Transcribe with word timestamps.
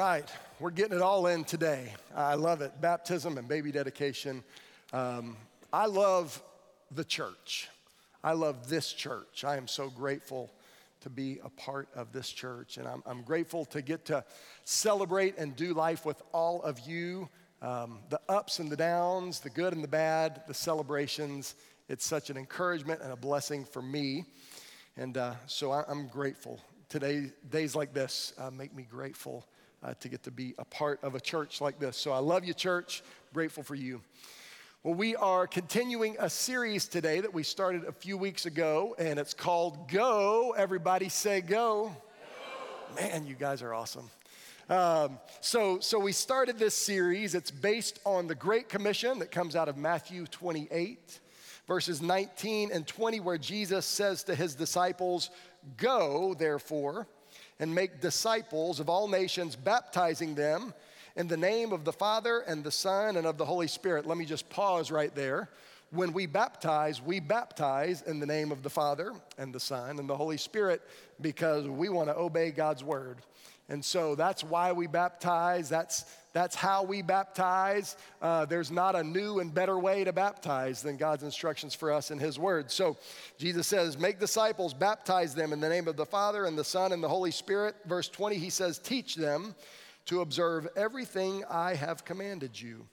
Right, 0.00 0.32
we're 0.60 0.70
getting 0.70 0.96
it 0.96 1.02
all 1.02 1.26
in 1.26 1.44
today. 1.44 1.92
I 2.16 2.32
love 2.32 2.62
it. 2.62 2.80
Baptism 2.80 3.36
and 3.36 3.46
baby 3.46 3.70
dedication. 3.70 4.42
Um, 4.94 5.36
I 5.74 5.84
love 5.84 6.42
the 6.90 7.04
church. 7.04 7.68
I 8.24 8.32
love 8.32 8.70
this 8.70 8.94
church. 8.94 9.44
I 9.44 9.58
am 9.58 9.68
so 9.68 9.90
grateful 9.90 10.50
to 11.02 11.10
be 11.10 11.38
a 11.44 11.50
part 11.50 11.90
of 11.94 12.12
this 12.12 12.30
church, 12.30 12.78
and 12.78 12.88
I'm, 12.88 13.02
I'm 13.04 13.20
grateful 13.20 13.66
to 13.66 13.82
get 13.82 14.06
to 14.06 14.24
celebrate 14.64 15.36
and 15.36 15.54
do 15.54 15.74
life 15.74 16.06
with 16.06 16.22
all 16.32 16.62
of 16.62 16.80
you. 16.80 17.28
Um, 17.60 17.98
the 18.08 18.22
ups 18.26 18.58
and 18.58 18.72
the 18.72 18.78
downs, 18.78 19.40
the 19.40 19.50
good 19.50 19.74
and 19.74 19.84
the 19.84 19.88
bad, 19.88 20.44
the 20.48 20.54
celebrations. 20.54 21.56
It's 21.90 22.06
such 22.06 22.30
an 22.30 22.38
encouragement 22.38 23.02
and 23.02 23.12
a 23.12 23.16
blessing 23.16 23.66
for 23.66 23.82
me. 23.82 24.24
And 24.96 25.18
uh, 25.18 25.34
so 25.46 25.72
I, 25.72 25.84
am 25.90 26.08
grateful. 26.08 26.58
Today, 26.88 27.32
days 27.50 27.76
like 27.76 27.92
this 27.92 28.32
uh, 28.38 28.50
make 28.50 28.74
me 28.74 28.86
grateful 28.90 29.44
uh, 29.82 29.94
to 30.00 30.08
get 30.08 30.22
to 30.24 30.30
be 30.30 30.54
a 30.58 30.64
part 30.64 31.02
of 31.02 31.14
a 31.14 31.20
church 31.20 31.60
like 31.60 31.78
this. 31.78 31.96
So 31.96 32.12
I 32.12 32.18
love 32.18 32.44
you, 32.44 32.54
church. 32.54 33.02
Grateful 33.32 33.62
for 33.62 33.74
you. 33.74 34.00
Well, 34.82 34.94
we 34.94 35.14
are 35.16 35.46
continuing 35.46 36.16
a 36.18 36.30
series 36.30 36.88
today 36.88 37.20
that 37.20 37.34
we 37.34 37.42
started 37.42 37.84
a 37.84 37.92
few 37.92 38.16
weeks 38.16 38.46
ago, 38.46 38.94
and 38.98 39.18
it's 39.18 39.34
called 39.34 39.90
Go. 39.90 40.54
Everybody 40.56 41.10
say 41.10 41.42
go. 41.42 41.94
go. 42.96 43.02
Man, 43.02 43.26
you 43.26 43.34
guys 43.34 43.60
are 43.60 43.74
awesome. 43.74 44.08
Um, 44.70 45.18
so, 45.40 45.80
so 45.80 45.98
we 45.98 46.12
started 46.12 46.58
this 46.58 46.74
series. 46.74 47.34
It's 47.34 47.50
based 47.50 47.98
on 48.06 48.26
the 48.26 48.34
Great 48.34 48.68
Commission 48.68 49.18
that 49.18 49.30
comes 49.30 49.56
out 49.56 49.68
of 49.68 49.76
Matthew 49.76 50.26
28, 50.26 51.20
verses 51.66 52.00
19 52.00 52.70
and 52.72 52.86
20, 52.86 53.20
where 53.20 53.36
Jesus 53.36 53.84
says 53.84 54.22
to 54.24 54.34
his 54.34 54.54
disciples, 54.54 55.28
Go, 55.76 56.34
therefore, 56.34 57.06
and 57.60 57.72
make 57.74 58.00
disciples 58.00 58.80
of 58.80 58.88
all 58.88 59.06
nations, 59.06 59.54
baptizing 59.54 60.34
them 60.34 60.74
in 61.14 61.28
the 61.28 61.36
name 61.36 61.72
of 61.72 61.84
the 61.84 61.92
Father 61.92 62.40
and 62.40 62.64
the 62.64 62.70
Son 62.70 63.16
and 63.16 63.26
of 63.26 63.36
the 63.36 63.44
Holy 63.44 63.68
Spirit. 63.68 64.06
Let 64.06 64.16
me 64.16 64.24
just 64.24 64.48
pause 64.48 64.90
right 64.90 65.14
there. 65.14 65.50
When 65.90 66.12
we 66.12 66.26
baptize, 66.26 67.02
we 67.02 67.20
baptize 67.20 68.02
in 68.02 68.18
the 68.18 68.26
name 68.26 68.50
of 68.50 68.62
the 68.62 68.70
Father 68.70 69.12
and 69.36 69.52
the 69.52 69.60
Son 69.60 69.98
and 69.98 70.08
the 70.08 70.16
Holy 70.16 70.38
Spirit 70.38 70.80
because 71.20 71.68
we 71.68 71.88
want 71.88 72.08
to 72.08 72.16
obey 72.16 72.50
God's 72.50 72.82
word. 72.82 73.18
And 73.70 73.84
so 73.84 74.16
that's 74.16 74.42
why 74.42 74.72
we 74.72 74.88
baptize. 74.88 75.68
That's, 75.68 76.04
that's 76.32 76.56
how 76.56 76.82
we 76.82 77.02
baptize. 77.02 77.96
Uh, 78.20 78.44
there's 78.44 78.72
not 78.72 78.96
a 78.96 79.02
new 79.02 79.38
and 79.38 79.54
better 79.54 79.78
way 79.78 80.02
to 80.02 80.12
baptize 80.12 80.82
than 80.82 80.96
God's 80.96 81.22
instructions 81.22 81.72
for 81.72 81.92
us 81.92 82.10
in 82.10 82.18
His 82.18 82.36
Word. 82.36 82.72
So 82.72 82.96
Jesus 83.38 83.68
says, 83.68 83.96
Make 83.96 84.18
disciples, 84.18 84.74
baptize 84.74 85.36
them 85.36 85.52
in 85.52 85.60
the 85.60 85.68
name 85.68 85.86
of 85.86 85.96
the 85.96 86.04
Father 86.04 86.46
and 86.46 86.58
the 86.58 86.64
Son 86.64 86.90
and 86.92 87.02
the 87.02 87.08
Holy 87.08 87.30
Spirit. 87.30 87.76
Verse 87.86 88.08
20, 88.08 88.36
He 88.36 88.50
says, 88.50 88.76
Teach 88.76 89.14
them 89.14 89.54
to 90.06 90.20
observe 90.20 90.66
everything 90.74 91.44
I 91.48 91.76
have 91.76 92.04
commanded 92.04 92.60
you. 92.60 92.84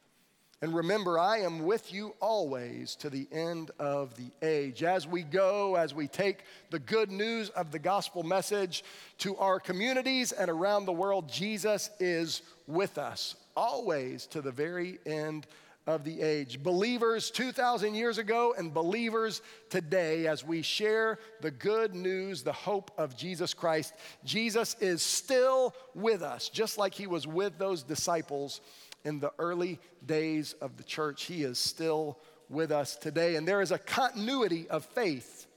And 0.59 0.73
remember, 0.73 1.19
I 1.19 1.39
am 1.39 1.66
with 1.66 1.94
you 1.94 2.16
always 2.19 2.95
to 2.95 3.11
the 3.11 3.27
end 3.31 3.69
of 3.77 4.16
the 4.17 4.31
age. 4.41 4.81
As 4.81 5.05
we 5.05 5.22
go, 5.22 5.75
as 5.75 5.94
we 5.94 6.07
take 6.07 6.40
the 6.72 6.79
good 6.79 7.12
news 7.12 7.50
of 7.50 7.72
the 7.72 7.78
gospel 7.78 8.23
message 8.23 8.84
to 9.19 9.38
our 9.38 9.59
communities 9.59 10.31
and 10.31 10.50
around 10.50 10.85
the 10.85 10.94
world, 10.94 11.29
Jesus 11.29 11.91
is 12.00 12.41
with 12.66 12.97
us 12.97 13.35
always 13.56 14.25
to 14.28 14.41
the 14.41 14.51
very 14.51 14.97
end 15.06 15.46
of 15.85 16.03
the 16.03 16.22
age. 16.22 16.62
Believers 16.63 17.29
2,000 17.29 17.94
years 17.94 18.17
ago 18.17 18.56
and 18.57 18.73
believers 18.73 19.44
today, 19.69 20.25
as 20.25 20.44
we 20.44 20.63
share 20.63 21.19
the 21.41 21.51
good 21.51 21.94
news, 21.94 22.41
the 22.41 22.51
hope 22.51 22.91
of 22.97 23.16
Jesus 23.16 23.53
Christ, 23.53 23.94
Jesus 24.25 24.75
is 24.81 25.03
still 25.03 25.75
with 25.94 26.23
us, 26.23 26.50
just 26.50 26.79
like 26.79 26.96
he 26.96 27.07
was 27.07 27.28
with 27.28 27.59
those 27.59 27.84
disciples 27.84 28.59
in 29.07 29.22
the 29.22 29.31
early 29.40 29.79
days 30.06 30.53
of 30.59 30.75
the 30.75 30.84
church. 30.84 31.23
He 31.23 31.44
is 31.44 31.57
still 31.57 32.19
with 32.50 32.72
us 32.73 32.97
today. 32.97 33.35
And 33.35 33.47
there 33.47 33.62
is 33.62 33.72
a 33.72 33.78
continuity 33.78 34.68
of 34.69 34.84
faith 34.84 35.47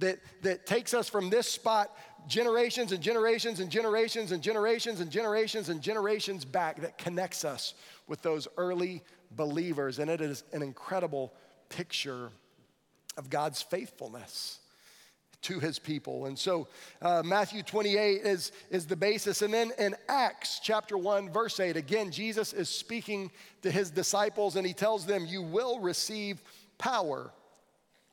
that, 0.00 0.18
that 0.42 0.66
takes 0.66 0.92
us 0.92 1.08
from 1.08 1.30
this 1.30 1.48
spot 1.48 1.96
generations 2.26 2.90
and 2.90 3.00
generations 3.00 3.60
and 3.60 3.70
generations 3.70 4.32
and 4.32 4.42
generations 4.42 4.98
and 4.98 5.08
generations 5.08 5.68
and 5.68 5.80
generations 5.80 6.44
back 6.44 6.80
that 6.80 6.98
connects 6.98 7.44
us 7.44 7.74
with 8.08 8.22
those 8.22 8.48
early 8.56 9.04
believers. 9.30 10.00
And 10.00 10.10
it 10.10 10.20
is 10.20 10.42
an 10.52 10.62
incredible 10.62 11.32
picture 11.68 12.30
of 13.16 13.30
God's 13.30 13.62
faithfulness 13.62 14.58
to 15.46 15.60
his 15.60 15.78
people. 15.78 16.26
And 16.26 16.36
so 16.36 16.66
uh, 17.00 17.22
Matthew 17.24 17.62
28 17.62 18.22
is, 18.22 18.50
is 18.68 18.84
the 18.84 18.96
basis. 18.96 19.42
And 19.42 19.54
then 19.54 19.70
in 19.78 19.94
Acts 20.08 20.58
chapter 20.60 20.98
1, 20.98 21.30
verse 21.30 21.60
8, 21.60 21.76
again, 21.76 22.10
Jesus 22.10 22.52
is 22.52 22.68
speaking 22.68 23.30
to 23.62 23.70
his 23.70 23.92
disciples 23.92 24.56
and 24.56 24.66
he 24.66 24.72
tells 24.72 25.06
them, 25.06 25.24
You 25.24 25.42
will 25.42 25.78
receive 25.78 26.42
power 26.78 27.30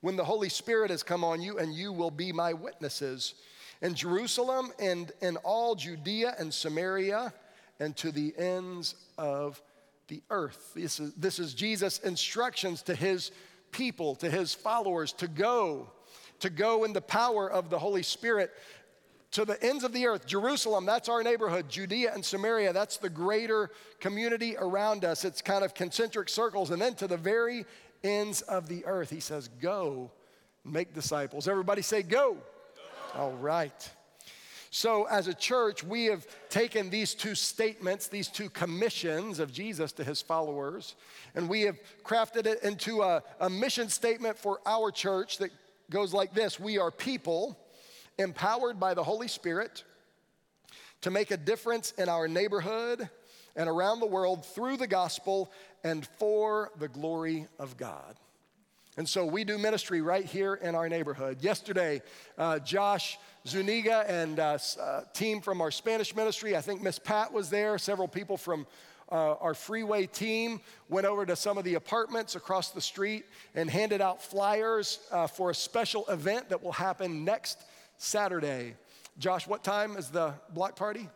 when 0.01 0.15
the 0.15 0.23
Holy 0.23 0.49
Spirit 0.49 0.91
has 0.91 1.01
come 1.01 1.23
on 1.23 1.41
you, 1.41 1.57
and 1.57 1.73
you 1.73 1.91
will 1.91 2.11
be 2.11 2.31
my 2.31 2.53
witnesses 2.53 3.33
in 3.81 3.95
Jerusalem 3.95 4.71
and 4.77 5.11
in 5.21 5.37
all 5.37 5.73
Judea 5.73 6.35
and 6.37 6.53
Samaria 6.53 7.33
and 7.79 7.95
to 7.97 8.11
the 8.11 8.33
ends 8.37 8.93
of 9.17 9.59
the 10.07 10.21
earth. 10.29 10.73
This 10.75 10.99
is, 10.99 11.13
this 11.15 11.39
is 11.39 11.55
Jesus' 11.55 11.97
instructions 11.99 12.83
to 12.83 12.93
his 12.93 13.31
people, 13.71 14.13
to 14.17 14.29
his 14.29 14.53
followers 14.53 15.13
to 15.13 15.27
go 15.27 15.89
to 16.39 16.49
go 16.49 16.83
in 16.83 16.93
the 16.93 17.01
power 17.01 17.49
of 17.49 17.69
the 17.69 17.79
Holy 17.79 18.03
Spirit 18.03 18.51
to 19.33 19.45
the 19.45 19.61
ends 19.63 19.83
of 19.83 19.93
the 19.93 20.05
earth. 20.05 20.25
Jerusalem, 20.27 20.85
that's 20.85 21.09
our 21.09 21.23
neighborhood. 21.23 21.67
Judea 21.67 22.13
and 22.13 22.23
Samaria, 22.23 22.71
that's 22.71 22.97
the 22.97 23.09
greater 23.09 23.71
community 23.99 24.55
around 24.57 25.03
us. 25.03 25.25
It's 25.25 25.41
kind 25.41 25.63
of 25.63 25.73
concentric 25.73 26.29
circles. 26.29 26.69
And 26.69 26.81
then 26.81 26.93
to 26.95 27.07
the 27.07 27.17
very 27.17 27.65
ends 28.03 28.41
of 28.43 28.67
the 28.67 28.85
earth, 28.85 29.09
he 29.09 29.19
says, 29.19 29.49
Go, 29.61 30.11
make 30.63 30.93
disciples. 30.93 31.47
Everybody 31.47 31.81
say, 31.81 32.03
Go. 32.03 32.37
go. 33.13 33.19
All 33.19 33.33
right. 33.33 33.89
So, 34.69 35.03
as 35.03 35.27
a 35.27 35.35
church, 35.35 35.83
we 35.83 36.05
have 36.05 36.25
taken 36.49 36.89
these 36.89 37.13
two 37.13 37.35
statements, 37.35 38.07
these 38.07 38.27
two 38.27 38.49
commissions 38.49 39.37
of 39.37 39.53
Jesus 39.53 39.91
to 39.93 40.03
his 40.03 40.19
followers, 40.19 40.95
and 41.35 41.47
we 41.47 41.61
have 41.61 41.77
crafted 42.03 42.47
it 42.47 42.63
into 42.63 43.03
a, 43.03 43.21
a 43.39 43.51
mission 43.51 43.87
statement 43.87 44.35
for 44.35 44.61
our 44.65 44.89
church 44.89 45.37
that 45.37 45.51
goes 45.89 46.13
like 46.13 46.33
this 46.33 46.59
We 46.59 46.77
are 46.77 46.91
people 46.91 47.57
empowered 48.17 48.79
by 48.79 48.93
the 48.93 49.03
Holy 49.03 49.27
Spirit 49.27 49.83
to 51.01 51.11
make 51.11 51.31
a 51.31 51.37
difference 51.37 51.91
in 51.97 52.09
our 52.09 52.27
neighborhood 52.27 53.09
and 53.55 53.69
around 53.69 53.99
the 53.99 54.07
world 54.07 54.45
through 54.45 54.77
the 54.77 54.87
gospel 54.87 55.51
and 55.83 56.05
for 56.17 56.71
the 56.77 56.87
glory 56.87 57.47
of 57.59 57.77
God. 57.77 58.15
And 58.95 59.09
so 59.09 59.25
we 59.25 59.43
do 59.43 59.57
ministry 59.57 60.01
right 60.01 60.23
here 60.23 60.53
in 60.53 60.75
our 60.75 60.87
neighborhood. 60.87 61.41
Yesterday, 61.41 62.01
uh, 62.37 62.59
Josh 62.59 63.17
Zuniga 63.47 64.05
and 64.07 64.39
uh, 64.39 64.59
uh, 64.79 65.01
team 65.13 65.41
from 65.41 65.61
our 65.61 65.71
Spanish 65.71 66.15
ministry, 66.15 66.55
I 66.55 66.61
think 66.61 66.81
Miss 66.81 66.99
Pat 66.99 67.33
was 67.33 67.49
there, 67.49 67.77
several 67.79 68.07
people 68.07 68.37
from 68.37 68.67
uh, 69.11 69.33
our 69.35 69.53
freeway 69.53 70.05
team 70.07 70.61
went 70.89 71.05
over 71.05 71.25
to 71.25 71.35
some 71.35 71.57
of 71.57 71.63
the 71.63 71.75
apartments 71.75 72.35
across 72.35 72.71
the 72.71 72.81
street 72.81 73.25
and 73.55 73.69
handed 73.69 74.01
out 74.01 74.21
flyers 74.21 74.99
uh, 75.11 75.27
for 75.27 75.49
a 75.49 75.55
special 75.55 76.05
event 76.07 76.49
that 76.49 76.63
will 76.63 76.71
happen 76.71 77.23
next 77.23 77.63
Saturday. 77.97 78.75
Josh, 79.19 79.47
what 79.47 79.63
time 79.63 79.95
is 79.97 80.09
the 80.09 80.33
block 80.53 80.75
party? 80.75 81.07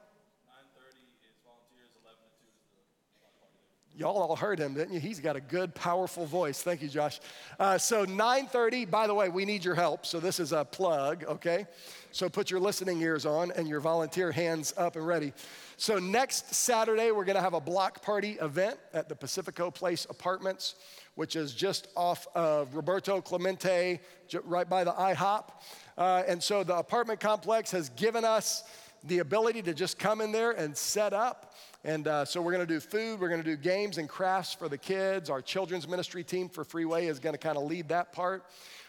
Y'all 3.98 4.16
all 4.16 4.36
heard 4.36 4.60
him, 4.60 4.76
didn't 4.76 4.94
you? 4.94 5.00
He's 5.00 5.20
got 5.20 5.36
a 5.36 5.42
good, 5.42 5.74
powerful 5.74 6.28
voice. 6.28 6.62
Thank 6.62 6.84
you, 6.84 6.88
Josh. 6.88 7.20
Uh, 7.60 7.80
so 7.80 8.06
9:30. 8.06 8.86
By 8.86 9.08
the 9.08 9.14
way, 9.16 9.28
we 9.30 9.44
need 9.44 9.66
your 9.66 9.74
help. 9.74 10.06
So 10.06 10.20
this 10.20 10.40
is 10.40 10.52
a 10.52 10.64
plug, 10.64 11.24
okay? 11.24 11.66
So 12.12 12.30
put 12.30 12.52
your 12.52 12.60
listening 12.60 13.02
ears 13.02 13.26
on 13.26 13.50
and 13.54 13.68
your 13.68 13.80
volunteer 13.80 14.32
hands 14.32 14.72
up 14.78 14.98
and 14.98 15.08
ready. 15.08 15.34
So 15.78 15.98
next 15.98 16.54
Saturday, 16.54 17.10
we're 17.10 17.26
going 17.26 17.38
to 17.38 17.42
have 17.42 17.56
a 17.56 17.60
block 17.60 18.04
party 18.04 18.34
event 18.40 18.78
at 18.94 19.10
the 19.10 19.16
Pacifico 19.16 19.72
Place 19.72 20.06
Apartments, 20.12 20.76
which 21.16 21.36
is 21.36 21.56
just 21.56 21.88
off 21.96 22.28
of 22.36 22.76
Roberto 22.76 23.20
Clemente, 23.20 24.00
right 24.44 24.70
by 24.70 24.84
the 24.84 24.94
IHOP. 24.94 25.50
Uh, 25.98 26.22
and 26.28 26.44
so 26.44 26.64
the 26.64 26.76
apartment 26.76 27.20
complex 27.20 27.72
has 27.72 27.90
given 27.90 28.24
us 28.24 28.64
the 29.04 29.20
ability 29.20 29.62
to 29.64 29.74
just 29.74 29.98
come 29.98 30.22
in 30.22 30.32
there 30.32 30.52
and 30.52 30.76
set 30.76 31.14
up 31.14 31.56
and 31.84 32.08
uh, 32.08 32.26
so 32.26 32.42
we're 32.42 32.52
going 32.52 32.66
to 32.66 32.74
do 32.74 32.80
food, 32.80 33.20
we're 33.20 33.30
going 33.30 33.44
to 33.44 33.50
do 33.50 33.56
games 33.56 33.98
and 33.98 34.10
crafts 34.10 34.54
for 34.54 34.68
the 34.68 34.78
kids. 34.78 35.30
Our 35.30 35.42
children's 35.42 35.88
ministry 35.88 36.24
team 36.24 36.50
for 36.50 36.64
Freeway 36.64 37.06
is 37.06 37.20
going 37.20 37.34
to 37.34 37.40
kind 37.40 37.58
of 37.58 37.64
lead 37.64 37.90
that 37.90 38.12
part. 38.12 38.46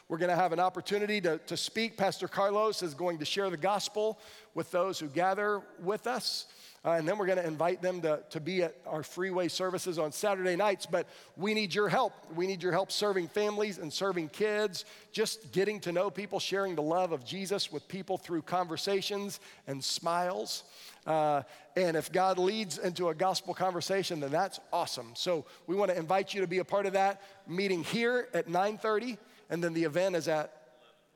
We're 0.09 0.19
going 0.19 0.31
to 0.31 0.37
have 0.37 0.55
an 0.55 0.61
opportunity 0.61 1.21
to, 1.21 1.37
to 1.37 1.57
speak. 1.57 1.99
Pastor 1.99 2.29
Carlos 2.29 2.83
is 2.83 2.95
going 2.95 3.19
to 3.19 3.27
share 3.27 3.51
the 3.51 3.59
gospel 3.59 4.19
with 4.55 4.71
those 4.71 4.99
who 4.99 5.07
gather 5.07 5.61
with 5.83 6.07
us. 6.07 6.47
Uh, 6.85 6.93
and 6.93 7.09
then 7.09 7.19
we're 7.19 7.27
going 7.27 7.39
to 7.39 7.47
invite 7.47 7.83
them 7.83 8.01
to, 8.03 8.21
to 8.31 8.41
be 8.41 8.63
at 8.63 8.75
our 8.87 9.03
freeway 9.03 9.49
services 9.49 9.99
on 9.99 10.13
Saturday 10.13 10.57
nights. 10.57 10.87
But 10.87 11.07
we 11.37 11.53
need 11.55 11.75
your 11.75 11.89
help. 11.89 12.13
We 12.35 12.47
need 12.47 12.63
your 12.63 12.73
help 12.73 12.93
serving 12.93 13.29
families 13.29 13.79
and 13.79 13.93
serving 13.93 14.29
kids, 14.29 14.85
just 15.13 15.53
getting 15.53 15.81
to 15.81 15.93
know 15.93 16.11
people, 16.11 16.39
sharing 16.39 16.75
the 16.75 16.83
love 16.83 17.13
of 17.13 17.25
Jesus 17.25 17.73
with 17.73 17.87
people 17.89 18.17
through 18.17 18.43
conversations 18.43 19.41
and 19.67 19.83
smiles. 19.83 20.65
Uh, 21.07 21.43
and 21.77 21.97
if 21.97 22.13
God 22.13 22.39
leads 22.39 22.79
into 22.79 23.09
a 23.09 23.15
gospel 23.15 23.55
conversation, 23.55 24.21
then 24.21 24.31
that's 24.31 24.61
awesome. 24.73 25.13
So 25.15 25.47
we 25.67 25.75
want 25.75 25.91
to 25.91 25.97
invite 25.97 26.35
you 26.35 26.43
to 26.43 26.47
be 26.47 26.59
a 26.59 26.65
part 26.65 26.87
of 26.87 26.93
that 26.93 27.23
meeting 27.47 27.83
here 27.83 28.29
at 28.35 28.47
9:30, 28.47 29.19
and 29.51 29.65
then 29.65 29.73
the 29.73 29.85
event 29.85 30.17
is 30.17 30.29
at 30.29 30.53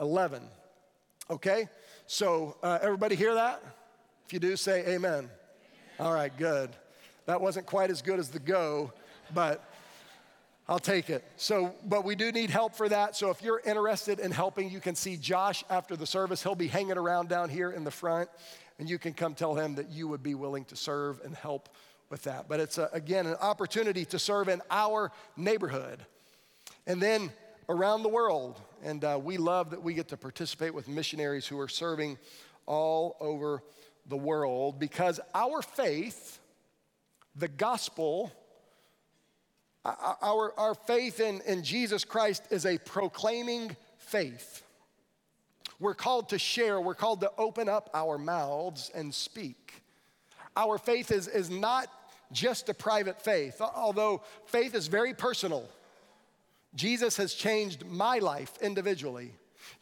11. 0.00 0.42
Okay? 1.30 1.68
So 2.06 2.56
uh, 2.62 2.78
everybody 2.82 3.14
hear 3.14 3.34
that? 3.34 3.62
If 4.26 4.32
you 4.32 4.38
do, 4.38 4.56
say 4.56 4.86
amen. 4.86 5.28
All 6.00 6.12
right, 6.12 6.34
good. 6.36 6.70
That 7.26 7.40
wasn't 7.40 7.66
quite 7.66 7.90
as 7.90 8.00
good 8.00 8.18
as 8.18 8.30
the 8.30 8.38
go, 8.38 8.92
but 9.34 9.62
I'll 10.66 10.78
take 10.78 11.10
it. 11.10 11.22
So, 11.36 11.74
but 11.84 12.02
we 12.04 12.14
do 12.14 12.32
need 12.32 12.48
help 12.48 12.74
for 12.74 12.88
that. 12.88 13.14
So 13.14 13.30
if 13.30 13.42
you're 13.42 13.60
interested 13.64 14.18
in 14.18 14.30
helping, 14.30 14.70
you 14.70 14.80
can 14.80 14.94
see 14.94 15.16
Josh 15.16 15.64
after 15.68 15.94
the 15.94 16.06
service. 16.06 16.42
He'll 16.42 16.54
be 16.54 16.66
hanging 16.66 16.96
around 16.96 17.28
down 17.28 17.50
here 17.50 17.70
in 17.70 17.84
the 17.84 17.90
front, 17.90 18.30
and 18.78 18.88
you 18.88 18.98
can 18.98 19.12
come 19.12 19.34
tell 19.34 19.54
him 19.54 19.74
that 19.74 19.90
you 19.90 20.08
would 20.08 20.22
be 20.22 20.34
willing 20.34 20.64
to 20.66 20.76
serve 20.76 21.20
and 21.24 21.34
help 21.34 21.68
with 22.08 22.22
that. 22.22 22.48
But 22.48 22.58
it's, 22.58 22.78
a, 22.78 22.88
again, 22.94 23.26
an 23.26 23.36
opportunity 23.40 24.06
to 24.06 24.18
serve 24.18 24.48
in 24.48 24.62
our 24.70 25.12
neighborhood 25.36 25.98
and 26.86 27.02
then 27.02 27.30
around 27.68 28.02
the 28.02 28.08
world. 28.08 28.58
And 28.82 29.04
uh, 29.04 29.20
we 29.22 29.36
love 29.36 29.70
that 29.70 29.82
we 29.82 29.92
get 29.92 30.08
to 30.08 30.16
participate 30.16 30.72
with 30.72 30.88
missionaries 30.88 31.46
who 31.46 31.60
are 31.60 31.68
serving 31.68 32.18
all 32.66 33.16
over 33.20 33.62
the 34.06 34.16
world 34.16 34.78
because 34.78 35.20
our 35.34 35.62
faith, 35.62 36.38
the 37.36 37.48
gospel, 37.48 38.32
our, 39.84 40.52
our 40.58 40.74
faith 40.74 41.20
in, 41.20 41.40
in 41.46 41.62
Jesus 41.62 42.04
Christ 42.04 42.44
is 42.50 42.66
a 42.66 42.78
proclaiming 42.78 43.76
faith. 43.98 44.62
We're 45.80 45.94
called 45.94 46.28
to 46.28 46.38
share, 46.38 46.80
we're 46.80 46.94
called 46.94 47.20
to 47.22 47.32
open 47.36 47.68
up 47.68 47.90
our 47.92 48.18
mouths 48.18 48.90
and 48.94 49.12
speak. 49.12 49.82
Our 50.56 50.78
faith 50.78 51.10
is, 51.10 51.26
is 51.26 51.50
not 51.50 51.88
just 52.30 52.68
a 52.68 52.74
private 52.74 53.20
faith, 53.20 53.60
although 53.60 54.22
faith 54.46 54.74
is 54.74 54.86
very 54.86 55.14
personal. 55.14 55.68
Jesus 56.74 57.16
has 57.16 57.34
changed 57.34 57.84
my 57.86 58.18
life 58.18 58.52
individually. 58.62 59.32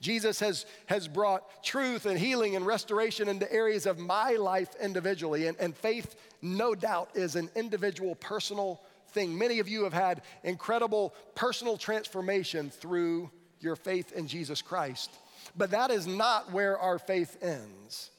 Jesus 0.01 0.41
has, 0.41 0.67
has 0.87 1.09
brought 1.09 1.63
truth 1.63 2.07
and 2.07 2.19
healing 2.19 2.57
and 2.57 2.67
restoration 2.67 3.29
into 3.29 3.51
areas 3.53 3.87
of 3.87 3.99
my 3.99 4.33
life 4.33 4.71
individually. 4.81 5.47
And, 5.47 5.59
and 5.59 5.77
faith, 5.77 6.17
no 6.43 6.75
doubt, 6.75 7.11
is 7.15 7.37
an 7.37 7.51
individual, 7.55 8.15
personal 8.15 8.81
thing. 9.09 9.37
Many 9.37 9.59
of 9.59 9.69
you 9.69 9.85
have 9.85 9.93
had 9.93 10.23
incredible 10.45 11.15
personal 11.35 11.77
transformation 11.77 12.71
through 12.71 13.31
your 13.61 13.77
faith 13.77 14.13
in 14.13 14.27
Jesus 14.27 14.63
Christ. 14.63 15.11
But 15.57 15.73
that 15.73 15.91
is 15.91 16.07
not 16.07 16.53
where 16.53 16.79
our 16.79 16.99
faith 16.99 17.43
ends. 17.43 18.11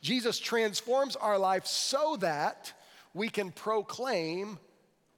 Jesus 0.00 0.38
transforms 0.38 1.16
our 1.16 1.38
life 1.38 1.66
so 1.66 2.16
that 2.16 2.72
we 3.14 3.28
can 3.28 3.52
proclaim 3.52 4.58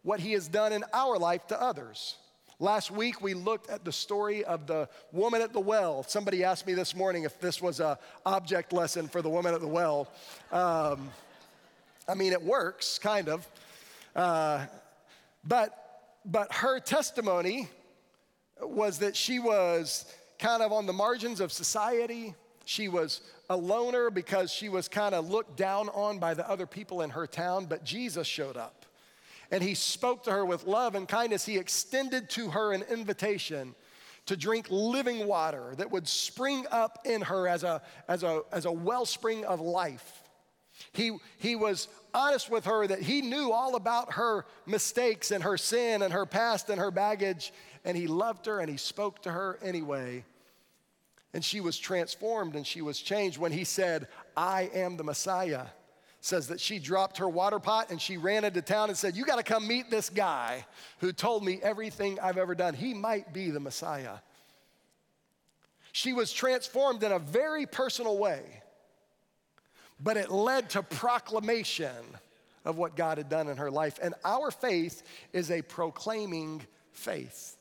what 0.03 0.21
he 0.21 0.33
has 0.33 0.49
done 0.49 0.73
in 0.73 0.85
our 0.93 1.19
life 1.19 1.47
to 1.49 1.61
others. 1.61 2.17
Last 2.65 2.91
week, 2.91 3.21
we 3.21 3.35
looked 3.35 3.69
at 3.69 3.85
the 3.85 3.93
story 3.93 4.43
of 4.43 4.67
the 4.67 4.89
woman 5.13 5.43
at 5.43 5.53
the 5.53 5.61
well. 5.61 6.03
Somebody 6.03 6.45
asked 6.45 6.67
me 6.67 6.73
this 6.73 6.97
morning 6.97 7.25
if 7.25 7.39
this 7.39 7.61
was 7.61 7.79
a 7.79 7.99
object 8.25 8.73
lesson 8.73 9.07
for 9.07 9.21
the 9.21 9.29
woman 9.29 9.53
at 9.53 9.61
the 9.61 9.69
well. 9.69 10.09
Um, 10.51 11.11
I 12.09 12.15
mean, 12.15 12.33
it 12.33 12.43
works, 12.43 12.99
kind 12.99 13.29
of. 13.29 13.47
Uh, 14.17 14.65
but, 15.47 16.01
but 16.25 16.51
her 16.55 16.81
testimony 16.81 17.69
was 18.63 19.01
that 19.01 19.15
she 19.15 19.41
was 19.41 20.07
kind 20.39 20.63
of 20.63 20.73
on 20.73 20.87
the 20.87 20.95
margins 20.95 21.41
of 21.41 21.53
society. 21.53 22.35
She 22.65 22.89
was 22.89 23.21
a 23.51 23.57
loner 23.59 24.09
because 24.09 24.51
she 24.51 24.71
was 24.71 24.89
kind 24.89 25.15
of 25.15 25.29
looked 25.29 25.59
down 25.59 25.91
on 25.91 26.19
by 26.19 26.33
the 26.33 26.49
other 26.49 26.67
people 26.67 27.03
in 27.03 27.11
her 27.11 27.27
town, 27.27 27.67
but 27.67 27.85
Jesus 27.85 28.27
showed 28.27 28.57
up 28.57 28.84
and 29.51 29.63
he 29.63 29.75
spoke 29.75 30.25
to 30.25 30.31
her 30.31 30.45
with 30.45 30.67
love 30.67 30.95
and 30.95 31.09
kindness. 31.09 31.47
He 31.47 31.59
extended 31.59 32.31
to 32.31 32.51
her 32.51 32.73
an 32.73 32.83
invitation 32.91 33.75
to 34.27 34.37
drink 34.37 34.67
living 34.71 35.27
water 35.27 35.75
that 35.77 35.91
would 35.91 36.09
spring 36.09 36.67
up 36.71 37.01
in 37.05 37.21
her 37.23 37.47
as 37.47 37.63
a, 37.63 37.83
as 38.09 38.23
a, 38.23 38.43
as 38.53 38.65
a 38.65 38.73
wellspring 38.73 39.45
of 39.45 39.61
life. 39.61 40.23
He, 40.93 41.17
he 41.39 41.57
was 41.57 41.89
honest 42.13 42.51
with 42.51 42.65
her 42.65 42.87
that 42.87 43.01
he 43.01 43.21
knew 43.21 43.53
all 43.53 43.77
about 43.77 44.15
her 44.15 44.47
mistakes 44.67 45.31
and 45.31 45.45
her 45.45 45.57
sin 45.57 46.03
and 46.03 46.13
her 46.13 46.27
past 46.27 46.71
and 46.71 46.81
her 46.81 46.91
baggage, 46.91 47.53
and 47.85 47.97
he 47.97 48.07
loved 48.07 48.47
her 48.47 48.61
and 48.61 48.71
he 48.71 48.77
spoke 48.77 49.23
to 49.23 49.31
her 49.31 49.59
anyway. 49.63 50.25
And 51.33 51.45
she 51.45 51.61
was 51.61 51.79
transformed 51.79 52.57
and 52.57 52.67
she 52.67 52.81
was 52.81 52.99
changed 53.01 53.39
when 53.39 53.53
he 53.53 53.65
said, 53.65 54.09
I 54.37 54.71
am 54.73 54.97
the 54.97 55.05
Messiah 55.05 55.67
says 56.25 56.49
that 56.49 56.59
she 56.59 56.79
dropped 56.79 57.19
her 57.19 57.29
water 57.29 57.59
pot 57.59 57.91
and 57.91 58.01
she 58.01 58.17
ran 58.17 58.45
into 58.45 58.63
town 58.63 58.89
and 58.89 58.97
said, 58.97 59.15
You 59.15 59.27
got 59.27 59.37
to 59.37 59.43
come 59.43 59.69
meet 59.69 59.91
this 59.91 60.09
guy 60.09 60.65
who 61.01 61.13
told 61.13 61.45
me 61.45 61.61
everything 61.63 62.19
I've 62.19 62.39
ever 62.39 62.55
done. 62.55 62.73
He 62.73 62.95
might 62.95 63.35
be 63.35 63.51
the 63.51 63.61
Messiah. 63.61 64.17
She 65.93 66.15
was 66.15 66.33
transformed 66.33 67.03
in 67.03 67.13
a 67.13 67.19
very 67.19 67.67
personal 67.67 68.17
way, 68.17 68.43
but 70.01 70.17
it 70.17 70.31
led 70.31 70.71
to 70.71 70.83
proclamation 70.83 71.93
of 72.65 72.79
what 72.79 72.97
God 72.97 73.19
had 73.19 73.29
done 73.29 73.49
in 73.49 73.59
her 73.59 73.71
life. 73.71 73.99
And 74.03 74.15
our 74.25 74.51
faith 74.51 75.03
is 75.35 75.51
a 75.51 75.61
proclaiming 75.61 76.63
faith. 76.93 77.55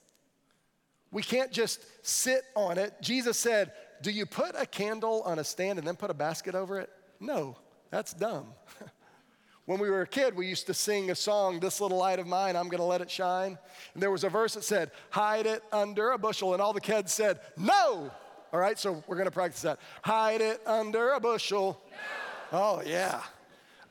We 1.11 1.21
can't 1.21 1.51
just 1.51 1.81
sit 2.01 2.43
on 2.55 2.77
it. 2.77 2.93
Jesus 3.01 3.37
said, 3.37 3.73
Do 4.01 4.09
you 4.09 4.25
put 4.25 4.55
a 4.57 4.65
candle 4.65 5.21
on 5.23 5.37
a 5.37 5.43
stand 5.43 5.79
and 5.79 5.87
then 5.87 5.97
put 5.97 6.09
a 6.09 6.15
basket 6.15 6.55
over 6.55 6.79
it? 6.79 6.89
No. 7.19 7.57
That's 7.93 8.11
dumb. 8.11 8.47
when 9.65 9.77
we 9.77 9.87
were 9.87 10.01
a 10.01 10.07
kid, 10.07 10.35
we 10.35 10.47
used 10.47 10.65
to 10.65 10.73
sing 10.73 11.11
a 11.11 11.15
song, 11.15 11.59
This 11.59 11.79
Little 11.79 11.99
Light 11.99 12.17
of 12.17 12.25
Mine, 12.25 12.55
I'm 12.55 12.67
Gonna 12.67 12.87
Let 12.87 13.01
It 13.01 13.11
Shine. 13.11 13.55
And 13.93 14.01
there 14.01 14.09
was 14.09 14.23
a 14.23 14.29
verse 14.29 14.55
that 14.55 14.63
said, 14.63 14.89
Hide 15.11 15.45
it 15.45 15.63
under 15.71 16.09
a 16.09 16.17
bushel. 16.17 16.53
And 16.53 16.61
all 16.61 16.73
the 16.73 16.81
kids 16.81 17.13
said, 17.13 17.39
No. 17.55 18.11
All 18.51 18.59
right, 18.59 18.79
so 18.79 19.03
we're 19.05 19.15
gonna 19.15 19.29
practice 19.29 19.61
that. 19.61 19.77
Hide 20.01 20.41
it 20.41 20.59
under 20.65 21.11
a 21.11 21.19
bushel. 21.19 21.79
No. 22.51 22.57
Oh, 22.59 22.81
yeah. 22.83 23.21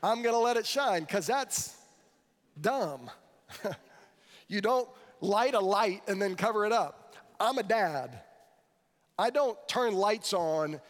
I'm 0.03 0.21
gonna 0.21 0.37
let 0.37 0.57
it 0.57 0.65
shine, 0.65 1.03
because 1.03 1.25
that's 1.25 1.73
dumb. 2.59 3.09
you 4.49 4.59
don't 4.59 4.89
light 5.21 5.53
a 5.53 5.61
light 5.61 6.01
and 6.09 6.21
then 6.21 6.35
cover 6.35 6.65
it 6.65 6.73
up. 6.73 7.15
I'm 7.39 7.57
a 7.57 7.63
dad. 7.63 8.19
I 9.17 9.29
don't 9.29 9.57
turn 9.69 9.93
lights 9.93 10.33
on 10.33 10.81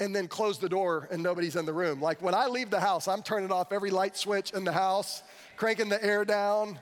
and 0.00 0.16
then 0.16 0.26
close 0.26 0.58
the 0.58 0.68
door 0.68 1.06
and 1.10 1.22
nobody's 1.22 1.54
in 1.54 1.66
the 1.66 1.72
room. 1.72 2.00
Like 2.00 2.20
when 2.22 2.34
I 2.34 2.46
leave 2.46 2.70
the 2.70 2.80
house, 2.80 3.06
I'm 3.06 3.22
turning 3.22 3.52
off 3.52 3.70
every 3.70 3.90
light 3.90 4.16
switch 4.16 4.50
in 4.52 4.64
the 4.64 4.72
house, 4.72 5.22
cranking 5.56 5.90
the 5.90 6.02
air 6.02 6.24
down. 6.24 6.78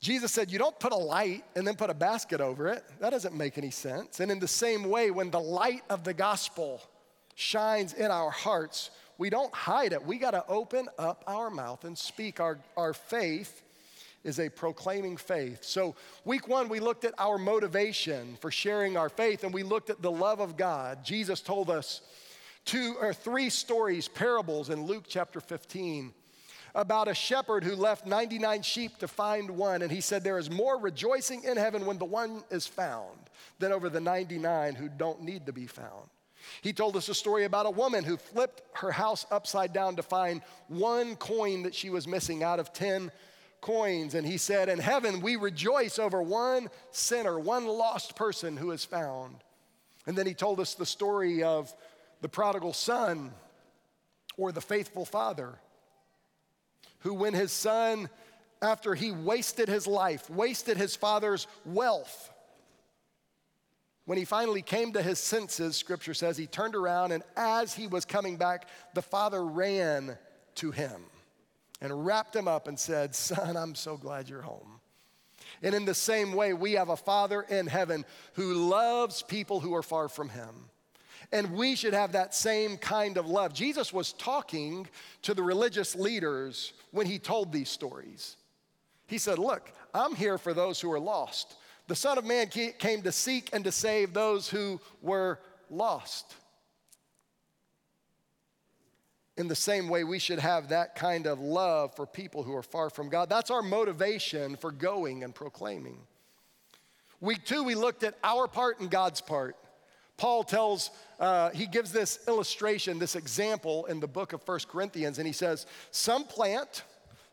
Jesus 0.00 0.32
said, 0.32 0.50
You 0.50 0.58
don't 0.58 0.78
put 0.78 0.92
a 0.92 0.96
light 0.96 1.44
and 1.54 1.66
then 1.66 1.76
put 1.76 1.90
a 1.90 1.94
basket 1.94 2.40
over 2.40 2.68
it. 2.68 2.84
That 3.00 3.10
doesn't 3.10 3.34
make 3.34 3.56
any 3.56 3.70
sense. 3.70 4.20
And 4.20 4.30
in 4.30 4.40
the 4.40 4.48
same 4.48 4.84
way, 4.84 5.10
when 5.10 5.30
the 5.30 5.40
light 5.40 5.82
of 5.88 6.04
the 6.04 6.12
gospel 6.12 6.82
shines 7.34 7.92
in 7.92 8.10
our 8.10 8.30
hearts, 8.30 8.90
we 9.18 9.30
don't 9.30 9.54
hide 9.54 9.92
it. 9.92 10.04
We 10.04 10.18
got 10.18 10.32
to 10.32 10.44
open 10.48 10.88
up 10.98 11.24
our 11.26 11.50
mouth 11.50 11.84
and 11.84 11.96
speak 11.96 12.40
our, 12.40 12.58
our 12.76 12.92
faith 12.92 13.62
is 14.26 14.40
a 14.40 14.48
proclaiming 14.48 15.16
faith. 15.16 15.62
So, 15.62 15.94
week 16.24 16.48
one, 16.48 16.68
we 16.68 16.80
looked 16.80 17.04
at 17.04 17.14
our 17.18 17.38
motivation 17.38 18.36
for 18.40 18.50
sharing 18.50 18.96
our 18.96 19.08
faith 19.08 19.44
and 19.44 19.54
we 19.54 19.62
looked 19.62 19.88
at 19.88 20.02
the 20.02 20.10
love 20.10 20.40
of 20.40 20.56
God. 20.56 21.04
Jesus 21.04 21.40
told 21.40 21.70
us 21.70 22.00
two 22.64 22.96
or 23.00 23.14
three 23.14 23.48
stories, 23.48 24.08
parables 24.08 24.68
in 24.68 24.84
Luke 24.84 25.04
chapter 25.08 25.40
15 25.40 26.12
about 26.74 27.08
a 27.08 27.14
shepherd 27.14 27.64
who 27.64 27.74
left 27.74 28.04
99 28.04 28.62
sheep 28.62 28.98
to 28.98 29.08
find 29.08 29.50
one. 29.50 29.80
And 29.80 29.90
he 29.90 30.02
said, 30.02 30.22
There 30.22 30.38
is 30.38 30.50
more 30.50 30.78
rejoicing 30.78 31.44
in 31.44 31.56
heaven 31.56 31.86
when 31.86 31.98
the 31.98 32.04
one 32.04 32.42
is 32.50 32.66
found 32.66 33.18
than 33.58 33.72
over 33.72 33.88
the 33.88 34.00
99 34.00 34.74
who 34.74 34.88
don't 34.88 35.22
need 35.22 35.46
to 35.46 35.52
be 35.52 35.66
found. 35.66 36.10
He 36.60 36.72
told 36.72 36.96
us 36.96 37.08
a 37.08 37.14
story 37.14 37.44
about 37.44 37.66
a 37.66 37.70
woman 37.70 38.04
who 38.04 38.16
flipped 38.16 38.62
her 38.76 38.90
house 38.90 39.24
upside 39.30 39.72
down 39.72 39.96
to 39.96 40.02
find 40.02 40.42
one 40.68 41.16
coin 41.16 41.62
that 41.62 41.74
she 41.74 41.90
was 41.90 42.06
missing 42.06 42.42
out 42.42 42.60
of 42.60 42.72
10 42.72 43.10
coins. 43.60 44.14
And 44.14 44.26
he 44.26 44.38
said, 44.38 44.68
In 44.68 44.78
heaven, 44.78 45.20
we 45.20 45.36
rejoice 45.36 45.98
over 45.98 46.22
one 46.22 46.68
sinner, 46.90 47.38
one 47.38 47.66
lost 47.66 48.16
person 48.16 48.56
who 48.56 48.70
is 48.70 48.84
found. 48.84 49.36
And 50.06 50.16
then 50.16 50.26
he 50.26 50.34
told 50.34 50.60
us 50.60 50.74
the 50.74 50.86
story 50.86 51.42
of 51.42 51.72
the 52.20 52.28
prodigal 52.28 52.72
son 52.72 53.32
or 54.36 54.52
the 54.52 54.60
faithful 54.60 55.04
father, 55.04 55.58
who, 57.00 57.14
when 57.14 57.34
his 57.34 57.52
son, 57.52 58.08
after 58.62 58.94
he 58.94 59.12
wasted 59.12 59.68
his 59.68 59.86
life, 59.86 60.28
wasted 60.30 60.76
his 60.76 60.94
father's 60.94 61.46
wealth, 61.64 62.30
When 64.04 64.18
he 64.18 64.24
finally 64.24 64.62
came 64.62 64.92
to 64.92 65.02
his 65.02 65.18
senses, 65.18 65.76
scripture 65.76 66.14
says, 66.14 66.36
he 66.36 66.46
turned 66.46 66.76
around 66.76 67.10
and 67.10 67.24
as 67.36 67.74
he 67.74 67.88
was 67.88 68.04
coming 68.04 68.36
back, 68.36 68.68
the 68.94 69.02
father 69.02 69.44
ran 69.44 70.16
to 70.56 70.70
him 70.70 71.02
and 71.80 72.06
wrapped 72.06 72.34
him 72.34 72.48
up 72.48 72.68
and 72.68 72.78
said, 72.78 73.14
Son, 73.14 73.56
I'm 73.56 73.74
so 73.74 73.96
glad 73.96 74.28
you're 74.28 74.42
home. 74.42 74.80
And 75.62 75.74
in 75.74 75.84
the 75.84 75.94
same 75.94 76.32
way, 76.32 76.52
we 76.52 76.72
have 76.72 76.88
a 76.88 76.96
Father 76.96 77.42
in 77.42 77.66
heaven 77.66 78.04
who 78.34 78.54
loves 78.54 79.22
people 79.22 79.60
who 79.60 79.74
are 79.74 79.82
far 79.82 80.08
from 80.08 80.28
him. 80.28 80.70
And 81.32 81.52
we 81.52 81.74
should 81.74 81.94
have 81.94 82.12
that 82.12 82.34
same 82.34 82.76
kind 82.76 83.16
of 83.16 83.26
love. 83.26 83.52
Jesus 83.52 83.92
was 83.92 84.12
talking 84.12 84.86
to 85.22 85.34
the 85.34 85.42
religious 85.42 85.96
leaders 85.96 86.72
when 86.92 87.06
he 87.06 87.18
told 87.18 87.52
these 87.52 87.68
stories. 87.68 88.36
He 89.06 89.18
said, 89.18 89.38
Look, 89.38 89.72
I'm 89.92 90.14
here 90.14 90.38
for 90.38 90.54
those 90.54 90.80
who 90.80 90.92
are 90.92 91.00
lost. 91.00 91.56
The 91.88 91.96
Son 91.96 92.18
of 92.18 92.24
Man 92.24 92.48
came 92.48 93.02
to 93.02 93.12
seek 93.12 93.50
and 93.52 93.64
to 93.64 93.72
save 93.72 94.12
those 94.12 94.48
who 94.48 94.80
were 95.02 95.40
lost. 95.70 96.34
In 99.36 99.48
the 99.48 99.54
same 99.54 99.88
way, 99.88 100.02
we 100.02 100.18
should 100.18 100.38
have 100.38 100.70
that 100.70 100.94
kind 100.94 101.26
of 101.26 101.40
love 101.40 101.94
for 101.94 102.06
people 102.06 102.42
who 102.42 102.54
are 102.54 102.62
far 102.62 102.88
from 102.88 103.10
God. 103.10 103.28
That's 103.28 103.50
our 103.50 103.62
motivation 103.62 104.56
for 104.56 104.72
going 104.72 105.22
and 105.24 105.34
proclaiming. 105.34 105.98
Week 107.20 107.44
two, 107.44 107.62
we 107.62 107.74
looked 107.74 108.02
at 108.02 108.14
our 108.24 108.46
part 108.46 108.80
and 108.80 108.90
God's 108.90 109.20
part. 109.20 109.56
Paul 110.16 110.44
tells, 110.44 110.90
uh, 111.20 111.50
he 111.50 111.66
gives 111.66 111.92
this 111.92 112.20
illustration, 112.26 112.98
this 112.98 113.16
example 113.16 113.84
in 113.86 114.00
the 114.00 114.06
book 114.06 114.32
of 114.32 114.42
First 114.42 114.68
Corinthians, 114.68 115.18
and 115.18 115.26
he 115.26 115.32
says, 115.32 115.66
Some 115.90 116.24
plant, 116.24 116.84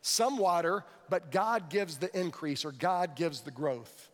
some 0.02 0.36
water, 0.36 0.84
but 1.08 1.30
God 1.30 1.70
gives 1.70 1.96
the 1.96 2.14
increase 2.18 2.64
or 2.64 2.72
God 2.72 3.16
gives 3.16 3.40
the 3.40 3.50
growth. 3.50 4.10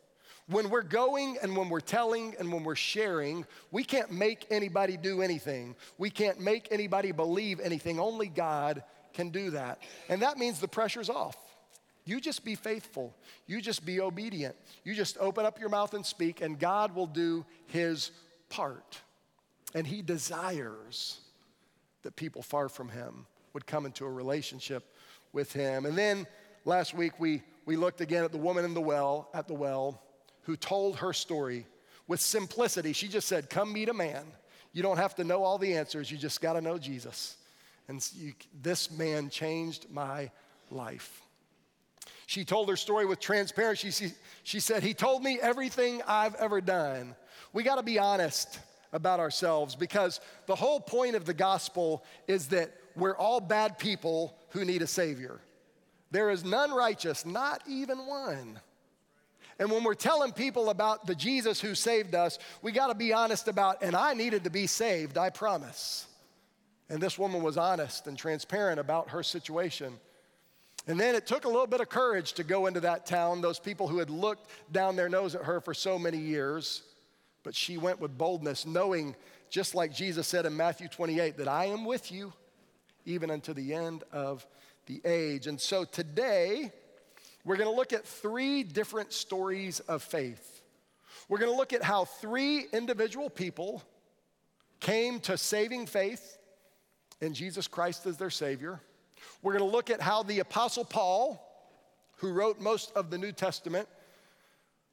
When 0.51 0.69
we're 0.69 0.83
going 0.83 1.39
and 1.43 1.57
when 1.57 1.69
we're 1.69 1.81
telling 1.81 2.35
and 2.41 2.53
when 2.53 2.65
we're 2.65 2.75
sharing, 2.75 3.47
we 3.71 3.85
can't 3.85 4.11
make 4.11 4.47
anybody 4.51 4.97
do 4.97 5.23
anything. 5.23 5.77
We 5.97 6.11
can't 6.11 6.41
make 6.41 6.69
anybody 6.73 7.13
believe 7.13 7.61
anything. 7.61 8.01
Only 8.01 8.27
God 8.27 8.83
can 9.13 9.31
do 9.31 9.51
that. 9.51 9.81
And 10.09 10.23
that 10.23 10.39
means 10.39 10.59
the 10.59 10.67
pressure's 10.67 11.09
off. 11.09 11.37
You 12.05 12.21
just 12.21 12.45
be 12.45 12.57
faithful. 12.57 13.15
You 13.47 13.61
just 13.61 13.85
be 13.85 14.01
obedient. 14.01 14.57
You 14.83 14.95
just 14.95 15.17
open 15.19 15.47
up 15.47 15.61
your 15.61 15.69
mouth 15.69 15.95
and 15.95 16.05
speak, 16.05 16.41
and 16.41 16.59
God 16.59 16.97
will 16.97 17.07
do 17.07 17.45
his 17.67 18.11
part. 18.49 18.99
And 19.73 19.87
he 19.87 20.03
desires 20.03 21.21
that 22.03 22.17
people 22.17 22.43
far 22.43 22.69
from 22.69 22.89
him 22.89 23.27
would 23.53 23.67
come 23.67 23.87
into 23.87 24.05
a 24.05 24.11
relationship 24.11 24.93
with 25.33 25.53
him. 25.53 25.87
And 25.87 25.97
then 25.97 26.27
last 26.65 26.93
week 26.93 27.13
we, 27.21 27.43
we 27.67 27.77
looked 27.77 28.01
again 28.01 28.25
at 28.25 28.33
the 28.33 28.39
woman 28.39 28.65
in 28.65 28.75
the 28.75 28.81
well, 28.81 29.29
at 29.33 29.47
the 29.47 29.55
well 29.55 30.03
who 30.43 30.57
told 30.57 30.97
her 30.97 31.13
story 31.13 31.67
with 32.07 32.21
simplicity. 32.21 32.93
She 32.93 33.09
just 33.09 33.29
said, 33.29 33.51
Come 33.51 33.73
meet 33.73 33.89
a 33.89 33.95
man. 33.95 34.25
You 34.73 34.83
don't 34.83 34.99
have 34.99 35.15
to 35.17 35.25
know 35.25 35.43
all 35.43 35.59
the 35.59 35.75
answers, 35.75 36.11
you 36.11 36.19
just 36.19 36.41
got 36.41 36.55
to 36.55 36.61
know 36.61 36.79
Jesus. 36.79 37.37
And 37.89 38.07
you, 38.15 38.35
this 38.63 38.91
man 38.91 39.31
changed 39.31 39.87
my 39.91 40.31
life. 40.71 41.23
She 42.27 42.45
told 42.45 42.69
her 42.69 42.77
story 42.77 43.07
with 43.07 43.19
transparency. 43.19 43.91
She, 43.91 44.13
she 44.45 44.61
said, 44.61 44.83
He 44.83 44.95
told 44.95 45.23
me 45.23 45.41
everything 45.41 46.01
I've 46.07 46.37
ever 46.37 46.61
done. 46.61 47.17
We 47.53 47.65
got 47.65 47.77
to 47.77 47.83
be 47.83 47.99
honest 47.99 48.61
about 48.93 49.21
ourselves 49.21 49.75
because 49.75 50.21
the 50.47 50.55
whole 50.55 50.81
point 50.81 51.17
of 51.17 51.25
the 51.25 51.35
gospel 51.35 52.05
is 52.29 52.49
that 52.49 52.73
we're 52.97 53.17
all 53.17 53.41
bad 53.41 53.79
people 53.79 54.37
who 54.51 54.65
need 54.65 54.83
a 54.83 54.87
Savior. 54.87 55.41
There 56.11 56.31
is 56.31 56.45
none 56.45 56.73
righteous, 56.73 57.25
not 57.25 57.63
even 57.69 57.99
one. 58.07 58.61
And 59.61 59.71
when 59.71 59.85
we're 59.85 59.95
telling 59.95 60.33
people 60.33 60.71
about 60.71 61.07
the 61.07 61.15
Jesus 61.15 61.61
who 61.61 61.75
saved 61.75 62.15
us, 62.15 62.39
we 62.63 62.73
got 62.73 62.87
to 62.87 62.95
be 62.95 63.13
honest 63.13 63.47
about, 63.47 63.83
and 63.83 63.95
I 63.95 64.15
needed 64.15 64.45
to 64.45 64.51
be 64.51 64.67
saved, 64.67 65.19
I 65.19 65.29
promise. 65.29 66.07
And 66.89 67.01
this 67.01 67.19
woman 67.19 67.43
was 67.43 67.59
honest 67.59 68.07
and 68.07 68.17
transparent 68.17 68.81
about 68.81 69.11
her 69.11 69.23
situation. 69.23 69.93
And 70.87 70.99
then 70.99 71.15
it 71.15 71.27
took 71.27 71.45
a 71.45 71.49
little 71.49 71.67
bit 71.67 71.83
of 71.83 71.91
courage 71.91 72.33
to 72.33 72.43
go 72.43 72.67
into 72.67 72.81
that 72.81 73.05
town, 73.05 73.43
those 73.43 73.59
people 73.59 73.87
who 73.87 73.99
had 73.99 74.09
looked 74.09 74.51
down 74.73 74.97
their 74.97 75.11
nose 75.11 75.35
at 75.35 75.45
her 75.45 75.61
for 75.61 75.75
so 75.75 75.99
many 75.99 76.19
years. 76.19 76.83
But 77.43 77.55
she 77.55 77.77
went 77.77 78.01
with 78.01 78.17
boldness, 78.17 78.65
knowing, 78.65 79.15
just 79.51 79.75
like 79.75 79.93
Jesus 79.93 80.27
said 80.27 80.47
in 80.47 80.57
Matthew 80.57 80.89
28, 80.89 81.37
that 81.37 81.49
I 81.49 81.67
am 81.67 81.85
with 81.85 82.11
you 82.11 82.33
even 83.05 83.31
unto 83.31 83.53
the 83.53 83.75
end 83.75 84.05
of 84.11 84.47
the 84.87 85.03
age. 85.05 85.47
And 85.47 85.61
so 85.61 85.85
today, 85.85 86.73
we're 87.45 87.57
going 87.57 87.71
to 87.71 87.77
look 87.77 87.93
at 87.93 88.07
three 88.07 88.63
different 88.63 89.13
stories 89.13 89.81
of 89.81 90.03
faith. 90.03 90.63
We're 91.29 91.39
going 91.39 91.51
to 91.51 91.57
look 91.57 91.73
at 91.73 91.83
how 91.83 92.05
three 92.05 92.67
individual 92.73 93.31
people 93.31 93.83
came 94.81 95.21
to 95.21 95.39
saving 95.39 95.87
faith 95.87 96.39
in 97.21 97.35
Jesus 97.35 97.67
Christ 97.67 98.07
as 98.07 98.17
their 98.17 98.31
Savior. 98.31 98.81
We're 99.43 99.53
going 99.53 99.69
to 99.69 99.77
look 99.77 99.91
at 99.91 100.01
how 100.01 100.23
the 100.23 100.41
Apostle 100.41 100.85
Paul, 100.85 101.41
who 102.17 102.33
wrote 102.33 102.61
most 102.61 102.93
of 102.95 103.11
the 103.11 103.19
New 103.19 103.33
Testament, 103.33 103.89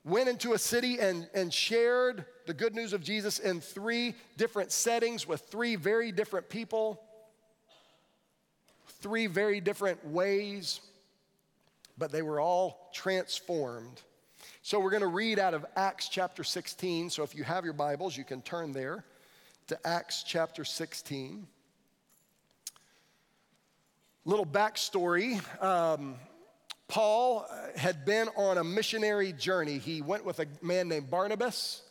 went 0.06 0.30
into 0.30 0.54
a 0.54 0.58
city 0.58 1.00
and, 1.00 1.28
and 1.34 1.54
shared 1.54 2.26
the 2.46 2.54
good 2.54 2.74
news 2.74 2.94
of 2.94 3.04
Jesus 3.04 3.40
in 3.40 3.60
three 3.60 4.16
different 4.38 4.72
settings 4.72 5.28
with 5.28 5.42
three 5.42 5.76
very 5.76 6.14
different 6.14 6.48
people, 6.48 7.02
three 9.02 9.28
very 9.28 9.60
different 9.60 10.06
ways 10.08 10.80
but 11.98 12.12
they 12.12 12.22
were 12.22 12.40
all 12.40 12.90
transformed. 12.94 14.02
So 14.62 14.80
we're 14.80 14.92
going 14.92 15.02
to 15.02 15.08
read 15.08 15.40
out 15.40 15.54
of 15.54 15.66
Acts 15.76 16.10
chapter 16.10 16.44
16. 16.44 17.10
So 17.10 17.24
if 17.24 17.36
you 17.36 17.44
have 17.44 17.64
your 17.64 17.74
Bibles, 17.74 18.18
you 18.18 18.24
can 18.24 18.42
turn 18.42 18.72
there 18.72 19.04
to 19.68 19.88
Acts 19.88 20.24
chapter 20.24 20.64
16. 20.64 21.48
Little 24.26 24.46
backstory. 24.46 25.42
Um, 25.64 26.16
Paul 26.88 27.46
had 27.76 28.06
been 28.06 28.30
on 28.36 28.58
a 28.58 28.64
missionary 28.64 29.34
journey. 29.34 29.78
He 29.78 30.02
went 30.02 30.26
with 30.26 30.40
a 30.40 30.48
man 30.62 30.88
named 30.88 31.10
Barnabas, 31.10 31.82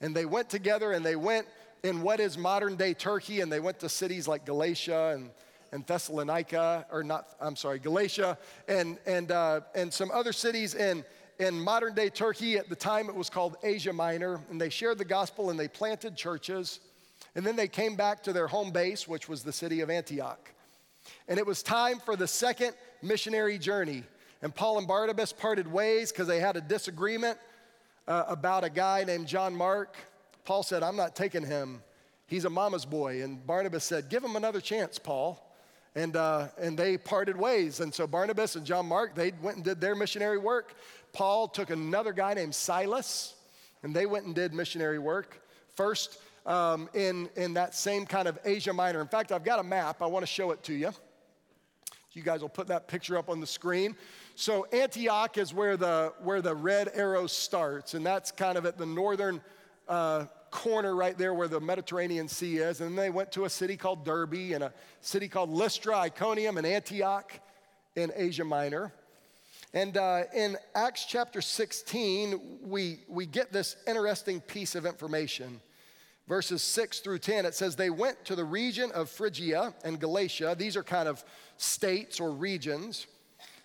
and 0.00 0.14
they 0.14 0.24
went 0.24 0.48
together 0.48 0.92
and 0.92 1.04
they 1.04 1.16
went 1.16 1.46
in 1.82 2.02
what 2.02 2.20
is 2.20 2.36
modern 2.36 2.76
day 2.76 2.94
Turkey, 2.94 3.40
and 3.40 3.50
they 3.50 3.60
went 3.60 3.80
to 3.80 3.88
cities 3.88 4.26
like 4.26 4.44
Galatia 4.44 5.12
and 5.14 5.30
and 5.72 5.86
Thessalonica, 5.86 6.86
or 6.90 7.02
not, 7.02 7.34
I'm 7.40 7.56
sorry, 7.56 7.78
Galatia, 7.78 8.38
and, 8.68 8.98
and, 9.06 9.30
uh, 9.30 9.60
and 9.74 9.92
some 9.92 10.10
other 10.10 10.32
cities 10.32 10.74
in, 10.74 11.04
in 11.38 11.60
modern 11.60 11.94
day 11.94 12.08
Turkey. 12.08 12.56
At 12.56 12.68
the 12.68 12.76
time, 12.76 13.08
it 13.08 13.14
was 13.14 13.30
called 13.30 13.56
Asia 13.62 13.92
Minor. 13.92 14.40
And 14.50 14.60
they 14.60 14.70
shared 14.70 14.98
the 14.98 15.04
gospel 15.04 15.50
and 15.50 15.58
they 15.58 15.68
planted 15.68 16.16
churches. 16.16 16.80
And 17.34 17.44
then 17.46 17.56
they 17.56 17.68
came 17.68 17.96
back 17.96 18.22
to 18.24 18.32
their 18.32 18.46
home 18.46 18.70
base, 18.70 19.06
which 19.06 19.28
was 19.28 19.42
the 19.42 19.52
city 19.52 19.80
of 19.80 19.90
Antioch. 19.90 20.52
And 21.28 21.38
it 21.38 21.46
was 21.46 21.62
time 21.62 21.98
for 21.98 22.16
the 22.16 22.26
second 22.26 22.72
missionary 23.02 23.58
journey. 23.58 24.04
And 24.42 24.54
Paul 24.54 24.78
and 24.78 24.86
Barnabas 24.86 25.32
parted 25.32 25.70
ways 25.70 26.12
because 26.12 26.28
they 26.28 26.40
had 26.40 26.56
a 26.56 26.60
disagreement 26.60 27.38
uh, 28.06 28.24
about 28.28 28.64
a 28.64 28.70
guy 28.70 29.04
named 29.04 29.26
John 29.26 29.54
Mark. 29.54 29.96
Paul 30.44 30.62
said, 30.62 30.82
I'm 30.82 30.96
not 30.96 31.14
taking 31.14 31.44
him. 31.44 31.82
He's 32.26 32.44
a 32.44 32.50
mama's 32.50 32.84
boy. 32.84 33.22
And 33.22 33.44
Barnabas 33.46 33.84
said, 33.84 34.08
Give 34.08 34.22
him 34.22 34.36
another 34.36 34.60
chance, 34.60 34.98
Paul 34.98 35.44
and, 35.94 36.16
uh, 36.16 36.48
and 36.58 36.78
they 36.78 36.96
parted 36.96 37.36
ways. 37.36 37.80
And 37.80 37.92
so 37.92 38.06
Barnabas 38.06 38.56
and 38.56 38.64
John 38.64 38.86
Mark, 38.86 39.14
they 39.14 39.32
went 39.42 39.56
and 39.56 39.64
did 39.64 39.80
their 39.80 39.94
missionary 39.94 40.38
work. 40.38 40.74
Paul 41.12 41.48
took 41.48 41.70
another 41.70 42.12
guy 42.12 42.34
named 42.34 42.54
Silas, 42.54 43.34
and 43.82 43.94
they 43.94 44.06
went 44.06 44.26
and 44.26 44.34
did 44.34 44.52
missionary 44.54 44.98
work. 44.98 45.40
First, 45.74 46.18
um, 46.46 46.88
in, 46.94 47.28
in 47.36 47.54
that 47.54 47.74
same 47.74 48.06
kind 48.06 48.26
of 48.26 48.38
Asia 48.44 48.72
Minor. 48.72 49.00
In 49.00 49.08
fact, 49.08 49.32
I've 49.32 49.44
got 49.44 49.58
a 49.58 49.62
map. 49.62 50.02
I 50.02 50.06
want 50.06 50.22
to 50.22 50.26
show 50.26 50.50
it 50.50 50.62
to 50.64 50.74
you. 50.74 50.90
You 52.12 52.22
guys 52.22 52.40
will 52.40 52.48
put 52.48 52.66
that 52.68 52.88
picture 52.88 53.16
up 53.16 53.28
on 53.28 53.38
the 53.38 53.46
screen. 53.46 53.94
So 54.34 54.66
Antioch 54.72 55.38
is 55.38 55.54
where 55.54 55.76
the, 55.76 56.12
where 56.22 56.42
the 56.42 56.54
red 56.54 56.90
arrow 56.94 57.26
starts, 57.26 57.94
and 57.94 58.04
that's 58.04 58.32
kind 58.32 58.58
of 58.58 58.66
at 58.66 58.78
the 58.78 58.86
northern 58.86 59.40
uh, 59.88 60.24
corner 60.50 60.94
right 60.94 61.16
there 61.16 61.34
where 61.34 61.48
the 61.48 61.60
Mediterranean 61.60 62.28
Sea 62.28 62.58
is. 62.58 62.80
And 62.80 62.98
they 62.98 63.10
went 63.10 63.32
to 63.32 63.44
a 63.44 63.50
city 63.50 63.76
called 63.76 64.04
Derbe 64.04 64.52
and 64.52 64.64
a 64.64 64.72
city 65.00 65.28
called 65.28 65.50
Lystra, 65.50 65.96
Iconium, 65.96 66.56
and 66.56 66.66
Antioch 66.66 67.32
in 67.96 68.12
Asia 68.14 68.44
Minor. 68.44 68.92
And 69.74 69.96
uh, 69.96 70.22
in 70.34 70.56
Acts 70.74 71.04
chapter 71.04 71.40
16, 71.42 72.60
we, 72.62 73.00
we 73.08 73.26
get 73.26 73.52
this 73.52 73.76
interesting 73.86 74.40
piece 74.40 74.74
of 74.74 74.86
information. 74.86 75.60
Verses 76.26 76.62
6 76.62 77.00
through 77.00 77.18
10, 77.18 77.46
it 77.46 77.54
says, 77.54 77.76
They 77.76 77.90
went 77.90 78.24
to 78.26 78.34
the 78.34 78.44
region 78.44 78.90
of 78.92 79.10
Phrygia 79.10 79.74
and 79.84 79.98
Galatia. 79.98 80.54
These 80.58 80.76
are 80.76 80.82
kind 80.82 81.08
of 81.08 81.24
states 81.56 82.20
or 82.20 82.30
regions 82.30 83.06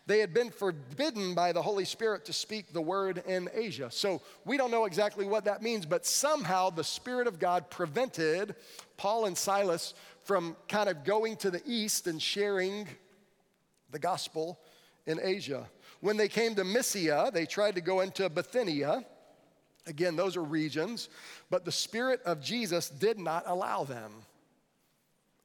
they 0.06 0.20
had 0.20 0.34
been 0.34 0.50
forbidden 0.50 1.34
by 1.34 1.52
the 1.52 1.62
Holy 1.62 1.86
Spirit 1.86 2.26
to 2.26 2.34
speak 2.34 2.74
the 2.74 2.82
word 2.82 3.24
in 3.26 3.50
Asia. 3.54 3.90
So 3.90 4.22
we 4.46 4.58
don't 4.58 4.72
know 4.72 4.86
exactly 4.86 5.26
what 5.26 5.46
that 5.46 5.62
means, 5.62 5.86
but 5.86 6.06
somehow 6.06 6.70
the 6.70 6.84
Spirit 6.84 7.28
of 7.28 7.40
God 7.40 7.70
prevented 7.70 8.56
Paul 8.98 9.26
and 9.26 9.38
Silas 9.38 9.94
from 10.24 10.56
kind 10.68 10.90
of 10.90 11.04
going 11.04 11.38
to 11.38 11.52
the 11.52 11.62
east 11.66 12.08
and 12.08 12.22
sharing 12.22 12.88
the 13.92 14.00
gospel 14.00 14.60
in 15.06 15.20
Asia. 15.22 15.70
When 16.02 16.18
they 16.18 16.28
came 16.28 16.56
to 16.56 16.64
Mysia, 16.64 17.32
they 17.34 17.46
tried 17.46 17.76
to 17.76 17.82
go 17.82 18.02
into 18.02 18.28
Bithynia, 18.30 19.06
Again, 19.86 20.16
those 20.16 20.38
are 20.38 20.44
regions, 20.44 21.10
but 21.50 21.66
the 21.66 21.72
Spirit 21.72 22.22
of 22.26 22.42
Jesus 22.42 22.90
did 22.90 23.20
not 23.20 23.44
allow 23.46 23.84
them. 23.84 24.12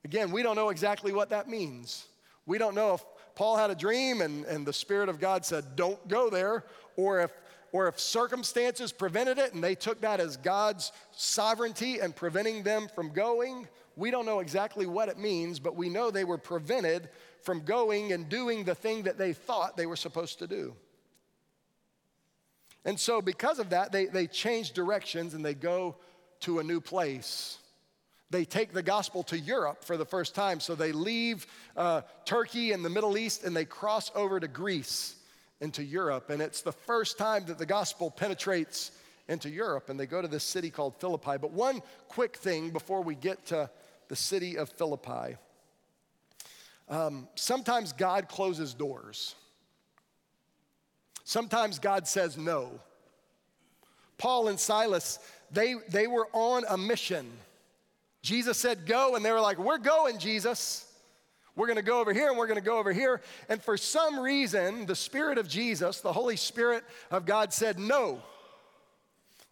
Again, 0.04 0.30
we 0.30 0.42
don't 0.42 0.54
know 0.54 0.68
exactly 0.68 1.12
what 1.12 1.30
that 1.30 1.48
means. 1.48 2.06
We 2.46 2.56
don't 2.56 2.74
know 2.74 2.94
if 2.94 3.04
Paul 3.38 3.56
had 3.56 3.70
a 3.70 3.74
dream 3.76 4.20
and, 4.20 4.44
and 4.46 4.66
the 4.66 4.72
Spirit 4.72 5.08
of 5.08 5.20
God 5.20 5.44
said, 5.46 5.76
don't 5.76 6.08
go 6.08 6.28
there, 6.28 6.64
or 6.96 7.20
if, 7.20 7.30
or 7.70 7.86
if 7.86 8.00
circumstances 8.00 8.90
prevented 8.90 9.38
it 9.38 9.54
and 9.54 9.62
they 9.62 9.76
took 9.76 10.00
that 10.00 10.18
as 10.18 10.36
God's 10.36 10.90
sovereignty 11.12 12.00
and 12.00 12.16
preventing 12.16 12.64
them 12.64 12.88
from 12.92 13.12
going. 13.12 13.68
We 13.94 14.10
don't 14.10 14.26
know 14.26 14.40
exactly 14.40 14.86
what 14.86 15.08
it 15.08 15.18
means, 15.18 15.60
but 15.60 15.76
we 15.76 15.88
know 15.88 16.10
they 16.10 16.24
were 16.24 16.36
prevented 16.36 17.10
from 17.42 17.60
going 17.60 18.10
and 18.10 18.28
doing 18.28 18.64
the 18.64 18.74
thing 18.74 19.04
that 19.04 19.18
they 19.18 19.34
thought 19.34 19.76
they 19.76 19.86
were 19.86 19.94
supposed 19.94 20.40
to 20.40 20.48
do. 20.48 20.74
And 22.84 22.98
so, 22.98 23.22
because 23.22 23.60
of 23.60 23.70
that, 23.70 23.92
they, 23.92 24.06
they 24.06 24.26
change 24.26 24.72
directions 24.72 25.34
and 25.34 25.44
they 25.44 25.54
go 25.54 25.94
to 26.40 26.58
a 26.58 26.64
new 26.64 26.80
place. 26.80 27.58
They 28.30 28.44
take 28.44 28.72
the 28.72 28.82
gospel 28.82 29.22
to 29.24 29.38
Europe 29.38 29.84
for 29.84 29.96
the 29.96 30.04
first 30.04 30.34
time. 30.34 30.60
So, 30.60 30.74
they 30.74 30.92
leave 30.92 31.46
uh, 31.76 32.02
Turkey 32.24 32.72
and 32.72 32.84
the 32.84 32.90
Middle 32.90 33.16
East 33.16 33.44
and 33.44 33.56
they 33.56 33.64
cross 33.64 34.10
over 34.14 34.38
to 34.38 34.48
Greece 34.48 35.16
into 35.60 35.82
Europe. 35.82 36.30
And 36.30 36.42
it's 36.42 36.62
the 36.62 36.72
first 36.72 37.18
time 37.18 37.46
that 37.46 37.58
the 37.58 37.66
gospel 37.66 38.10
penetrates 38.10 38.92
into 39.28 39.48
Europe. 39.48 39.88
And 39.88 39.98
they 39.98 40.06
go 40.06 40.22
to 40.22 40.28
this 40.28 40.44
city 40.44 40.70
called 40.70 41.00
Philippi. 41.00 41.38
But 41.40 41.52
one 41.52 41.82
quick 42.08 42.36
thing 42.36 42.70
before 42.70 43.02
we 43.02 43.14
get 43.14 43.46
to 43.46 43.70
the 44.08 44.16
city 44.16 44.56
of 44.56 44.68
Philippi 44.70 45.36
um, 46.88 47.28
sometimes 47.34 47.92
God 47.92 48.28
closes 48.28 48.74
doors. 48.74 49.34
Sometimes 51.24 51.78
God 51.78 52.08
says 52.08 52.38
no. 52.38 52.80
Paul 54.16 54.48
and 54.48 54.58
Silas, 54.58 55.18
they, 55.50 55.74
they 55.90 56.06
were 56.06 56.28
on 56.32 56.64
a 56.68 56.78
mission. 56.78 57.30
Jesus 58.22 58.58
said, 58.58 58.86
Go, 58.86 59.16
and 59.16 59.24
they 59.24 59.32
were 59.32 59.40
like, 59.40 59.58
We're 59.58 59.78
going, 59.78 60.18
Jesus. 60.18 60.84
We're 61.58 61.66
gonna 61.66 61.82
go 61.82 62.00
over 62.00 62.12
here 62.12 62.28
and 62.28 62.38
we're 62.38 62.46
gonna 62.46 62.60
go 62.60 62.78
over 62.78 62.92
here. 62.92 63.20
And 63.48 63.60
for 63.60 63.76
some 63.76 64.20
reason, 64.20 64.86
the 64.86 64.94
Spirit 64.94 65.38
of 65.38 65.48
Jesus, 65.48 66.00
the 66.00 66.12
Holy 66.12 66.36
Spirit 66.36 66.84
of 67.10 67.26
God, 67.26 67.52
said, 67.52 67.80
No. 67.80 68.22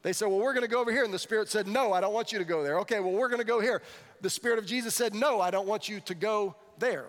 They 0.02 0.12
said, 0.12 0.28
Well, 0.28 0.38
we're 0.38 0.54
gonna 0.54 0.68
go 0.68 0.80
over 0.80 0.92
here. 0.92 1.02
And 1.02 1.12
the 1.12 1.18
Spirit 1.18 1.49
said, 1.49 1.66
No, 1.66 1.92
I 1.92 2.00
don't 2.00 2.14
want 2.14 2.32
you 2.32 2.38
to 2.38 2.44
go 2.44 2.62
there. 2.62 2.78
Okay, 2.80 3.00
well, 3.00 3.12
we're 3.12 3.28
gonna 3.28 3.42
go 3.42 3.61
here. 3.61 3.82
The 4.20 4.30
Spirit 4.30 4.61
of 4.61 4.66
Jesus 4.66 4.94
said, 4.94 5.16
No, 5.16 5.40
I 5.40 5.50
don't 5.50 5.66
want 5.66 5.88
you 5.88 5.99
to 5.99 6.14
go 6.14 6.54
there. 6.78 7.06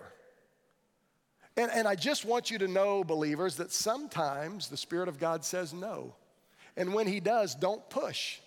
And, 1.56 1.70
and 1.72 1.86
I 1.86 1.94
just 1.94 2.24
want 2.24 2.50
you 2.50 2.58
to 2.58 2.68
know, 2.68 3.04
believers, 3.04 3.56
that 3.56 3.72
sometimes 3.72 4.68
the 4.68 4.76
Spirit 4.76 5.08
of 5.08 5.20
God 5.20 5.44
says 5.44 5.72
no. 5.72 6.14
And 6.76 6.92
when 6.92 7.06
He 7.06 7.20
does, 7.20 7.54
don't 7.54 7.88
push. 7.88 8.40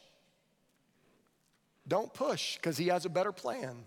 Don't 1.87 2.13
push 2.13 2.55
because 2.55 2.77
He 2.77 2.87
has 2.87 3.05
a 3.05 3.09
better 3.09 3.31
plan. 3.31 3.85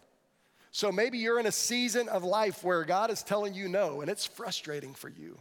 So 0.71 0.91
maybe 0.91 1.19
you're 1.19 1.39
in 1.39 1.47
a 1.47 1.53
season 1.53 2.09
of 2.09 2.25
life 2.25 2.65
where 2.65 2.85
God 2.85 3.11
is 3.11 3.23
telling 3.23 3.55
you 3.55 3.69
no, 3.69 4.01
and 4.01 4.11
it's 4.11 4.27
frustrating 4.27 4.93
for 4.93 5.09
you. 5.09 5.39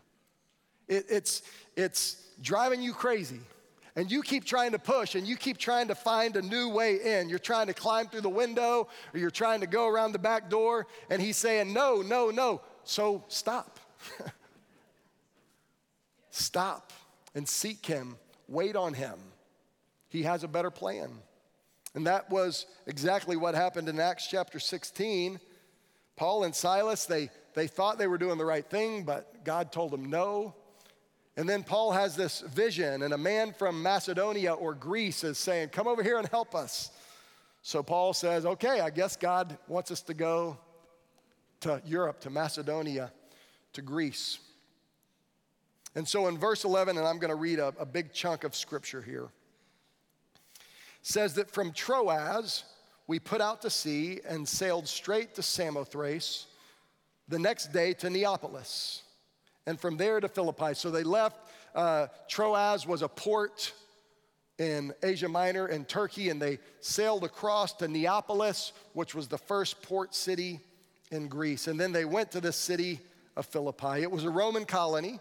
It, 0.87 1.05
it's, 1.09 1.41
it's 1.75 2.23
driving 2.41 2.81
you 2.81 2.93
crazy. 2.93 3.39
And 3.95 4.11
you 4.11 4.21
keep 4.21 4.43
trying 4.43 4.71
to 4.71 4.79
push 4.79 5.15
and 5.15 5.27
you 5.27 5.35
keep 5.35 5.57
trying 5.57 5.87
to 5.87 5.95
find 5.95 6.35
a 6.35 6.41
new 6.41 6.69
way 6.69 7.19
in. 7.19 7.29
You're 7.29 7.39
trying 7.39 7.67
to 7.67 7.73
climb 7.73 8.07
through 8.07 8.21
the 8.21 8.29
window 8.29 8.87
or 9.13 9.19
you're 9.19 9.31
trying 9.31 9.61
to 9.61 9.67
go 9.67 9.87
around 9.87 10.13
the 10.13 10.19
back 10.19 10.49
door, 10.49 10.87
and 11.09 11.21
He's 11.21 11.37
saying, 11.37 11.73
No, 11.73 12.01
no, 12.01 12.29
no. 12.29 12.61
So 12.83 13.23
stop. 13.27 13.79
stop 16.29 16.91
and 17.35 17.47
seek 17.47 17.85
Him, 17.85 18.17
wait 18.47 18.75
on 18.75 18.93
Him. 18.93 19.17
He 20.09 20.23
has 20.23 20.43
a 20.43 20.47
better 20.47 20.71
plan. 20.71 21.09
And 21.95 22.07
that 22.07 22.29
was 22.29 22.65
exactly 22.87 23.35
what 23.35 23.55
happened 23.55 23.87
in 23.87 23.99
Acts 23.99 24.27
chapter 24.27 24.59
16. 24.59 25.39
Paul 26.15 26.43
and 26.43 26.55
Silas, 26.55 27.05
they, 27.05 27.29
they 27.53 27.67
thought 27.67 27.97
they 27.97 28.07
were 28.07 28.17
doing 28.17 28.37
the 28.37 28.45
right 28.45 28.65
thing, 28.65 29.03
but 29.03 29.43
God 29.43 29.71
told 29.71 29.91
them 29.91 30.05
no. 30.05 30.55
And 31.35 31.49
then 31.49 31.63
Paul 31.63 31.91
has 31.91 32.15
this 32.15 32.41
vision, 32.41 33.01
and 33.01 33.13
a 33.13 33.17
man 33.17 33.53
from 33.53 33.81
Macedonia 33.81 34.53
or 34.53 34.75
Greece 34.75 35.23
is 35.23 35.37
saying, 35.39 35.69
Come 35.69 35.87
over 35.87 36.03
here 36.03 36.19
and 36.19 36.27
help 36.27 36.53
us. 36.53 36.91
So 37.63 37.81
Paul 37.81 38.13
says, 38.13 38.45
Okay, 38.45 38.81
I 38.81 38.91
guess 38.91 39.15
God 39.15 39.57
wants 39.67 39.89
us 39.89 40.01
to 40.03 40.13
go 40.13 40.59
to 41.61 41.81
Europe, 41.85 42.19
to 42.21 42.29
Macedonia, 42.29 43.11
to 43.73 43.81
Greece. 43.81 44.39
And 45.95 46.07
so 46.07 46.27
in 46.27 46.37
verse 46.37 46.65
11, 46.65 46.97
and 46.97 47.05
I'm 47.05 47.19
going 47.19 47.29
to 47.29 47.35
read 47.35 47.59
a, 47.59 47.73
a 47.79 47.85
big 47.85 48.13
chunk 48.13 48.43
of 48.43 48.55
scripture 48.55 49.01
here, 49.01 49.29
says 51.03 51.35
that 51.35 51.51
from 51.51 51.71
Troas 51.71 52.63
we 53.07 53.19
put 53.19 53.41
out 53.41 53.61
to 53.61 53.69
sea 53.69 54.21
and 54.27 54.47
sailed 54.47 54.87
straight 54.87 55.35
to 55.35 55.43
Samothrace, 55.43 56.47
the 57.27 57.37
next 57.37 57.71
day 57.71 57.93
to 57.93 58.09
Neapolis, 58.09 59.03
and 59.67 59.79
from 59.79 59.97
there 59.97 60.19
to 60.19 60.27
Philippi. 60.27 60.73
So 60.73 60.89
they 60.89 61.03
left. 61.03 61.37
Uh, 61.75 62.07
Troas 62.27 62.87
was 62.87 63.01
a 63.01 63.07
port 63.07 63.73
in 64.57 64.93
Asia 65.03 65.27
Minor 65.27 65.67
in 65.67 65.85
Turkey, 65.85 66.29
and 66.29 66.41
they 66.41 66.59
sailed 66.79 67.23
across 67.23 67.73
to 67.73 67.87
Neapolis, 67.87 68.71
which 68.93 69.13
was 69.13 69.27
the 69.27 69.37
first 69.37 69.81
port 69.81 70.15
city 70.15 70.59
in 71.11 71.27
Greece. 71.27 71.67
And 71.67 71.79
then 71.79 71.91
they 71.91 72.05
went 72.05 72.31
to 72.31 72.41
the 72.41 72.53
city 72.53 72.99
of 73.35 73.45
Philippi. 73.45 74.01
It 74.01 74.11
was 74.11 74.23
a 74.23 74.29
Roman 74.29 74.65
colony 74.65 75.19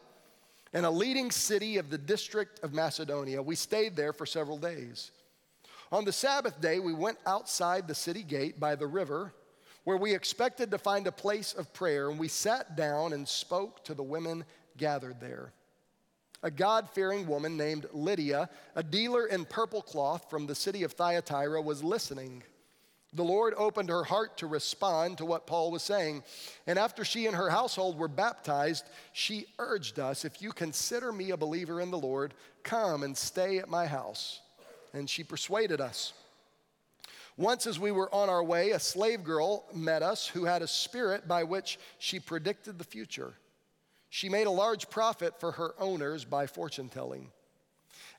and 0.72 0.86
a 0.86 0.90
leading 0.90 1.30
city 1.30 1.78
of 1.78 1.90
the 1.90 1.98
district 1.98 2.60
of 2.62 2.72
Macedonia. 2.72 3.42
We 3.42 3.56
stayed 3.56 3.96
there 3.96 4.12
for 4.12 4.26
several 4.26 4.58
days. 4.58 5.10
On 5.92 6.06
the 6.06 6.12
Sabbath 6.12 6.58
day, 6.58 6.80
we 6.80 6.94
went 6.94 7.18
outside 7.26 7.86
the 7.86 7.94
city 7.94 8.22
gate 8.22 8.58
by 8.58 8.74
the 8.74 8.86
river 8.86 9.34
where 9.84 9.98
we 9.98 10.14
expected 10.14 10.70
to 10.70 10.78
find 10.78 11.06
a 11.06 11.12
place 11.12 11.52
of 11.52 11.74
prayer, 11.74 12.08
and 12.08 12.18
we 12.18 12.28
sat 12.28 12.76
down 12.76 13.12
and 13.12 13.28
spoke 13.28 13.84
to 13.84 13.92
the 13.92 14.02
women 14.02 14.46
gathered 14.78 15.20
there. 15.20 15.52
A 16.42 16.50
God 16.50 16.88
fearing 16.88 17.26
woman 17.26 17.58
named 17.58 17.86
Lydia, 17.92 18.48
a 18.74 18.82
dealer 18.82 19.26
in 19.26 19.44
purple 19.44 19.82
cloth 19.82 20.30
from 20.30 20.46
the 20.46 20.54
city 20.54 20.82
of 20.82 20.92
Thyatira, 20.92 21.60
was 21.60 21.84
listening. 21.84 22.42
The 23.12 23.22
Lord 23.22 23.52
opened 23.58 23.90
her 23.90 24.04
heart 24.04 24.38
to 24.38 24.46
respond 24.46 25.18
to 25.18 25.26
what 25.26 25.46
Paul 25.46 25.70
was 25.70 25.82
saying. 25.82 26.22
And 26.66 26.78
after 26.78 27.04
she 27.04 27.26
and 27.26 27.36
her 27.36 27.50
household 27.50 27.98
were 27.98 28.08
baptized, 28.08 28.86
she 29.12 29.44
urged 29.58 29.98
us 29.98 30.24
if 30.24 30.40
you 30.40 30.52
consider 30.52 31.12
me 31.12 31.30
a 31.30 31.36
believer 31.36 31.82
in 31.82 31.90
the 31.90 31.98
Lord, 31.98 32.32
come 32.62 33.02
and 33.02 33.14
stay 33.14 33.58
at 33.58 33.68
my 33.68 33.86
house. 33.86 34.40
And 34.92 35.08
she 35.08 35.24
persuaded 35.24 35.80
us. 35.80 36.12
Once, 37.36 37.66
as 37.66 37.78
we 37.78 37.90
were 37.90 38.14
on 38.14 38.28
our 38.28 38.44
way, 38.44 38.70
a 38.70 38.78
slave 38.78 39.24
girl 39.24 39.64
met 39.74 40.02
us 40.02 40.26
who 40.26 40.44
had 40.44 40.60
a 40.60 40.66
spirit 40.66 41.26
by 41.26 41.44
which 41.44 41.78
she 41.98 42.20
predicted 42.20 42.78
the 42.78 42.84
future. 42.84 43.32
She 44.10 44.28
made 44.28 44.46
a 44.46 44.50
large 44.50 44.90
profit 44.90 45.40
for 45.40 45.52
her 45.52 45.74
owners 45.78 46.26
by 46.26 46.46
fortune 46.46 46.90
telling. 46.90 47.28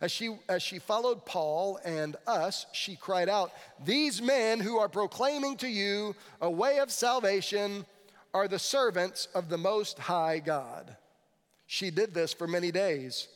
As 0.02 0.12
she, 0.12 0.36
as 0.50 0.64
she 0.64 0.80
followed 0.80 1.26
Paul 1.26 1.80
and 1.86 2.16
us, 2.26 2.66
she 2.74 2.96
cried 2.96 3.30
out, 3.30 3.52
These 3.86 4.22
men 4.22 4.60
who 4.60 4.78
are 4.80 4.90
proclaiming 4.90 5.58
to 5.58 5.68
you 5.68 6.16
a 6.42 6.50
way 6.50 6.80
of 6.80 6.92
salvation 6.92 7.86
are 8.34 8.48
the 8.48 8.60
servants 8.60 9.28
of 9.36 9.50
the 9.50 9.58
Most 9.58 10.00
High 10.00 10.40
God. 10.40 10.96
She 11.68 11.92
did 11.92 12.14
this 12.14 12.34
for 12.34 12.48
many 12.48 12.72
days. 12.72 13.28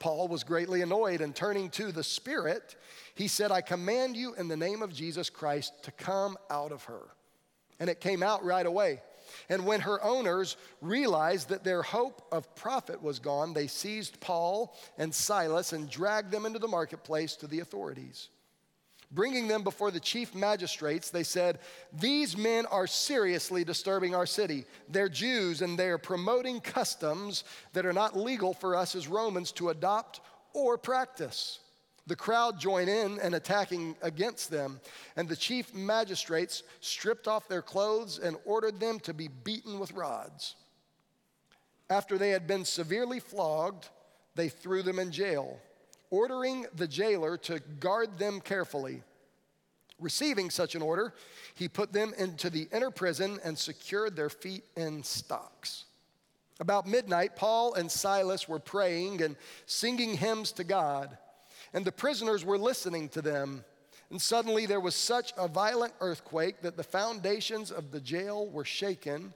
Paul 0.00 0.28
was 0.28 0.44
greatly 0.44 0.82
annoyed, 0.82 1.20
and 1.20 1.34
turning 1.34 1.70
to 1.70 1.92
the 1.92 2.04
Spirit, 2.04 2.76
he 3.14 3.28
said, 3.28 3.50
I 3.50 3.60
command 3.60 4.16
you 4.16 4.34
in 4.34 4.48
the 4.48 4.56
name 4.56 4.82
of 4.82 4.92
Jesus 4.92 5.30
Christ 5.30 5.72
to 5.84 5.92
come 5.92 6.36
out 6.50 6.72
of 6.72 6.84
her. 6.84 7.02
And 7.80 7.88
it 7.88 8.00
came 8.00 8.22
out 8.22 8.44
right 8.44 8.66
away. 8.66 9.00
And 9.48 9.66
when 9.66 9.80
her 9.80 10.02
owners 10.02 10.56
realized 10.80 11.50
that 11.50 11.64
their 11.64 11.82
hope 11.82 12.26
of 12.32 12.54
profit 12.54 13.02
was 13.02 13.18
gone, 13.18 13.52
they 13.52 13.66
seized 13.66 14.20
Paul 14.20 14.74
and 14.96 15.14
Silas 15.14 15.72
and 15.72 15.90
dragged 15.90 16.30
them 16.30 16.46
into 16.46 16.58
the 16.58 16.68
marketplace 16.68 17.36
to 17.36 17.46
the 17.46 17.60
authorities. 17.60 18.28
Bringing 19.10 19.48
them 19.48 19.62
before 19.62 19.90
the 19.90 20.00
chief 20.00 20.34
magistrates, 20.34 21.10
they 21.10 21.22
said, 21.22 21.60
These 21.92 22.36
men 22.36 22.66
are 22.66 22.86
seriously 22.86 23.64
disturbing 23.64 24.14
our 24.14 24.26
city. 24.26 24.66
They're 24.88 25.08
Jews 25.08 25.62
and 25.62 25.78
they're 25.78 25.96
promoting 25.96 26.60
customs 26.60 27.44
that 27.72 27.86
are 27.86 27.92
not 27.92 28.16
legal 28.16 28.52
for 28.52 28.76
us 28.76 28.94
as 28.94 29.08
Romans 29.08 29.50
to 29.52 29.70
adopt 29.70 30.20
or 30.52 30.76
practice. 30.76 31.60
The 32.06 32.16
crowd 32.16 32.58
joined 32.58 32.88
in 32.88 33.18
and 33.20 33.34
attacking 33.34 33.96
against 34.02 34.50
them, 34.50 34.80
and 35.16 35.28
the 35.28 35.36
chief 35.36 35.74
magistrates 35.74 36.62
stripped 36.80 37.28
off 37.28 37.48
their 37.48 37.62
clothes 37.62 38.18
and 38.18 38.36
ordered 38.44 38.80
them 38.80 38.98
to 39.00 39.14
be 39.14 39.28
beaten 39.28 39.78
with 39.78 39.92
rods. 39.92 40.54
After 41.90 42.18
they 42.18 42.30
had 42.30 42.46
been 42.46 42.64
severely 42.64 43.20
flogged, 43.20 43.88
they 44.34 44.48
threw 44.48 44.82
them 44.82 44.98
in 44.98 45.12
jail, 45.12 45.58
ordering 46.10 46.66
the 46.74 46.88
jailer 46.88 47.36
to 47.38 47.60
guard 47.80 48.18
them 48.18 48.40
carefully. 48.40 49.02
Receiving 50.00 50.50
such 50.50 50.74
an 50.74 50.82
order, 50.82 51.12
he 51.54 51.68
put 51.68 51.92
them 51.92 52.14
into 52.16 52.50
the 52.50 52.68
inner 52.72 52.90
prison 52.90 53.40
and 53.42 53.58
secured 53.58 54.14
their 54.14 54.30
feet 54.30 54.64
in 54.76 55.02
stocks. 55.02 55.84
About 56.60 56.86
midnight, 56.86 57.36
Paul 57.36 57.74
and 57.74 57.90
Silas 57.90 58.48
were 58.48 58.58
praying 58.58 59.22
and 59.22 59.36
singing 59.66 60.16
hymns 60.16 60.52
to 60.52 60.64
God 60.64 61.18
and 61.72 61.84
the 61.84 61.92
prisoners 61.92 62.44
were 62.44 62.58
listening 62.58 63.08
to 63.10 63.22
them. 63.22 63.64
And 64.10 64.20
suddenly 64.20 64.66
there 64.66 64.80
was 64.80 64.94
such 64.94 65.32
a 65.36 65.48
violent 65.48 65.92
earthquake 66.00 66.62
that 66.62 66.76
the 66.76 66.82
foundations 66.82 67.70
of 67.70 67.90
the 67.90 68.00
jail 68.00 68.46
were 68.46 68.64
shaken. 68.64 69.34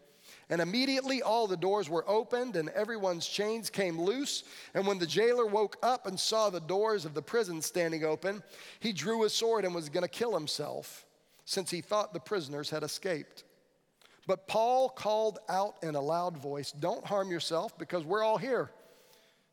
And 0.53 0.61
immediately 0.61 1.23
all 1.23 1.47
the 1.47 1.57
doors 1.57 1.89
were 1.89 2.05
opened 2.07 2.57
and 2.57 2.69
everyone's 2.69 3.27
chains 3.27 3.71
came 3.71 3.99
loose. 3.99 4.45
And 4.75 4.87
when 4.87 4.99
the 4.99 5.07
jailer 5.07 5.47
woke 5.47 5.79
up 5.83 6.07
and 6.07 6.21
saw 6.21 6.51
the 6.51 6.61
doors 6.61 7.07
of 7.07 7.15
the 7.15 7.23
prison 7.23 7.63
standing 7.63 8.05
open, 8.05 8.43
he 8.79 8.93
drew 8.93 9.23
his 9.23 9.33
sword 9.33 9.65
and 9.65 9.75
was 9.75 9.89
going 9.89 10.03
to 10.03 10.11
kill 10.11 10.35
himself, 10.35 11.07
since 11.47 11.71
he 11.71 11.81
thought 11.81 12.13
the 12.13 12.21
prisoners 12.21 12.69
had 12.69 12.83
escaped. 12.83 13.45
But 14.27 14.47
Paul 14.47 14.91
called 14.91 15.39
out 15.49 15.77
in 15.83 15.95
a 15.95 16.01
loud 16.03 16.37
voice, 16.37 16.71
Don't 16.71 17.07
harm 17.07 17.31
yourself 17.31 17.79
because 17.79 18.05
we're 18.05 18.23
all 18.23 18.37
here. 18.37 18.71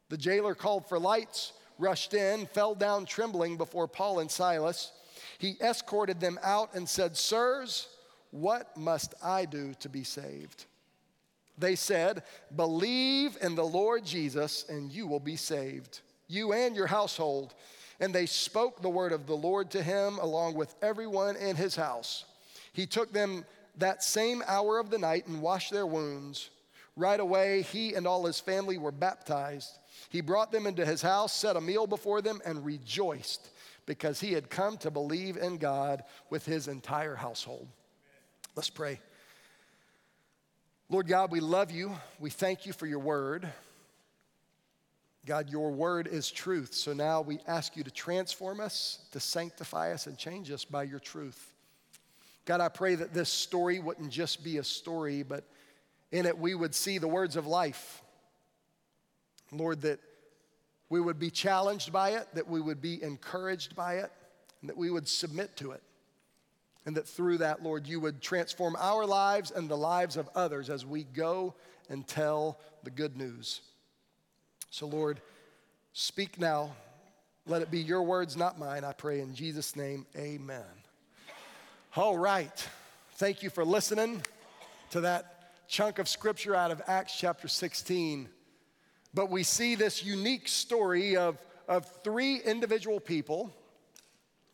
The 0.09 0.17
jailer 0.17 0.53
called 0.53 0.85
for 0.89 0.99
lights, 0.99 1.53
rushed 1.77 2.13
in, 2.13 2.45
fell 2.47 2.75
down 2.75 3.05
trembling 3.05 3.55
before 3.55 3.87
Paul 3.87 4.19
and 4.19 4.29
Silas. 4.29 4.91
He 5.37 5.55
escorted 5.61 6.19
them 6.19 6.37
out 6.43 6.75
and 6.75 6.89
said, 6.89 7.15
Sirs, 7.15 7.87
what 8.31 8.75
must 8.75 9.13
I 9.23 9.45
do 9.45 9.73
to 9.79 9.87
be 9.87 10.03
saved? 10.03 10.65
They 11.59 11.75
said, 11.75 12.23
Believe 12.55 13.37
in 13.41 13.55
the 13.55 13.65
Lord 13.65 14.05
Jesus, 14.05 14.65
and 14.69 14.91
you 14.91 15.05
will 15.07 15.19
be 15.19 15.35
saved, 15.35 15.99
you 16.27 16.53
and 16.53 16.75
your 16.75 16.87
household. 16.87 17.53
And 17.99 18.15
they 18.15 18.25
spoke 18.25 18.81
the 18.81 18.89
word 18.89 19.11
of 19.11 19.27
the 19.27 19.35
Lord 19.35 19.69
to 19.71 19.83
him 19.83 20.19
along 20.19 20.53
with 20.53 20.73
everyone 20.81 21.35
in 21.35 21.57
his 21.57 21.75
house. 21.75 22.23
He 22.71 22.85
took 22.85 23.11
them 23.11 23.43
that 23.77 24.03
same 24.03 24.41
hour 24.47 24.79
of 24.79 24.89
the 24.89 24.97
night 24.97 25.27
and 25.27 25.41
washed 25.41 25.71
their 25.71 25.85
wounds. 25.85 26.49
Right 26.95 27.19
away, 27.19 27.63
he 27.63 27.93
and 27.93 28.07
all 28.07 28.25
his 28.25 28.39
family 28.39 28.77
were 28.77 28.91
baptized. 28.91 29.77
He 30.09 30.21
brought 30.21 30.51
them 30.51 30.65
into 30.65 30.85
his 30.85 31.01
house, 31.01 31.33
set 31.33 31.57
a 31.57 31.61
meal 31.61 31.87
before 31.87 32.21
them, 32.21 32.41
and 32.45 32.65
rejoiced 32.65 33.49
because 33.85 34.19
he 34.19 34.31
had 34.33 34.49
come 34.49 34.77
to 34.77 34.91
believe 34.91 35.35
in 35.35 35.57
God 35.57 36.03
with 36.29 36.45
his 36.45 36.67
entire 36.67 37.15
household. 37.15 37.67
Let's 38.55 38.69
pray. 38.69 38.99
Lord 40.91 41.07
God, 41.07 41.31
we 41.31 41.39
love 41.39 41.69
you. 41.69 41.95
We 42.19 42.31
thank 42.31 42.65
you 42.65 42.73
for 42.73 42.87
your 42.87 42.97
word. 42.97 43.47
God, 45.23 45.47
your 45.47 45.69
word 45.69 46.07
is 46.07 46.31
truth. 46.31 46.73
So 46.73 46.93
now 46.93 47.21
we 47.21 47.37
ask 47.45 47.77
you 47.77 47.83
to 47.83 47.91
transform 47.91 48.59
us, 48.59 48.97
to 49.11 49.19
sanctify 49.19 49.93
us, 49.93 50.07
and 50.07 50.17
change 50.17 50.49
us 50.49 50.65
by 50.65 50.81
your 50.81 50.97
truth. 50.97 51.53
God, 52.45 52.59
I 52.59 52.69
pray 52.69 52.95
that 52.95 53.13
this 53.13 53.29
story 53.29 53.77
wouldn't 53.77 54.09
just 54.09 54.43
be 54.43 54.57
a 54.57 54.63
story, 54.63 55.21
but 55.21 55.43
in 56.11 56.25
it 56.25 56.39
we 56.39 56.55
would 56.55 56.73
see 56.73 56.97
the 56.97 57.07
words 57.07 57.35
of 57.35 57.45
life. 57.45 58.01
Lord, 59.51 59.81
that 59.81 59.99
we 60.89 60.99
would 60.99 61.19
be 61.19 61.29
challenged 61.29 61.93
by 61.93 62.13
it, 62.13 62.27
that 62.33 62.47
we 62.47 62.59
would 62.59 62.81
be 62.81 63.03
encouraged 63.03 63.75
by 63.75 63.97
it, 63.97 64.11
and 64.61 64.69
that 64.71 64.77
we 64.77 64.89
would 64.89 65.07
submit 65.07 65.55
to 65.57 65.69
it. 65.71 65.83
And 66.89 66.97
that 66.97 67.07
through 67.07 67.37
that, 67.37 67.61
Lord, 67.61 67.85
you 67.85 67.99
would 67.99 68.19
transform 68.19 68.75
our 68.79 69.05
lives 69.05 69.51
and 69.51 69.69
the 69.69 69.77
lives 69.77 70.17
of 70.17 70.27
others 70.33 70.71
as 70.71 70.87
we 70.87 71.03
go 71.03 71.53
and 71.87 72.07
tell 72.07 72.57
the 72.83 72.89
good 72.89 73.15
news. 73.15 73.61
So, 74.71 74.87
Lord, 74.87 75.21
speak 75.93 76.39
now. 76.39 76.71
Let 77.45 77.61
it 77.61 77.69
be 77.69 77.79
your 77.79 78.01
words, 78.01 78.35
not 78.35 78.57
mine. 78.57 78.83
I 78.83 78.93
pray 78.93 79.19
in 79.19 79.35
Jesus' 79.35 79.75
name, 79.75 80.07
amen. 80.17 80.63
All 81.95 82.17
right. 82.17 82.67
Thank 83.17 83.43
you 83.43 83.51
for 83.51 83.63
listening 83.63 84.23
to 84.89 85.01
that 85.01 85.67
chunk 85.67 85.99
of 85.99 86.09
scripture 86.09 86.55
out 86.55 86.71
of 86.71 86.81
Acts 86.87 87.15
chapter 87.15 87.47
16. 87.47 88.29
But 89.13 89.29
we 89.29 89.43
see 89.43 89.75
this 89.75 90.03
unique 90.03 90.47
story 90.47 91.17
of, 91.17 91.37
of 91.67 91.85
three 92.03 92.37
individual 92.37 92.99
people 92.99 93.53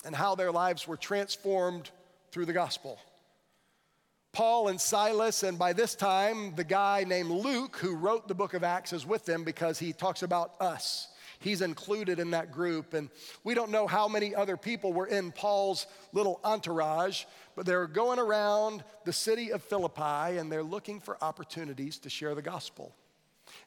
and 0.04 0.14
how 0.14 0.36
their 0.36 0.52
lives 0.52 0.86
were 0.86 0.98
transformed 0.98 1.92
through 2.36 2.46
the 2.46 2.52
gospel. 2.52 3.00
Paul 4.34 4.68
and 4.68 4.82
Silas, 4.82 5.42
and 5.44 5.58
by 5.58 5.72
this 5.72 5.96
time, 5.96 6.54
the 6.56 6.66
guy 6.66 7.06
named 7.08 7.32
Luke, 7.32 7.78
who 7.78 7.96
wrote 7.96 8.28
the 8.28 8.36
book 8.36 8.54
of 8.54 8.62
Acts, 8.62 8.92
is 8.92 9.06
with 9.06 9.24
them 9.24 9.46
because 9.46 9.80
he 9.80 9.94
talks 9.94 10.22
about 10.22 10.52
us. 10.60 11.08
He's 11.40 11.62
included 11.62 12.20
in 12.20 12.32
that 12.32 12.52
group. 12.52 12.94
And 12.94 13.10
we 13.46 13.54
don't 13.54 13.72
know 13.72 13.88
how 13.88 14.10
many 14.10 14.36
other 14.36 14.58
people 14.58 14.92
were 14.92 15.08
in 15.08 15.32
Paul's 15.32 15.88
little 16.12 16.42
entourage, 16.44 17.24
but 17.56 17.66
they're 17.66 17.88
going 17.88 18.20
around 18.20 18.84
the 19.06 19.14
city 19.14 19.54
of 19.54 19.64
Philippi 19.64 20.38
and 20.38 20.52
they're 20.52 20.62
looking 20.62 21.00
for 21.00 21.18
opportunities 21.24 22.00
to 22.00 22.10
share 22.10 22.36
the 22.36 22.42
gospel. 22.42 22.94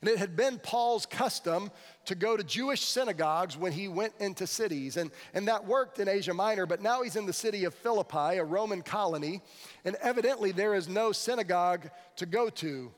And 0.01 0.09
it 0.09 0.19
had 0.19 0.37
been 0.37 0.59
Paul's 0.59 1.07
custom 1.07 1.71
to 2.05 2.15
go 2.15 2.37
to 2.37 2.45
Jewish 2.45 2.85
synagogues 2.85 3.57
when 3.57 3.73
he 3.73 3.89
went 3.89 4.13
into 4.21 4.47
cities. 4.47 4.97
And, 4.97 5.11
and 5.35 5.49
that 5.49 5.67
worked 5.67 5.99
in 5.99 6.09
Asia 6.09 6.35
Minor, 6.35 6.67
but 6.67 6.83
now 6.83 7.03
he's 7.03 7.17
in 7.17 7.27
the 7.27 7.33
city 7.33 7.65
of 7.65 7.75
Philippi, 7.75 8.39
a 8.39 8.45
Roman 8.45 8.83
colony, 8.83 9.43
and 9.85 9.97
evidently 9.97 10.53
there 10.53 10.75
is 10.75 10.89
no 10.89 11.13
synagogue 11.13 11.91
to 12.17 12.27
go 12.27 12.49
to. 12.51 12.93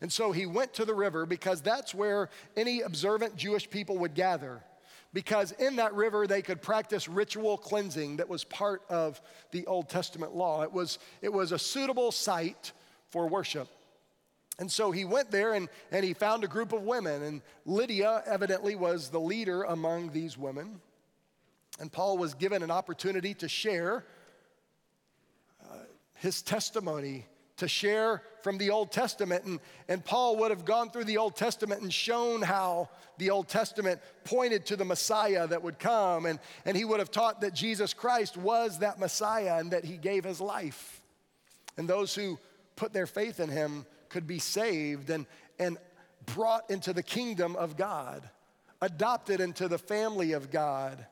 And 0.00 0.12
so 0.12 0.32
he 0.32 0.46
went 0.46 0.74
to 0.74 0.84
the 0.84 0.94
river 0.94 1.26
because 1.26 1.60
that's 1.60 1.94
where 1.94 2.30
any 2.56 2.80
observant 2.80 3.36
Jewish 3.36 3.68
people 3.68 3.98
would 3.98 4.14
gather. 4.14 4.62
Because 5.12 5.52
in 5.52 5.76
that 5.76 5.94
river, 5.94 6.26
they 6.26 6.40
could 6.40 6.62
practice 6.62 7.08
ritual 7.08 7.58
cleansing 7.58 8.18
that 8.18 8.28
was 8.28 8.44
part 8.44 8.82
of 8.88 9.20
the 9.50 9.66
Old 9.66 9.88
Testament 9.88 10.34
law. 10.34 10.62
It 10.62 10.72
was, 10.72 10.98
it 11.20 11.32
was 11.32 11.50
a 11.50 11.58
suitable 11.58 12.12
site 12.12 12.72
for 13.08 13.26
worship. 13.26 13.68
And 14.60 14.70
so 14.70 14.90
he 14.90 15.06
went 15.06 15.30
there 15.30 15.54
and, 15.54 15.68
and 15.90 16.04
he 16.04 16.12
found 16.12 16.44
a 16.44 16.46
group 16.46 16.74
of 16.74 16.82
women, 16.82 17.22
and 17.22 17.40
Lydia 17.64 18.22
evidently 18.26 18.76
was 18.76 19.08
the 19.08 19.18
leader 19.18 19.62
among 19.62 20.10
these 20.10 20.36
women. 20.36 20.82
And 21.80 21.90
Paul 21.90 22.18
was 22.18 22.34
given 22.34 22.62
an 22.62 22.70
opportunity 22.70 23.32
to 23.34 23.48
share 23.48 24.04
uh, 25.64 25.76
his 26.12 26.42
testimony, 26.42 27.24
to 27.56 27.68
share 27.68 28.22
from 28.42 28.58
the 28.58 28.68
Old 28.68 28.92
Testament. 28.92 29.44
And, 29.44 29.60
and 29.88 30.04
Paul 30.04 30.36
would 30.36 30.50
have 30.50 30.66
gone 30.66 30.90
through 30.90 31.04
the 31.04 31.16
Old 31.16 31.36
Testament 31.36 31.80
and 31.80 31.92
shown 31.92 32.42
how 32.42 32.90
the 33.16 33.30
Old 33.30 33.48
Testament 33.48 33.98
pointed 34.24 34.66
to 34.66 34.76
the 34.76 34.84
Messiah 34.84 35.46
that 35.46 35.62
would 35.62 35.78
come. 35.78 36.26
And, 36.26 36.38
and 36.66 36.76
he 36.76 36.84
would 36.84 36.98
have 36.98 37.10
taught 37.10 37.40
that 37.40 37.54
Jesus 37.54 37.94
Christ 37.94 38.36
was 38.36 38.80
that 38.80 38.98
Messiah 38.98 39.56
and 39.58 39.70
that 39.70 39.86
he 39.86 39.96
gave 39.96 40.24
his 40.24 40.38
life. 40.38 41.00
And 41.78 41.88
those 41.88 42.14
who 42.14 42.38
put 42.76 42.92
their 42.92 43.06
faith 43.06 43.40
in 43.40 43.48
him 43.48 43.86
could 44.10 44.26
be 44.26 44.38
saved 44.38 45.08
and, 45.08 45.26
and 45.58 45.78
brought 46.26 46.70
into 46.70 46.92
the 46.92 47.02
kingdom 47.02 47.56
of 47.56 47.76
God, 47.76 48.28
adopted 48.82 49.40
into 49.40 49.68
the 49.68 49.78
family 49.78 50.32
of 50.32 50.50
God. 50.50 51.06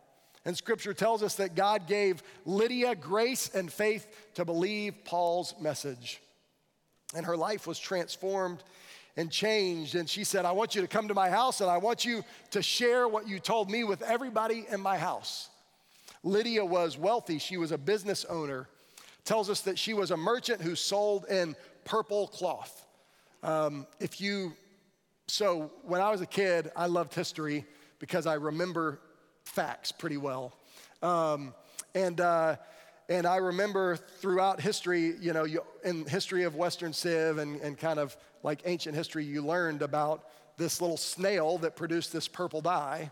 And 0.45 0.57
scripture 0.57 0.95
tells 0.95 1.23
us 1.23 1.37
that 1.37 1.55
God 1.55 1.87
gave 1.87 2.23
Lydia 2.45 2.95
grace 2.95 3.51
and 3.55 3.73
faith 3.73 4.07
to 4.35 4.45
believe 4.45 5.05
Paul's 5.05 5.55
message. 5.61 6.21
And 7.15 7.25
her 7.25 7.37
life 7.37 7.67
was 7.67 7.79
transformed 7.79 8.63
and 9.17 9.31
changed. 9.31 9.95
And 9.95 10.09
she 10.09 10.25
said, 10.25 10.45
I 10.45 10.53
want 10.53 10.75
you 10.75 10.83
to 10.83 10.89
come 10.89 11.09
to 11.09 11.15
my 11.15 11.29
house 11.29 11.61
and 11.61 11.71
I 11.71 11.79
want 11.79 12.05
you 12.05 12.25
to 12.51 12.63
share 12.63 13.09
what 13.09 13.29
you 13.29 13.39
told 13.41 13.71
me 13.71 13.85
with 13.85 14.03
everybody 14.03 14.67
in 14.71 14.81
my 14.81 14.97
house. 14.97 15.49
Lydia 16.23 16.65
was 16.65 16.99
wealthy, 16.99 17.39
she 17.39 17.57
was 17.57 17.73
a 17.73 17.79
business 17.79 18.25
owner. 18.25 18.69
Tells 19.25 19.51
us 19.51 19.61
that 19.63 19.79
she 19.79 19.93
was 19.93 20.11
a 20.11 20.17
merchant 20.17 20.63
who 20.63 20.75
sold 20.75 21.27
in 21.27 21.55
purple 21.85 22.29
cloth. 22.29 22.87
Um, 23.43 23.87
if 24.01 24.21
you, 24.21 24.53
so 25.27 25.71
when 25.83 26.01
I 26.01 26.11
was 26.11 26.21
a 26.21 26.27
kid, 26.27 26.71
I 26.75 26.87
loved 26.87 27.15
history 27.15 27.65
because 27.99 28.27
I 28.27 28.35
remember 28.35 29.01
facts 29.45 29.93
pretty 29.93 30.17
well. 30.17 30.55
Um, 31.03 31.55
and, 31.95 32.21
uh, 32.21 32.57
and 33.09 33.27
I 33.27 33.37
remember 33.37 33.97
throughout 33.97 34.61
history, 34.61 35.15
you 35.21 35.33
know, 35.33 35.45
you, 35.45 35.63
in 35.85 36.05
history 36.05 36.45
of 36.45 36.57
Western 36.57 36.93
Civ 36.93 37.39
and, 37.39 37.61
and 37.61 37.79
kind 37.79 37.99
of 37.99 38.17
like 38.43 38.63
ancient 38.65 38.95
history, 38.95 39.25
you 39.25 39.43
learned 39.43 39.83
about 39.83 40.25
this 40.57 40.81
little 40.81 40.97
snail 40.97 41.59
that 41.59 41.77
produced 41.77 42.13
this 42.13 42.29
purple 42.29 42.61
dye. 42.61 43.11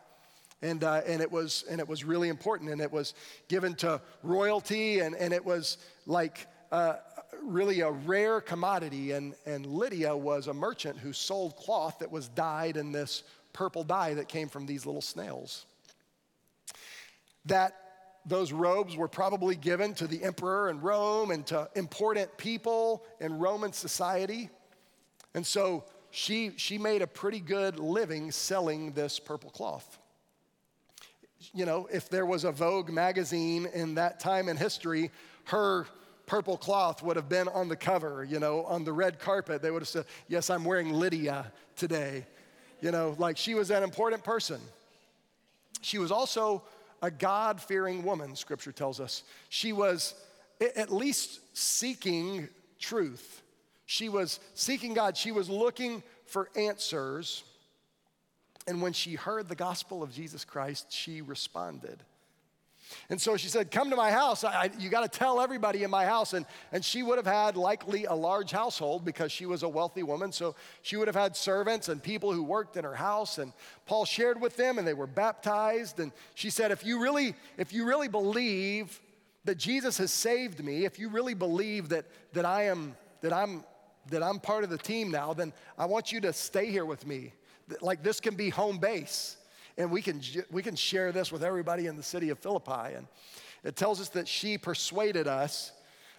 And, 0.62 0.83
uh, 0.83 1.03
and, 1.07 1.21
it 1.21 1.31
was, 1.31 1.65
and 1.71 1.81
it 1.81 1.89
was 1.89 2.05
really 2.05 2.29
important. 2.29 2.71
And 2.71 2.81
it 2.81 2.91
was 2.91 3.15
given 3.49 3.75
to 3.77 4.01
royalty, 4.23 5.01
and, 5.01 5.15
and 5.15 5.33
it 5.33 5.45
was 5.45 5.79
like 6.07 6.47
uh, 6.73 6.95
really 7.42 7.81
a 7.81 7.90
rare 7.90 8.40
commodity, 8.40 9.12
and, 9.12 9.35
and 9.46 9.66
Lydia 9.66 10.16
was 10.16 10.46
a 10.46 10.55
merchant 10.55 10.99
who 10.99 11.12
sold 11.12 11.57
cloth 11.57 11.99
that 12.01 12.11
was 12.11 12.29
dyed 12.29 12.77
in 12.77 12.92
this 12.92 13.22
purple 13.53 13.85
dye 13.85 14.14
that 14.14 14.29
came 14.29 14.49
from 14.49 14.66
these 14.66 14.87
little 14.87 15.03
snails. 15.03 15.66
That 17.46 17.75
those 18.27 18.53
robes 18.53 18.96
were 18.96 19.09
probably 19.09 19.55
given 19.55 19.94
to 19.94 20.07
the 20.07 20.22
emperor 20.25 20.68
in 20.68 20.81
Rome 20.81 21.31
and 21.31 21.46
to 21.46 21.68
important 21.77 22.37
people 22.37 23.05
in 23.20 23.38
Roman 23.38 23.72
society. 23.72 24.51
And 25.35 25.46
so 25.46 25.85
she, 26.11 26.53
she 26.57 26.77
made 26.77 27.03
a 27.03 27.07
pretty 27.07 27.40
good 27.40 27.79
living 27.79 28.33
selling 28.33 28.92
this 28.92 29.18
purple 29.18 29.51
cloth. 29.51 29.99
You 31.55 31.66
know, 31.66 31.88
if 31.92 32.09
there 32.09 32.27
was 32.27 32.44
a 32.44 32.51
Vogue 32.51 32.90
magazine 32.90 33.68
in 33.72 33.94
that 33.94 34.18
time 34.18 34.49
in 34.49 34.57
history, 34.57 35.12
her 35.44 35.87
purple 36.27 36.57
cloth 36.57 37.03
would 37.03 37.17
have 37.17 37.29
been 37.29 37.49
on 37.49 37.69
the 37.69 37.77
cover, 37.77 38.25
you 38.25 38.39
know, 38.39 38.65
on 38.65 38.85
the 38.85 38.93
red 38.93 39.19
carpet. 39.19 39.62
They 39.62 39.71
would 39.71 39.83
have 39.83 39.89
said, 39.89 40.05
Yes, 40.29 40.51
I'm 40.51 40.65
wearing 40.65 40.93
Lydia 40.93 41.53
today. 41.77 42.27
You 42.81 42.91
know, 42.91 43.15
like 43.19 43.37
she 43.37 43.55
was 43.55 43.71
an 43.71 43.83
important 43.83 44.23
person. 44.23 44.61
She 45.81 45.99
was 45.99 46.11
also 46.11 46.62
a 47.03 47.11
God 47.11 47.61
fearing 47.61 48.03
woman, 48.03 48.35
scripture 48.37 48.73
tells 48.73 49.01
us. 49.01 49.23
She 49.49 49.73
was 49.73 50.15
at 50.61 50.93
least 50.93 51.41
seeking 51.57 52.49
truth. 52.79 53.43
She 53.87 54.09
was 54.09 54.41
seeking 54.55 54.95
God. 54.95 55.17
She 55.17 55.33
was 55.33 55.49
looking 55.49 56.03
for 56.27 56.49
answers. 56.57 57.45
And 58.67 58.83
when 58.83 58.93
she 58.93 59.15
heard 59.15 59.49
the 59.49 59.55
gospel 59.55 60.03
of 60.03 60.12
Jesus 60.12 60.45
Christ, 60.45 60.87
she 60.91 61.23
responded. 61.23 62.03
And 63.09 63.20
so 63.20 63.37
she 63.37 63.49
said, 63.49 63.70
Come 63.70 63.90
to 63.90 63.96
my 63.96 64.11
house. 64.11 64.44
I, 64.44 64.70
you 64.79 64.88
got 64.88 65.11
to 65.11 65.18
tell 65.18 65.40
everybody 65.40 65.83
in 65.83 65.90
my 65.90 66.05
house. 66.05 66.33
And, 66.33 66.46
and 66.72 66.85
she 66.85 67.03
would 67.03 67.18
have 67.18 67.27
had 67.27 67.57
likely 67.57 68.05
a 68.05 68.14
large 68.14 68.51
household 68.51 69.05
because 69.05 69.33
she 69.33 69.46
was 69.46 69.62
a 69.62 69.68
wealthy 69.68 70.03
woman. 70.03 70.33
So 70.33 70.55
she 70.83 70.96
would 70.96 71.09
have 71.09 71.16
had 71.16 71.37
servants 71.37 71.88
and 71.88 72.03
people 72.03 72.33
who 72.33 72.42
worked 72.42 72.77
in 72.77 72.85
her 72.85 72.94
house. 72.94 73.38
And 73.38 73.53
Paul 73.87 74.05
shared 74.05 74.40
with 74.40 74.57
them 74.57 74.79
and 74.79 74.87
they 74.87 74.94
were 74.94 75.07
baptized. 75.07 76.01
And 76.01 76.12
she 76.35 76.51
said, 76.51 76.70
If 76.70 76.85
you 76.85 77.01
really, 77.01 77.35
if 77.59 77.72
you 77.72 77.85
really 77.85 78.09
believe 78.09 79.01
that 79.44 79.59
Jesus 79.59 79.99
has 79.99 80.11
saved 80.11 80.64
me, 80.64 80.85
if 80.85 80.99
you 80.99 81.09
really 81.09 81.35
believe 81.35 81.88
that, 81.90 82.07
that, 82.33 82.44
I 82.44 82.64
am, 82.64 82.96
that, 83.20 83.33
I'm, 83.33 83.64
that 84.11 84.22
I'm 84.22 84.40
part 84.40 84.64
of 84.64 84.70
the 84.70 84.79
team 84.79 85.11
now, 85.11 85.35
then 85.35 85.53
I 85.79 85.87
want 85.87 86.12
you 86.12 86.20
to 86.22 86.33
stay 86.33 86.70
here 86.70 86.85
with 86.85 87.07
me. 87.07 87.33
Like 87.81 88.03
this 88.03 88.20
can 88.20 88.35
be 88.35 88.49
home 88.51 88.79
base 88.79 89.37
and 89.79 89.91
we 89.91 90.03
can, 90.03 90.21
we 90.51 90.62
can 90.62 90.75
share 90.77 91.12
this 91.12 91.31
with 91.31 91.45
everybody 91.45 91.87
in 91.87 91.97
the 91.97 92.03
city 92.03 92.31
of 92.31 92.39
Philippi. 92.39 92.95
And 92.95 93.07
it 93.62 93.77
tells 93.77 94.01
us 94.01 94.09
that 94.11 94.27
she 94.27 94.59
persuaded 94.59 95.27
us. 95.27 95.73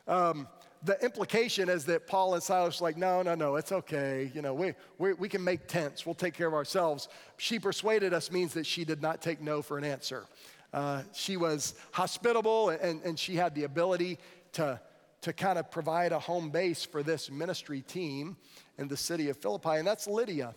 Um, 0.08 0.48
the 0.84 1.04
implication 1.04 1.70
is 1.70 1.86
that 1.86 2.06
Paul 2.06 2.36
and 2.36 2.44
Silas 2.44 2.80
were 2.80 2.88
like, 2.88 2.98
no, 2.98 3.24
no, 3.24 3.34
no, 3.34 3.56
it's 3.56 3.72
okay. 3.72 4.32
You 4.34 4.42
know, 4.42 4.54
we, 4.54 4.74
we, 5.00 5.14
we 5.14 5.30
can 5.30 5.44
make 5.44 5.68
tents. 5.68 6.06
We'll 6.06 6.16
take 6.16 6.36
care 6.36 6.48
of 6.48 6.54
ourselves. 6.54 7.08
She 7.38 7.58
persuaded 7.58 8.14
us 8.14 8.32
means 8.32 8.54
that 8.54 8.66
she 8.66 8.86
did 8.86 9.02
not 9.02 9.22
take 9.22 9.42
no 9.42 9.62
for 9.62 9.78
an 9.78 9.84
answer. 9.84 10.26
Uh, 10.74 11.02
she 11.14 11.38
was 11.38 11.74
hospitable 11.92 12.70
and, 12.70 13.02
and 13.04 13.18
she 13.18 13.36
had 13.36 13.56
the 13.56 13.64
ability 13.64 14.20
to, 14.54 14.80
to 15.22 15.34
kind 15.34 15.58
of 15.58 15.72
provide 15.72 16.12
a 16.12 16.20
home 16.20 16.52
base 16.52 16.84
for 16.84 17.02
this 17.02 17.32
ministry 17.32 17.82
team 17.82 18.38
in 18.78 18.88
the 18.88 18.98
city 18.98 19.30
of 19.30 19.38
Philippi, 19.38 19.78
and 19.78 19.88
that's 19.88 20.08
Lydia. 20.08 20.54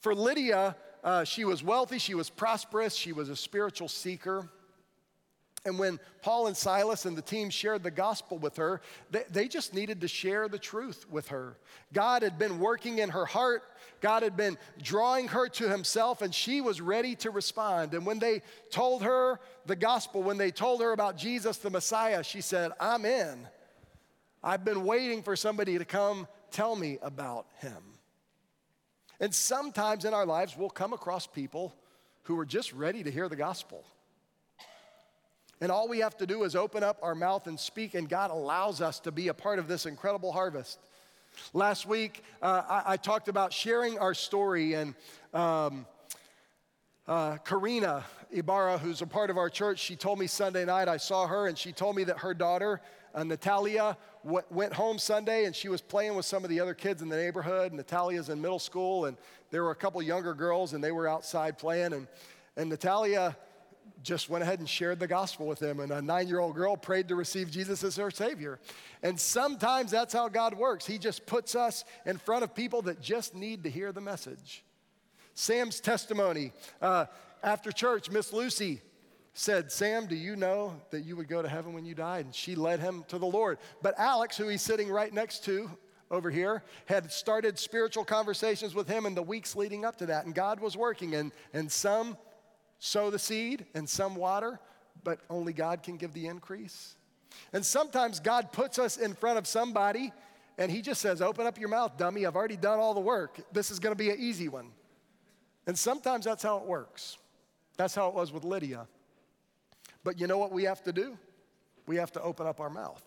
For 0.00 0.14
Lydia, 0.14 0.76
uh, 1.02 1.24
she 1.24 1.44
was 1.44 1.62
wealthy, 1.62 1.98
she 1.98 2.14
was 2.14 2.30
prosperous, 2.30 2.94
she 2.94 3.12
was 3.12 3.28
a 3.28 3.36
spiritual 3.36 3.88
seeker. 3.88 4.48
And 5.66 5.78
when 5.78 6.00
Paul 6.22 6.46
and 6.46 6.56
Silas 6.56 7.04
and 7.04 7.16
the 7.16 7.22
team 7.22 7.50
shared 7.50 7.82
the 7.82 7.90
gospel 7.90 8.38
with 8.38 8.56
her, 8.56 8.80
they, 9.10 9.24
they, 9.30 9.48
just 9.48 9.74
needed 9.74 10.00
to 10.00 10.08
share 10.08 10.48
the 10.48 10.58
truth 10.58 11.04
with 11.10 11.28
her. 11.28 11.58
God 11.92 12.22
had 12.22 12.38
been 12.38 12.58
working 12.58 12.98
in 12.98 13.10
her 13.10 13.26
heart, 13.26 13.62
God 14.00 14.22
had 14.22 14.38
been 14.38 14.56
drawing 14.80 15.28
her 15.28 15.48
to 15.48 15.68
himself, 15.68 16.22
and 16.22 16.34
she 16.34 16.62
was 16.62 16.80
ready 16.80 17.14
to 17.16 17.30
respond. 17.30 17.92
And 17.92 18.06
when 18.06 18.18
they 18.18 18.40
told 18.70 19.02
her 19.02 19.38
the 19.66 19.76
gospel, 19.76 20.22
when 20.22 20.38
they 20.38 20.50
told 20.50 20.80
her 20.80 20.92
about 20.92 21.18
Jesus 21.18 21.58
the 21.58 21.68
Messiah, 21.68 22.24
she 22.24 22.40
said, 22.40 22.72
I'm 22.80 23.04
in. 23.04 23.46
I've 24.42 24.64
been 24.64 24.84
waiting 24.84 25.22
for 25.22 25.36
somebody 25.36 25.76
to 25.76 25.84
come 25.84 26.26
tell 26.50 26.74
me 26.74 26.98
about 27.02 27.46
him. 27.58 27.76
And 29.20 29.34
sometimes 29.34 30.04
in 30.04 30.14
our 30.14 30.24
lives, 30.24 30.56
we'll 30.56 30.70
come 30.70 30.92
across 30.92 31.26
people 31.26 31.74
who 32.22 32.38
are 32.38 32.46
just 32.46 32.72
ready 32.72 33.02
to 33.02 33.10
hear 33.10 33.28
the 33.28 33.36
gospel. 33.36 33.84
And 35.60 35.70
all 35.70 35.88
we 35.88 35.98
have 35.98 36.16
to 36.18 36.26
do 36.26 36.44
is 36.44 36.56
open 36.56 36.82
up 36.82 36.98
our 37.02 37.14
mouth 37.14 37.46
and 37.46 37.60
speak, 37.60 37.94
and 37.94 38.08
God 38.08 38.30
allows 38.30 38.80
us 38.80 38.98
to 39.00 39.12
be 39.12 39.28
a 39.28 39.34
part 39.34 39.58
of 39.58 39.68
this 39.68 39.84
incredible 39.84 40.32
harvest. 40.32 40.78
Last 41.52 41.84
week, 41.86 42.24
uh, 42.40 42.62
I, 42.68 42.92
I, 42.94 42.96
talked 42.96 43.28
about 43.28 43.52
sharing 43.52 43.98
our 43.98 44.14
story, 44.14 44.72
and 44.74 44.94
um, 45.34 45.86
uh, 47.06 47.36
Karina 47.38 48.04
Ibarra, 48.30 48.78
who's 48.78 49.02
a 49.02 49.06
part 49.06 49.28
of 49.30 49.36
our 49.36 49.50
church, 49.50 49.80
she 49.80 49.96
told 49.96 50.18
me 50.18 50.26
Sunday 50.26 50.64
night, 50.64 50.88
I 50.88 50.96
saw 50.96 51.26
her, 51.26 51.46
and 51.46 51.58
she 51.58 51.72
told 51.72 51.94
me 51.94 52.04
that 52.04 52.18
her 52.18 52.34
daughter, 52.34 52.80
uh, 53.14 53.24
Natalia, 53.24 53.96
w- 54.24 54.44
went 54.50 54.72
home 54.72 54.98
Sunday 54.98 55.44
and 55.44 55.54
she 55.54 55.68
was 55.68 55.80
playing 55.80 56.14
with 56.14 56.26
some 56.26 56.44
of 56.44 56.50
the 56.50 56.60
other 56.60 56.74
kids 56.74 57.02
in 57.02 57.08
the 57.08 57.16
neighborhood. 57.16 57.72
Natalia's 57.72 58.28
in 58.28 58.40
middle 58.40 58.58
school, 58.58 59.06
and 59.06 59.16
there 59.50 59.64
were 59.64 59.70
a 59.70 59.76
couple 59.76 60.00
younger 60.02 60.34
girls, 60.34 60.72
and 60.72 60.82
they 60.82 60.92
were 60.92 61.08
outside 61.08 61.58
playing. 61.58 61.92
And, 61.92 62.06
and 62.56 62.70
Natalia 62.70 63.36
just 64.02 64.30
went 64.30 64.42
ahead 64.42 64.58
and 64.58 64.68
shared 64.68 64.98
the 64.98 65.06
gospel 65.06 65.46
with 65.46 65.58
them. 65.58 65.80
And 65.80 65.92
a 65.92 66.00
nine 66.00 66.28
year 66.28 66.40
old 66.40 66.54
girl 66.54 66.76
prayed 66.76 67.08
to 67.08 67.16
receive 67.16 67.50
Jesus 67.50 67.84
as 67.84 67.96
her 67.96 68.10
Savior. 68.10 68.58
And 69.02 69.18
sometimes 69.18 69.90
that's 69.90 70.12
how 70.12 70.28
God 70.28 70.54
works. 70.54 70.86
He 70.86 70.98
just 70.98 71.26
puts 71.26 71.54
us 71.54 71.84
in 72.06 72.16
front 72.16 72.44
of 72.44 72.54
people 72.54 72.82
that 72.82 73.00
just 73.00 73.34
need 73.34 73.64
to 73.64 73.70
hear 73.70 73.92
the 73.92 74.00
message. 74.00 74.64
Sam's 75.34 75.80
testimony 75.80 76.52
uh, 76.80 77.06
after 77.42 77.72
church, 77.72 78.10
Miss 78.10 78.32
Lucy 78.32 78.82
said, 79.32 79.70
Sam, 79.70 80.06
do 80.06 80.14
you 80.14 80.36
know 80.36 80.74
that 80.90 81.04
you 81.04 81.16
would 81.16 81.28
go 81.28 81.42
to 81.42 81.48
heaven 81.48 81.72
when 81.72 81.84
you 81.84 81.94
died? 81.94 82.24
And 82.24 82.34
she 82.34 82.54
led 82.54 82.80
him 82.80 83.04
to 83.08 83.18
the 83.18 83.26
Lord. 83.26 83.58
But 83.82 83.98
Alex, 83.98 84.36
who 84.36 84.48
he's 84.48 84.62
sitting 84.62 84.90
right 84.90 85.12
next 85.12 85.44
to 85.44 85.70
over 86.10 86.30
here, 86.30 86.64
had 86.86 87.12
started 87.12 87.58
spiritual 87.58 88.04
conversations 88.04 88.74
with 88.74 88.88
him 88.88 89.06
in 89.06 89.14
the 89.14 89.22
weeks 89.22 89.54
leading 89.54 89.84
up 89.84 89.96
to 89.96 90.06
that. 90.06 90.24
And 90.24 90.34
God 90.34 90.60
was 90.60 90.76
working, 90.76 91.14
and, 91.14 91.32
and 91.52 91.70
some 91.70 92.16
sow 92.80 93.10
the 93.10 93.18
seed 93.18 93.66
and 93.74 93.88
some 93.88 94.16
water, 94.16 94.58
but 95.04 95.20
only 95.30 95.52
God 95.52 95.82
can 95.82 95.96
give 95.96 96.12
the 96.12 96.26
increase. 96.26 96.96
And 97.52 97.64
sometimes 97.64 98.18
God 98.18 98.52
puts 98.52 98.78
us 98.78 98.96
in 98.96 99.14
front 99.14 99.38
of 99.38 99.46
somebody 99.46 100.12
and 100.58 100.70
he 100.70 100.82
just 100.82 101.00
says, 101.00 101.22
Open 101.22 101.46
up 101.46 101.58
your 101.58 101.70
mouth, 101.70 101.96
dummy. 101.96 102.26
I've 102.26 102.36
already 102.36 102.56
done 102.56 102.78
all 102.78 102.92
the 102.92 103.00
work. 103.00 103.40
This 103.50 103.70
is 103.70 103.78
going 103.78 103.92
to 103.92 103.98
be 103.98 104.10
an 104.10 104.18
easy 104.18 104.48
one. 104.48 104.72
And 105.66 105.78
sometimes 105.78 106.26
that's 106.26 106.42
how 106.42 106.58
it 106.58 106.64
works. 106.64 107.16
That's 107.78 107.94
how 107.94 108.08
it 108.08 108.14
was 108.14 108.30
with 108.30 108.44
Lydia. 108.44 108.86
But 110.04 110.18
you 110.18 110.26
know 110.26 110.38
what 110.38 110.52
we 110.52 110.64
have 110.64 110.82
to 110.84 110.92
do? 110.92 111.18
We 111.86 111.96
have 111.96 112.12
to 112.12 112.22
open 112.22 112.46
up 112.46 112.60
our 112.60 112.70
mouth. 112.70 113.04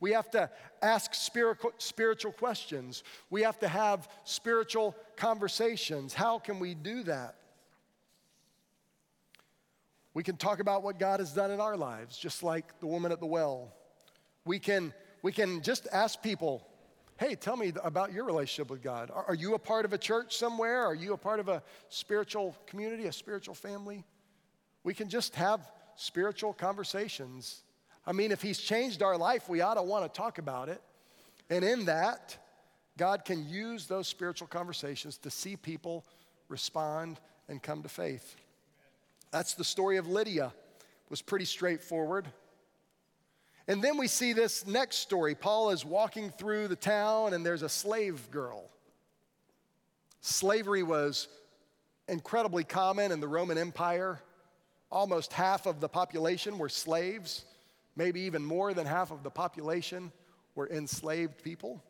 We 0.00 0.12
have 0.12 0.30
to 0.30 0.50
ask 0.80 1.14
spiritual 1.14 2.32
questions. 2.32 3.04
We 3.28 3.42
have 3.42 3.58
to 3.60 3.68
have 3.68 4.08
spiritual 4.24 4.96
conversations. 5.16 6.14
How 6.14 6.38
can 6.38 6.58
we 6.58 6.74
do 6.74 7.02
that? 7.02 7.36
We 10.14 10.22
can 10.22 10.36
talk 10.36 10.58
about 10.58 10.82
what 10.82 10.98
God 10.98 11.20
has 11.20 11.32
done 11.32 11.50
in 11.50 11.60
our 11.60 11.76
lives, 11.76 12.18
just 12.18 12.42
like 12.42 12.80
the 12.80 12.86
woman 12.86 13.12
at 13.12 13.20
the 13.20 13.26
well. 13.26 13.72
We 14.44 14.58
can, 14.58 14.92
we 15.22 15.32
can 15.32 15.62
just 15.62 15.86
ask 15.92 16.20
people, 16.22 16.66
hey, 17.18 17.34
tell 17.34 17.56
me 17.56 17.72
about 17.84 18.12
your 18.12 18.24
relationship 18.24 18.70
with 18.70 18.82
God. 18.82 19.10
Are, 19.12 19.24
are 19.26 19.34
you 19.34 19.54
a 19.54 19.58
part 19.58 19.84
of 19.84 19.92
a 19.92 19.98
church 19.98 20.36
somewhere? 20.36 20.84
Are 20.84 20.94
you 20.94 21.12
a 21.12 21.18
part 21.18 21.38
of 21.38 21.48
a 21.48 21.62
spiritual 21.90 22.56
community, 22.66 23.06
a 23.06 23.12
spiritual 23.12 23.54
family? 23.54 24.04
We 24.82 24.94
can 24.94 25.10
just 25.10 25.34
have 25.36 25.70
spiritual 26.00 26.54
conversations. 26.54 27.62
I 28.06 28.12
mean, 28.12 28.32
if 28.32 28.40
He's 28.40 28.58
changed 28.58 29.02
our 29.02 29.18
life, 29.18 29.48
we 29.48 29.60
ought 29.60 29.74
to 29.74 29.82
want 29.82 30.02
to 30.04 30.16
talk 30.16 30.38
about 30.38 30.70
it. 30.70 30.80
And 31.50 31.62
in 31.62 31.84
that, 31.84 32.36
God 32.96 33.24
can 33.24 33.46
use 33.48 33.86
those 33.86 34.08
spiritual 34.08 34.48
conversations 34.48 35.18
to 35.18 35.30
see 35.30 35.56
people 35.56 36.04
respond 36.48 37.20
and 37.48 37.62
come 37.62 37.82
to 37.82 37.88
faith. 37.88 38.36
That's 39.30 39.54
the 39.54 39.64
story 39.64 39.98
of 39.98 40.08
Lydia. 40.08 40.46
It 40.46 41.10
was 41.10 41.20
pretty 41.20 41.44
straightforward. 41.44 42.26
And 43.68 43.82
then 43.82 43.98
we 43.98 44.08
see 44.08 44.32
this 44.32 44.66
next 44.66 44.98
story. 44.98 45.34
Paul 45.34 45.70
is 45.70 45.84
walking 45.84 46.30
through 46.30 46.68
the 46.68 46.76
town 46.76 47.34
and 47.34 47.44
there's 47.44 47.62
a 47.62 47.68
slave 47.68 48.30
girl. 48.30 48.70
Slavery 50.22 50.82
was 50.82 51.28
incredibly 52.08 52.64
common 52.64 53.12
in 53.12 53.20
the 53.20 53.28
Roman 53.28 53.58
Empire. 53.58 54.20
Almost 54.90 55.32
half 55.32 55.66
of 55.66 55.80
the 55.80 55.88
population 55.88 56.58
were 56.58 56.68
slaves, 56.68 57.44
maybe 57.96 58.20
even 58.22 58.44
more 58.44 58.74
than 58.74 58.86
half 58.86 59.10
of 59.10 59.22
the 59.22 59.30
population 59.30 60.10
were 60.54 60.68
enslaved 60.68 61.42
people. 61.42 61.82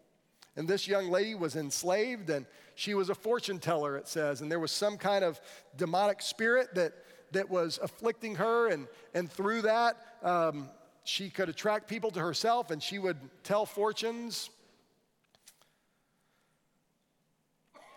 And 0.57 0.69
this 0.69 0.87
young 0.87 1.11
lady 1.11 1.35
was 1.35 1.57
enslaved 1.57 2.29
and 2.29 2.45
she 2.75 2.95
was 2.95 3.09
a 3.09 3.15
fortune 3.15 3.59
teller, 3.59 3.97
it 3.97 4.09
says. 4.09 4.41
And 4.41 4.51
there 4.51 4.61
was 4.61 4.73
some 4.73 4.99
kind 4.99 5.25
of 5.25 5.41
demonic 5.77 6.21
spirit 6.21 6.75
that, 6.75 6.93
that 7.33 7.49
was 7.49 7.79
afflicting 7.83 8.35
her. 8.37 8.69
And, 8.69 8.87
and 9.15 9.31
through 9.31 9.63
that, 9.63 9.97
um, 10.23 10.69
she 11.05 11.31
could 11.31 11.49
attract 11.49 11.89
people 11.89 12.11
to 12.11 12.21
herself 12.21 12.71
and 12.71 12.83
she 12.83 12.99
would 12.99 13.17
tell 13.43 13.65
fortunes. 13.65 14.51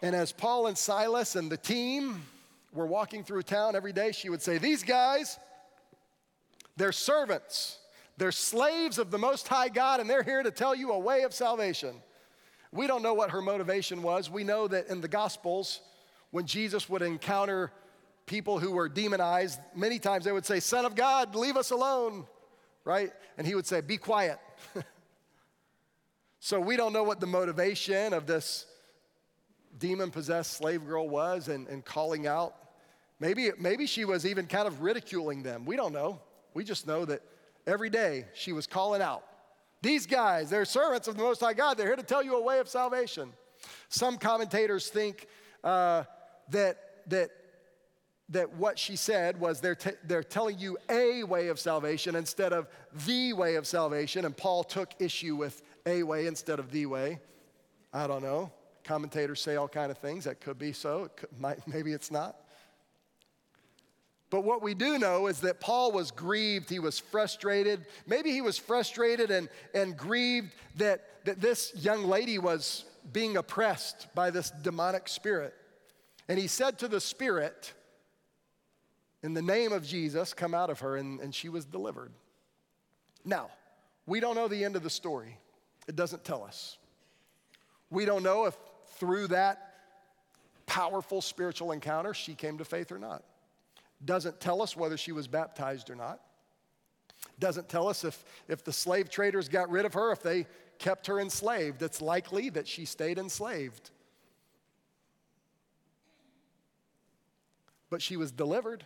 And 0.02 0.16
as 0.16 0.32
Paul 0.32 0.68
and 0.68 0.78
Silas 0.78 1.36
and 1.36 1.52
the 1.52 1.58
team 1.58 2.24
were 2.74 2.88
walking 2.88 3.24
through 3.24 3.44
town 3.44 3.76
every 3.76 3.94
day, 3.94 4.12
she 4.12 4.30
would 4.30 4.42
say, 4.42 4.58
These 4.58 4.84
guys, 4.84 5.38
they're 6.76 6.92
servants, 6.92 7.80
they're 8.18 8.32
slaves 8.32 8.98
of 8.98 9.12
the 9.12 9.18
Most 9.18 9.48
High 9.48 9.70
God, 9.70 10.00
and 10.00 10.10
they're 10.10 10.24
here 10.24 10.44
to 10.44 10.52
tell 10.52 10.76
you 10.76 10.92
a 10.92 11.00
way 11.00 11.24
of 11.24 11.34
salvation. 11.34 11.96
We 12.72 12.88
don't 12.88 13.04
know 13.04 13.14
what 13.14 13.32
her 13.32 13.42
motivation 13.42 14.02
was. 14.02 14.30
We 14.30 14.44
know 14.44 14.68
that 14.68 14.88
in 14.88 15.02
the 15.02 15.08
Gospels, 15.08 15.82
when 16.32 16.48
Jesus 16.48 16.90
would 16.90 17.04
encounter 17.04 17.72
people 18.26 18.58
who 18.58 18.72
were 18.72 18.90
demonized, 18.90 19.60
many 19.76 20.00
times 20.00 20.26
they 20.26 20.32
would 20.32 20.46
say, 20.46 20.60
Son 20.60 20.86
of 20.86 20.96
God, 20.96 21.36
leave 21.36 21.56
us 21.56 21.70
alone, 21.70 22.26
right? 22.84 23.12
And 23.38 23.46
he 23.46 23.54
would 23.54 23.68
say, 23.68 23.82
Be 23.82 23.98
quiet. 23.98 24.40
so 26.40 26.60
we 26.60 26.76
don't 26.76 26.94
know 26.94 27.04
what 27.04 27.20
the 27.20 27.28
motivation 27.28 28.14
of 28.14 28.26
this 28.26 28.66
demon 29.78 30.12
possessed 30.12 30.54
slave 30.54 30.86
girl 30.86 31.08
was 31.08 31.48
and, 31.48 31.68
and 31.68 31.84
calling 31.84 32.28
out 32.28 32.56
Maybe, 33.24 33.52
maybe 33.58 33.86
she 33.86 34.04
was 34.04 34.26
even 34.26 34.48
kind 34.48 34.68
of 34.68 34.82
ridiculing 34.82 35.44
them. 35.44 35.64
We 35.64 35.78
don't 35.78 35.94
know. 35.94 36.20
We 36.54 36.66
just 36.66 36.86
know 36.86 37.06
that 37.06 37.22
every 37.66 37.90
day 37.90 38.26
she 38.34 38.52
was 38.52 38.68
calling 38.68 39.02
out, 39.02 39.24
These 39.82 40.08
guys, 40.08 40.50
they're 40.50 40.66
servants 40.66 41.08
of 41.08 41.16
the 41.16 41.24
Most 41.24 41.40
High 41.40 41.54
God. 41.54 41.78
They're 41.78 41.88
here 41.88 41.96
to 41.96 42.04
tell 42.04 42.22
you 42.22 42.36
a 42.36 42.42
way 42.42 42.60
of 42.60 42.68
salvation. 42.68 43.32
Some 43.88 44.18
commentators 44.18 44.90
think 44.90 45.28
uh, 45.64 46.04
that, 46.50 46.78
that, 47.08 47.30
that 48.28 48.58
what 48.58 48.78
she 48.78 48.98
said 48.98 49.40
was 49.40 49.62
they're, 49.62 49.76
t- 49.76 49.92
they're 50.04 50.22
telling 50.22 50.60
you 50.60 50.78
a 50.90 51.24
way 51.24 51.48
of 51.48 51.62
salvation 51.62 52.18
instead 52.18 52.52
of 52.52 52.68
the 53.06 53.32
way 53.32 53.56
of 53.56 53.66
salvation, 53.66 54.26
and 54.26 54.36
Paul 54.36 54.66
took 54.66 54.92
issue 55.00 55.38
with 55.38 55.62
a 55.86 56.04
way 56.04 56.28
instead 56.28 56.60
of 56.60 56.72
the 56.72 56.88
way. 56.88 57.22
I 57.94 58.06
don't 58.06 58.22
know. 58.22 58.52
Commentators 58.84 59.40
say 59.42 59.56
all 59.56 59.70
kind 59.70 59.92
of 59.92 59.98
things. 59.98 60.26
That 60.26 60.42
could 60.42 60.60
be 60.60 60.74
so. 60.74 61.06
It 61.06 61.16
could, 61.16 61.40
might, 61.40 61.66
maybe 61.74 61.94
it's 61.94 62.12
not. 62.12 62.36
But 64.34 64.46
what 64.46 64.64
we 64.64 64.74
do 64.74 64.98
know 64.98 65.28
is 65.28 65.42
that 65.42 65.60
Paul 65.60 65.92
was 65.92 66.10
grieved, 66.10 66.68
he 66.68 66.80
was 66.80 66.98
frustrated. 66.98 67.86
Maybe 68.08 68.32
he 68.32 68.42
was 68.42 68.58
frustrated 68.58 69.30
and, 69.30 69.48
and 69.76 69.96
grieved 69.96 70.56
that, 70.78 71.24
that 71.26 71.40
this 71.40 71.72
young 71.76 72.06
lady 72.06 72.40
was 72.40 72.84
being 73.12 73.38
oppressed 73.38 74.08
by 74.16 74.32
this 74.32 74.50
demonic 74.50 75.08
spirit. 75.08 75.54
And 76.28 76.40
he 76.40 76.48
said 76.48 76.80
to 76.80 76.88
the 76.88 77.00
spirit, 77.00 77.74
In 79.22 79.36
the 79.36 79.42
name 79.44 79.72
of 79.72 79.86
Jesus, 79.86 80.34
come 80.34 80.56
out 80.56 80.72
of 80.72 80.80
her, 80.80 80.98
and, 80.98 81.20
and 81.20 81.36
she 81.36 81.48
was 81.48 81.64
delivered. 81.64 82.12
Now, 83.24 83.52
we 84.08 84.20
don't 84.20 84.34
know 84.34 84.48
the 84.48 84.66
end 84.66 84.76
of 84.76 84.82
the 84.82 84.90
story, 84.90 85.38
it 85.88 85.96
doesn't 85.96 86.24
tell 86.24 86.44
us. 86.44 86.80
We 87.92 88.06
don't 88.06 88.24
know 88.24 88.46
if 88.46 88.58
through 88.96 89.28
that 89.28 89.76
powerful 90.66 91.22
spiritual 91.22 91.72
encounter 91.72 92.16
she 92.16 92.34
came 92.34 92.58
to 92.58 92.66
faith 92.66 92.92
or 92.92 92.98
not. 92.98 93.24
Doesn't 94.04 94.40
tell 94.40 94.62
us 94.62 94.76
whether 94.76 94.98
she 94.98 95.12
was 95.12 95.28
baptized 95.28 95.90
or 95.90 95.96
not. 95.96 96.20
Doesn't 97.40 97.70
tell 97.70 97.88
us 97.88 98.04
if, 98.04 98.24
if 98.48 98.64
the 98.64 98.74
slave 98.74 99.10
traders 99.10 99.48
got 99.48 99.70
rid 99.70 99.86
of 99.86 99.94
her, 99.94 100.12
if 100.12 100.22
they 100.22 100.46
kept 100.78 101.08
her 101.08 101.20
enslaved. 101.20 101.82
It's 101.82 102.02
likely 102.02 102.50
that 102.50 102.68
she 102.68 102.86
stayed 102.86 103.18
enslaved. 103.18 103.92
But 107.90 108.02
she 108.02 108.18
was 108.18 108.32
delivered. 108.32 108.84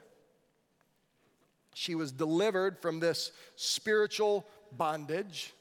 She 1.74 1.96
was 1.96 2.12
delivered 2.12 2.80
from 2.80 3.00
this 3.00 3.32
spiritual 3.56 4.46
bondage. 4.72 5.54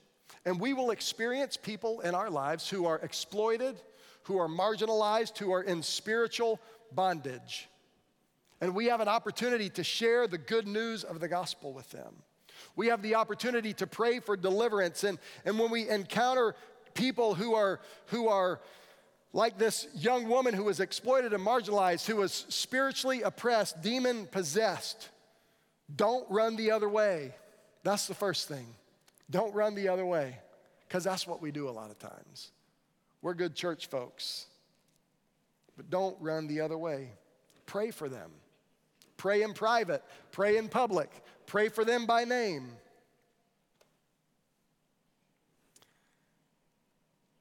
And 0.44 0.60
we 0.60 0.74
will 0.74 0.90
experience 0.90 1.56
people 1.56 2.00
in 2.00 2.14
our 2.14 2.30
lives 2.30 2.68
who 2.68 2.86
are 2.86 2.98
exploited, 2.98 3.76
who 4.24 4.38
are 4.38 4.48
marginalized, 4.48 5.38
who 5.38 5.52
are 5.52 5.62
in 5.62 5.82
spiritual 5.82 6.60
bondage. 6.92 7.68
And 8.60 8.74
we 8.74 8.86
have 8.86 9.00
an 9.00 9.08
opportunity 9.08 9.68
to 9.70 9.84
share 9.84 10.26
the 10.26 10.38
good 10.38 10.66
news 10.66 11.04
of 11.04 11.20
the 11.20 11.28
gospel 11.28 11.72
with 11.72 11.90
them. 11.90 12.14
We 12.74 12.86
have 12.88 13.02
the 13.02 13.16
opportunity 13.16 13.74
to 13.74 13.86
pray 13.86 14.20
for 14.20 14.36
deliverance. 14.36 15.04
And, 15.04 15.18
and 15.44 15.58
when 15.58 15.70
we 15.70 15.88
encounter 15.88 16.54
people 16.94 17.34
who 17.34 17.54
are, 17.54 17.80
who 18.06 18.28
are 18.28 18.60
like 19.32 19.58
this 19.58 19.86
young 19.94 20.28
woman 20.28 20.54
who 20.54 20.64
was 20.64 20.80
exploited 20.80 21.34
and 21.34 21.44
marginalized, 21.44 22.06
who 22.06 22.16
was 22.16 22.46
spiritually 22.48 23.22
oppressed, 23.22 23.82
demon 23.82 24.26
possessed, 24.26 25.10
don't 25.94 26.28
run 26.30 26.56
the 26.56 26.70
other 26.70 26.88
way. 26.88 27.34
That's 27.82 28.06
the 28.06 28.14
first 28.14 28.48
thing. 28.48 28.66
Don't 29.30 29.54
run 29.54 29.74
the 29.74 29.88
other 29.88 30.06
way, 30.06 30.38
because 30.88 31.04
that's 31.04 31.26
what 31.26 31.42
we 31.42 31.50
do 31.50 31.68
a 31.68 31.70
lot 31.70 31.90
of 31.90 31.98
times. 31.98 32.52
We're 33.20 33.34
good 33.34 33.54
church 33.54 33.88
folks, 33.88 34.46
but 35.76 35.90
don't 35.90 36.16
run 36.20 36.46
the 36.46 36.60
other 36.60 36.78
way. 36.78 37.10
Pray 37.66 37.90
for 37.90 38.08
them. 38.08 38.30
Pray 39.16 39.42
in 39.42 39.54
private, 39.54 40.02
pray 40.30 40.56
in 40.56 40.68
public, 40.68 41.10
pray 41.46 41.68
for 41.68 41.84
them 41.84 42.06
by 42.06 42.24
name. 42.24 42.68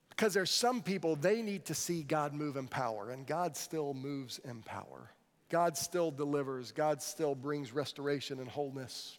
Because 0.09 0.33
there's 0.33 0.51
some 0.51 0.81
people, 0.81 1.17
they 1.17 1.41
need 1.41 1.65
to 1.65 1.73
see 1.73 2.01
God 2.01 2.33
move 2.33 2.55
in 2.55 2.67
power, 2.67 3.11
and 3.11 3.27
God 3.27 3.57
still 3.57 3.93
moves 3.93 4.39
in 4.39 4.61
power. 4.61 5.11
God 5.49 5.77
still 5.77 6.09
delivers, 6.09 6.71
God 6.71 7.01
still 7.01 7.35
brings 7.35 7.73
restoration 7.73 8.39
and 8.39 8.47
wholeness. 8.47 9.17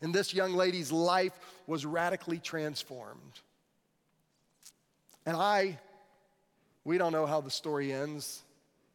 And 0.00 0.14
this 0.14 0.32
young 0.32 0.54
lady's 0.54 0.90
life 0.90 1.32
was 1.66 1.84
radically 1.84 2.38
transformed. 2.38 3.40
And 5.26 5.36
I, 5.36 5.78
we 6.84 6.96
don't 6.96 7.12
know 7.12 7.26
how 7.26 7.40
the 7.40 7.50
story 7.50 7.92
ends. 7.92 8.42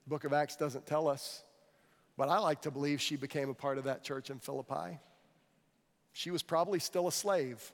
book 0.08 0.24
of 0.24 0.34
Acts 0.34 0.56
doesn't 0.56 0.88
tell 0.88 1.08
us. 1.08 1.44
But 2.18 2.30
I 2.30 2.38
like 2.40 2.62
to 2.62 2.72
believe 2.72 3.02
she 3.02 3.16
became 3.16 3.50
a 3.50 3.54
part 3.54 3.78
of 3.78 3.86
that 3.86 4.04
church 4.04 4.30
in 4.30 4.40
Philippi. 4.40 5.00
She 6.12 6.30
was 6.30 6.44
probably 6.44 6.80
still 6.80 7.08
a 7.08 7.12
slave, 7.12 7.72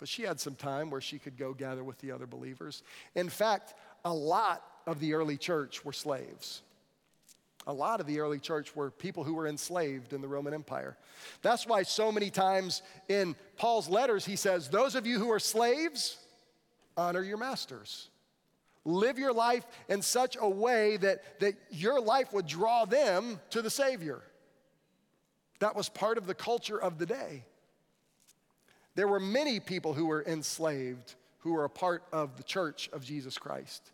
but 0.00 0.08
she 0.08 0.22
had 0.22 0.40
some 0.40 0.56
time 0.56 0.90
where 0.90 1.00
she 1.00 1.18
could 1.18 1.36
go 1.36 1.54
gather 1.54 1.84
with 1.84 1.98
the 1.98 2.10
other 2.10 2.26
believers. 2.26 2.82
In 3.14 3.28
fact, 3.28 3.74
a 4.04 4.12
lot 4.12 4.64
of 4.86 4.98
the 4.98 5.14
early 5.14 5.36
church 5.36 5.84
were 5.84 5.92
slaves. 5.92 6.62
A 7.66 7.72
lot 7.72 8.00
of 8.00 8.06
the 8.06 8.20
early 8.20 8.38
church 8.38 8.76
were 8.76 8.90
people 8.90 9.24
who 9.24 9.34
were 9.34 9.46
enslaved 9.46 10.12
in 10.12 10.20
the 10.20 10.28
Roman 10.28 10.52
Empire. 10.52 10.98
That's 11.40 11.66
why 11.66 11.82
so 11.82 12.12
many 12.12 12.28
times 12.28 12.82
in 13.08 13.34
Paul's 13.56 13.88
letters 13.88 14.26
he 14.26 14.36
says, 14.36 14.68
Those 14.68 14.94
of 14.94 15.06
you 15.06 15.18
who 15.18 15.30
are 15.30 15.38
slaves, 15.38 16.18
honor 16.96 17.22
your 17.22 17.38
masters. 17.38 18.10
Live 18.84 19.18
your 19.18 19.32
life 19.32 19.66
in 19.88 20.02
such 20.02 20.36
a 20.38 20.48
way 20.48 20.96
that, 20.98 21.40
that 21.40 21.54
your 21.70 22.00
life 22.00 22.32
would 22.32 22.46
draw 22.46 22.84
them 22.84 23.40
to 23.50 23.62
the 23.62 23.70
Savior. 23.70 24.22
That 25.60 25.74
was 25.74 25.88
part 25.88 26.18
of 26.18 26.26
the 26.26 26.34
culture 26.34 26.80
of 26.80 26.98
the 26.98 27.06
day. 27.06 27.44
There 28.94 29.08
were 29.08 29.20
many 29.20 29.60
people 29.60 29.94
who 29.94 30.06
were 30.06 30.24
enslaved 30.24 31.14
who 31.44 31.52
were 31.52 31.64
a 31.64 31.70
part 31.70 32.02
of 32.10 32.38
the 32.38 32.42
church 32.42 32.88
of 32.92 33.04
Jesus 33.04 33.36
Christ. 33.36 33.92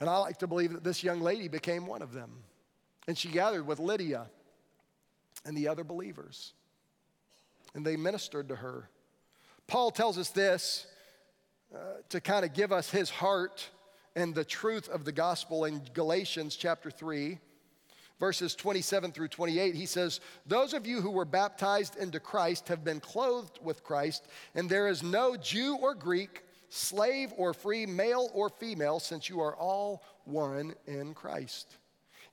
And 0.00 0.08
I 0.08 0.16
like 0.16 0.38
to 0.38 0.46
believe 0.46 0.72
that 0.72 0.82
this 0.82 1.04
young 1.04 1.20
lady 1.20 1.48
became 1.48 1.86
one 1.86 2.00
of 2.00 2.14
them. 2.14 2.30
And 3.06 3.16
she 3.16 3.28
gathered 3.28 3.66
with 3.66 3.78
Lydia 3.78 4.26
and 5.44 5.54
the 5.54 5.68
other 5.68 5.84
believers, 5.84 6.54
and 7.74 7.84
they 7.84 7.96
ministered 7.96 8.48
to 8.48 8.56
her. 8.56 8.88
Paul 9.66 9.90
tells 9.90 10.16
us 10.16 10.30
this 10.30 10.86
uh, 11.74 11.78
to 12.08 12.20
kind 12.20 12.44
of 12.44 12.52
give 12.52 12.70
us 12.70 12.88
his 12.88 13.10
heart 13.10 13.68
and 14.14 14.32
the 14.32 14.44
truth 14.44 14.88
of 14.88 15.04
the 15.04 15.10
gospel 15.10 15.64
in 15.64 15.82
Galatians 15.92 16.54
chapter 16.54 16.88
3, 16.88 17.38
verses 18.20 18.54
27 18.54 19.10
through 19.10 19.26
28. 19.26 19.74
He 19.74 19.86
says, 19.86 20.20
Those 20.46 20.72
of 20.72 20.86
you 20.86 21.00
who 21.00 21.10
were 21.10 21.24
baptized 21.24 21.96
into 21.96 22.20
Christ 22.20 22.68
have 22.68 22.84
been 22.84 23.00
clothed 23.00 23.58
with 23.60 23.82
Christ, 23.82 24.28
and 24.54 24.70
there 24.70 24.86
is 24.86 25.02
no 25.02 25.36
Jew 25.36 25.76
or 25.82 25.96
Greek, 25.96 26.44
slave 26.68 27.32
or 27.36 27.52
free, 27.52 27.86
male 27.86 28.30
or 28.34 28.50
female, 28.50 29.00
since 29.00 29.28
you 29.28 29.40
are 29.40 29.56
all 29.56 30.04
one 30.24 30.74
in 30.86 31.12
Christ. 31.12 31.76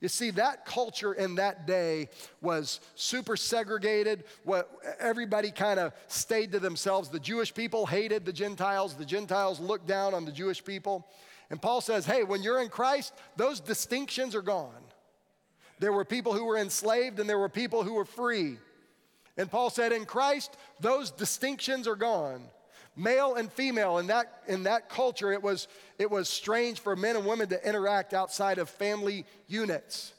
You 0.02 0.08
see, 0.08 0.30
that 0.32 0.66
culture 0.66 1.12
in 1.12 1.36
that 1.36 1.64
day 1.64 2.08
was 2.40 2.80
super 2.96 3.36
segregated. 3.36 4.24
What 4.42 4.68
everybody 4.98 5.52
kind 5.52 5.78
of 5.78 5.92
stayed 6.08 6.50
to 6.52 6.58
themselves. 6.58 7.08
The 7.08 7.20
Jewish 7.20 7.54
people 7.54 7.86
hated 7.86 8.24
the 8.24 8.32
Gentiles. 8.32 8.94
The 8.94 9.04
Gentiles 9.04 9.60
looked 9.60 9.86
down 9.86 10.12
on 10.12 10.24
the 10.24 10.32
Jewish 10.32 10.64
people. 10.64 11.06
And 11.50 11.62
Paul 11.62 11.80
says, 11.80 12.04
hey, 12.04 12.24
when 12.24 12.42
you're 12.42 12.60
in 12.60 12.68
Christ, 12.68 13.14
those 13.36 13.60
distinctions 13.60 14.34
are 14.34 14.42
gone. 14.42 14.82
There 15.78 15.92
were 15.92 16.04
people 16.04 16.32
who 16.32 16.46
were 16.46 16.58
enslaved 16.58 17.20
and 17.20 17.30
there 17.30 17.38
were 17.38 17.48
people 17.48 17.84
who 17.84 17.94
were 17.94 18.04
free. 18.04 18.58
And 19.36 19.48
Paul 19.48 19.70
said, 19.70 19.92
in 19.92 20.04
Christ, 20.04 20.56
those 20.80 21.12
distinctions 21.12 21.86
are 21.86 21.94
gone 21.94 22.42
male 22.96 23.34
and 23.34 23.50
female 23.50 23.98
in 23.98 24.08
that, 24.08 24.42
in 24.46 24.64
that 24.64 24.88
culture 24.88 25.32
it 25.32 25.42
was, 25.42 25.68
it 25.98 26.10
was 26.10 26.28
strange 26.28 26.80
for 26.80 26.94
men 26.94 27.16
and 27.16 27.26
women 27.26 27.48
to 27.48 27.68
interact 27.68 28.14
outside 28.14 28.58
of 28.58 28.68
family 28.68 29.24
units. 29.48 30.12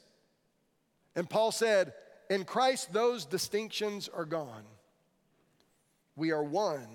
And 1.16 1.28
paul 1.28 1.52
said 1.52 1.92
in 2.28 2.44
christ 2.44 2.92
those 2.92 3.24
distinctions 3.24 4.08
are 4.08 4.24
gone. 4.24 4.64
We 6.16 6.32
are 6.32 6.42
one 6.42 6.86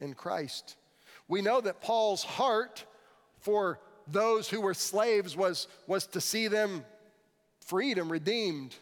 in 0.00 0.14
christ. 0.14 0.76
We 1.28 1.42
know 1.42 1.60
that 1.60 1.80
paul's 1.80 2.22
heart 2.22 2.84
for 3.40 3.80
those 4.06 4.48
who 4.48 4.60
were 4.60 4.74
slaves 4.74 5.36
was, 5.36 5.68
was 5.86 6.06
to 6.08 6.20
see 6.20 6.48
them 6.48 6.84
freed 7.60 7.98
and 7.98 8.10
redeemed. 8.10 8.74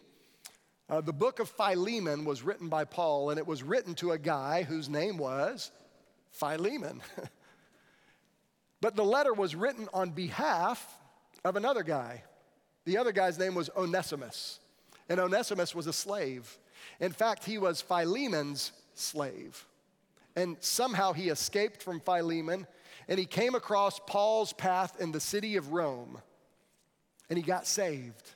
Uh, 0.89 1.01
the 1.01 1.13
book 1.13 1.39
of 1.39 1.49
Philemon 1.49 2.25
was 2.25 2.43
written 2.43 2.67
by 2.67 2.83
Paul, 2.83 3.29
and 3.29 3.39
it 3.39 3.47
was 3.47 3.63
written 3.63 3.95
to 3.95 4.11
a 4.11 4.17
guy 4.17 4.63
whose 4.63 4.89
name 4.89 5.17
was 5.17 5.71
Philemon. 6.33 7.01
but 8.81 8.95
the 8.95 9.03
letter 9.03 9.33
was 9.33 9.55
written 9.55 9.87
on 9.93 10.11
behalf 10.11 10.99
of 11.43 11.55
another 11.55 11.83
guy. 11.83 12.23
The 12.85 12.97
other 12.97 13.11
guy's 13.11 13.39
name 13.39 13.55
was 13.55 13.69
Onesimus, 13.77 14.59
and 15.07 15.19
Onesimus 15.19 15.73
was 15.73 15.87
a 15.87 15.93
slave. 15.93 16.57
In 16.99 17.11
fact, 17.11 17.45
he 17.45 17.57
was 17.57 17.81
Philemon's 17.81 18.71
slave. 18.93 19.65
And 20.35 20.57
somehow 20.59 21.13
he 21.13 21.29
escaped 21.29 21.81
from 21.81 21.99
Philemon 21.99 22.67
and 23.07 23.19
he 23.19 23.25
came 23.25 23.55
across 23.55 23.99
Paul's 24.07 24.53
path 24.53 24.99
in 24.99 25.11
the 25.11 25.19
city 25.19 25.57
of 25.57 25.71
Rome 25.73 26.19
and 27.29 27.37
he 27.37 27.43
got 27.43 27.67
saved. 27.67 28.31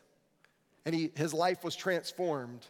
and 0.86 0.94
he, 0.94 1.12
his 1.16 1.34
life 1.34 1.64
was 1.64 1.76
transformed. 1.76 2.66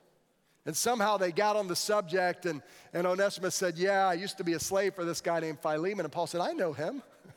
And 0.68 0.76
somehow 0.76 1.16
they 1.16 1.32
got 1.32 1.56
on 1.56 1.70
the 1.70 1.78
subject, 1.78 2.46
and, 2.46 2.62
and 2.94 3.08
Onesimus 3.08 3.56
said, 3.56 3.78
Yeah, 3.78 4.06
I 4.06 4.16
used 4.16 4.38
to 4.38 4.44
be 4.44 4.52
a 4.52 4.60
slave 4.60 4.94
for 4.94 5.06
this 5.06 5.22
guy 5.22 5.40
named 5.40 5.60
Philemon. 5.62 6.06
And 6.06 6.12
Paul 6.12 6.28
said, 6.28 6.42
I 6.42 6.52
know 6.52 6.74
him. 6.74 7.02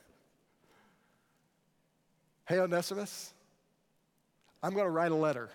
hey, 2.49 2.59
Onesimus, 2.59 3.33
I'm 4.64 4.74
going 4.74 4.85
to 4.85 4.91
write 4.91 5.12
a 5.12 5.16
letter, 5.16 5.49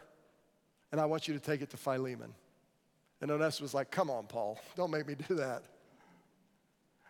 and 0.93 1.01
I 1.01 1.05
want 1.05 1.27
you 1.27 1.33
to 1.33 1.39
take 1.39 1.61
it 1.61 1.69
to 1.71 1.77
Philemon. 1.77 2.33
And 3.19 3.29
Onesimus 3.29 3.59
was 3.59 3.73
like, 3.73 3.91
Come 3.91 4.09
on, 4.09 4.25
Paul, 4.25 4.57
don't 4.77 4.89
make 4.89 5.05
me 5.05 5.15
do 5.27 5.35
that. 5.35 5.63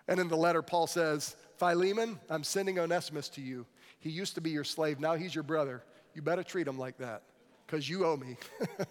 And 0.08 0.20
in 0.20 0.28
the 0.28 0.38
letter, 0.38 0.64
Paul 0.64 0.88
says, 0.88 1.36
Philemon, 1.58 2.20
I'm 2.28 2.44
sending 2.44 2.80
Onesimus 2.80 3.30
to 3.30 3.42
you. 3.42 3.68
He 4.00 4.10
used 4.10 4.34
to 4.34 4.42
be 4.42 4.50
your 4.50 4.64
slave, 4.64 5.00
now 5.00 5.14
he's 5.14 5.36
your 5.36 5.44
brother. 5.44 5.84
You 6.16 6.24
better 6.24 6.44
treat 6.44 6.68
him 6.68 6.80
like 6.80 6.98
that, 6.98 7.22
because 7.68 7.88
you 7.88 8.04
owe 8.04 8.18
me. 8.18 8.38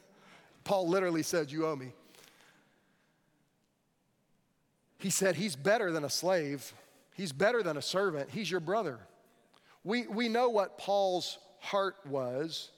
Paul 0.65 0.89
literally 0.89 1.23
said, 1.23 1.51
You 1.51 1.67
owe 1.67 1.77
me. 1.77 1.93
He 4.99 5.11
said, 5.11 5.37
He's 5.37 5.55
better 5.55 5.93
than 5.93 6.05
a 6.05 6.11
slave, 6.11 6.73
he's 7.15 7.33
better 7.33 7.63
than 7.63 7.77
a 7.77 7.83
servant, 7.83 8.31
he's 8.31 8.51
your 8.51 8.61
brother. 8.61 8.99
We, 9.85 10.07
we 10.07 10.31
know 10.31 10.49
what 10.49 10.79
Paul's 10.79 11.39
heart 11.61 11.97
was, 12.07 12.71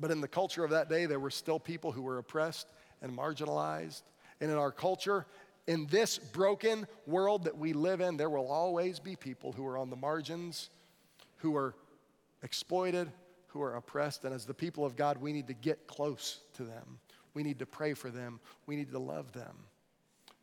but 0.00 0.10
in 0.10 0.22
the 0.22 0.28
culture 0.28 0.64
of 0.64 0.70
that 0.70 0.88
day, 0.88 1.04
there 1.04 1.20
were 1.20 1.30
still 1.30 1.60
people 1.60 1.92
who 1.92 2.02
were 2.02 2.18
oppressed 2.18 2.66
and 3.02 3.16
marginalized. 3.16 4.02
And 4.40 4.50
in 4.50 4.56
our 4.56 4.72
culture, 4.72 5.26
in 5.66 5.86
this 5.88 6.18
broken 6.18 6.86
world 7.06 7.44
that 7.44 7.58
we 7.58 7.74
live 7.74 8.00
in, 8.00 8.16
there 8.16 8.30
will 8.30 8.50
always 8.50 8.98
be 8.98 9.16
people 9.16 9.52
who 9.52 9.66
are 9.66 9.76
on 9.76 9.90
the 9.90 9.96
margins, 9.96 10.70
who 11.38 11.56
are 11.56 11.74
exploited, 12.42 13.10
who 13.58 13.64
are 13.64 13.74
oppressed. 13.74 14.24
And 14.24 14.32
as 14.32 14.44
the 14.44 14.54
people 14.54 14.84
of 14.84 14.94
God, 14.94 15.18
we 15.20 15.32
need 15.32 15.48
to 15.48 15.54
get 15.54 15.88
close 15.88 16.40
to 16.54 16.62
them. 16.62 16.98
We 17.34 17.42
need 17.42 17.58
to 17.58 17.66
pray 17.66 17.92
for 17.92 18.08
them. 18.08 18.40
We 18.66 18.76
need 18.76 18.92
to 18.92 18.98
love 18.98 19.32
them. 19.32 19.56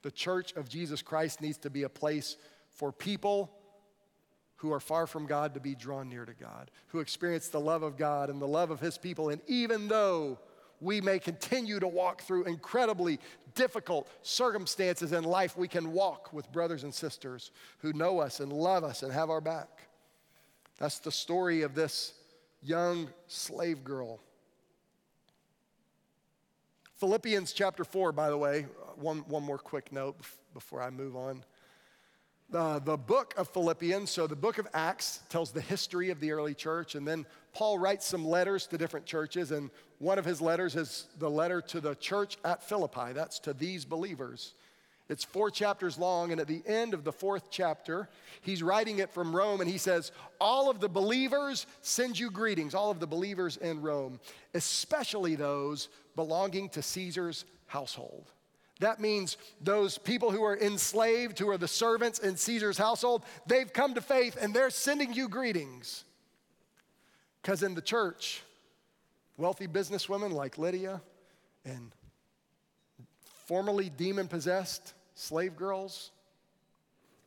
The 0.01 0.11
church 0.11 0.53
of 0.55 0.67
Jesus 0.67 1.01
Christ 1.01 1.41
needs 1.41 1.57
to 1.59 1.69
be 1.69 1.83
a 1.83 1.89
place 1.89 2.35
for 2.69 2.91
people 2.91 3.51
who 4.57 4.71
are 4.73 4.79
far 4.79 5.07
from 5.07 5.25
God 5.25 5.53
to 5.53 5.59
be 5.59 5.75
drawn 5.75 6.09
near 6.09 6.25
to 6.25 6.33
God, 6.33 6.71
who 6.87 6.99
experience 6.99 7.47
the 7.47 7.59
love 7.59 7.83
of 7.83 7.97
God 7.97 8.29
and 8.29 8.41
the 8.41 8.47
love 8.47 8.69
of 8.69 8.81
His 8.81 8.97
people. 8.97 9.29
And 9.29 9.41
even 9.47 9.87
though 9.87 10.37
we 10.81 10.99
may 10.99 11.17
continue 11.17 11.79
to 11.79 11.87
walk 11.87 12.21
through 12.21 12.43
incredibly 12.43 13.19
difficult 13.55 14.09
circumstances 14.23 15.13
in 15.13 15.23
life, 15.23 15.57
we 15.57 15.69
can 15.69 15.93
walk 15.93 16.33
with 16.33 16.51
brothers 16.51 16.83
and 16.83 16.93
sisters 16.93 17.51
who 17.77 17.93
know 17.93 18.19
us 18.19 18.41
and 18.41 18.51
love 18.51 18.83
us 18.83 19.03
and 19.03 19.13
have 19.13 19.29
our 19.29 19.41
back. 19.41 19.87
That's 20.79 20.99
the 20.99 21.11
story 21.11 21.61
of 21.61 21.75
this 21.75 22.13
young 22.65 23.09
slave 23.27 23.83
girl. 23.83 24.19
Philippians 26.95 27.53
chapter 27.53 27.83
4, 27.83 28.11
by 28.11 28.29
the 28.29 28.37
way, 28.37 28.65
one, 28.95 29.19
one 29.27 29.43
more 29.43 29.57
quick 29.57 29.91
note 29.91 30.15
before 30.53 30.81
I 30.81 30.89
move 30.89 31.15
on. 31.15 31.43
The, 32.49 32.79
the 32.79 32.97
book 32.97 33.33
of 33.37 33.49
Philippians, 33.49 34.09
so 34.09 34.27
the 34.27 34.35
book 34.35 34.57
of 34.57 34.67
Acts 34.73 35.19
tells 35.29 35.51
the 35.51 35.61
history 35.61 36.09
of 36.09 36.19
the 36.19 36.31
early 36.31 36.53
church, 36.53 36.95
and 36.95 37.07
then 37.07 37.25
Paul 37.53 37.77
writes 37.77 38.05
some 38.05 38.25
letters 38.25 38.67
to 38.67 38.77
different 38.77 39.05
churches, 39.05 39.51
and 39.51 39.69
one 39.99 40.17
of 40.17 40.25
his 40.25 40.41
letters 40.41 40.75
is 40.75 41.07
the 41.19 41.29
letter 41.29 41.61
to 41.61 41.81
the 41.81 41.95
church 41.95 42.37
at 42.45 42.63
Philippi. 42.63 43.13
That's 43.13 43.39
to 43.39 43.53
these 43.53 43.83
believers. 43.83 44.53
It's 45.07 45.23
four 45.23 45.51
chapters 45.51 45.99
long, 45.99 46.31
and 46.31 46.41
at 46.41 46.47
the 46.47 46.63
end 46.65 46.95
of 46.95 47.03
the 47.03 47.11
fourth 47.11 47.51
chapter, 47.51 48.09
he's 48.41 48.63
writing 48.63 48.99
it 48.99 49.11
from 49.11 49.35
Rome, 49.35 49.61
and 49.61 49.69
he 49.69 49.77
says, 49.77 50.11
All 50.41 50.69
of 50.69 50.79
the 50.79 50.89
believers 50.89 51.67
send 51.81 52.17
you 52.17 52.31
greetings, 52.31 52.73
all 52.73 52.89
of 52.89 52.99
the 52.99 53.05
believers 53.05 53.57
in 53.57 53.81
Rome, 53.81 54.19
especially 54.55 55.35
those 55.35 55.89
belonging 56.15 56.69
to 56.69 56.81
Caesar's 56.81 57.45
household. 57.67 58.31
That 58.79 58.99
means 58.99 59.37
those 59.61 59.97
people 59.97 60.31
who 60.31 60.43
are 60.43 60.57
enslaved, 60.57 61.39
who 61.39 61.49
are 61.49 61.57
the 61.57 61.67
servants 61.67 62.19
in 62.19 62.35
Caesar's 62.35 62.77
household, 62.77 63.23
they've 63.47 63.71
come 63.71 63.93
to 63.93 64.01
faith 64.01 64.37
and 64.41 64.53
they're 64.53 64.69
sending 64.69 65.13
you 65.13 65.29
greetings. 65.29 66.03
Because 67.41 67.63
in 67.63 67.73
the 67.73 67.81
church, 67.81 68.43
wealthy 69.37 69.67
businesswomen 69.67 70.33
like 70.33 70.57
Lydia 70.57 71.01
and 71.63 71.93
formerly 73.45 73.89
demon 73.89 74.27
possessed 74.27 74.93
slave 75.13 75.55
girls. 75.55 76.11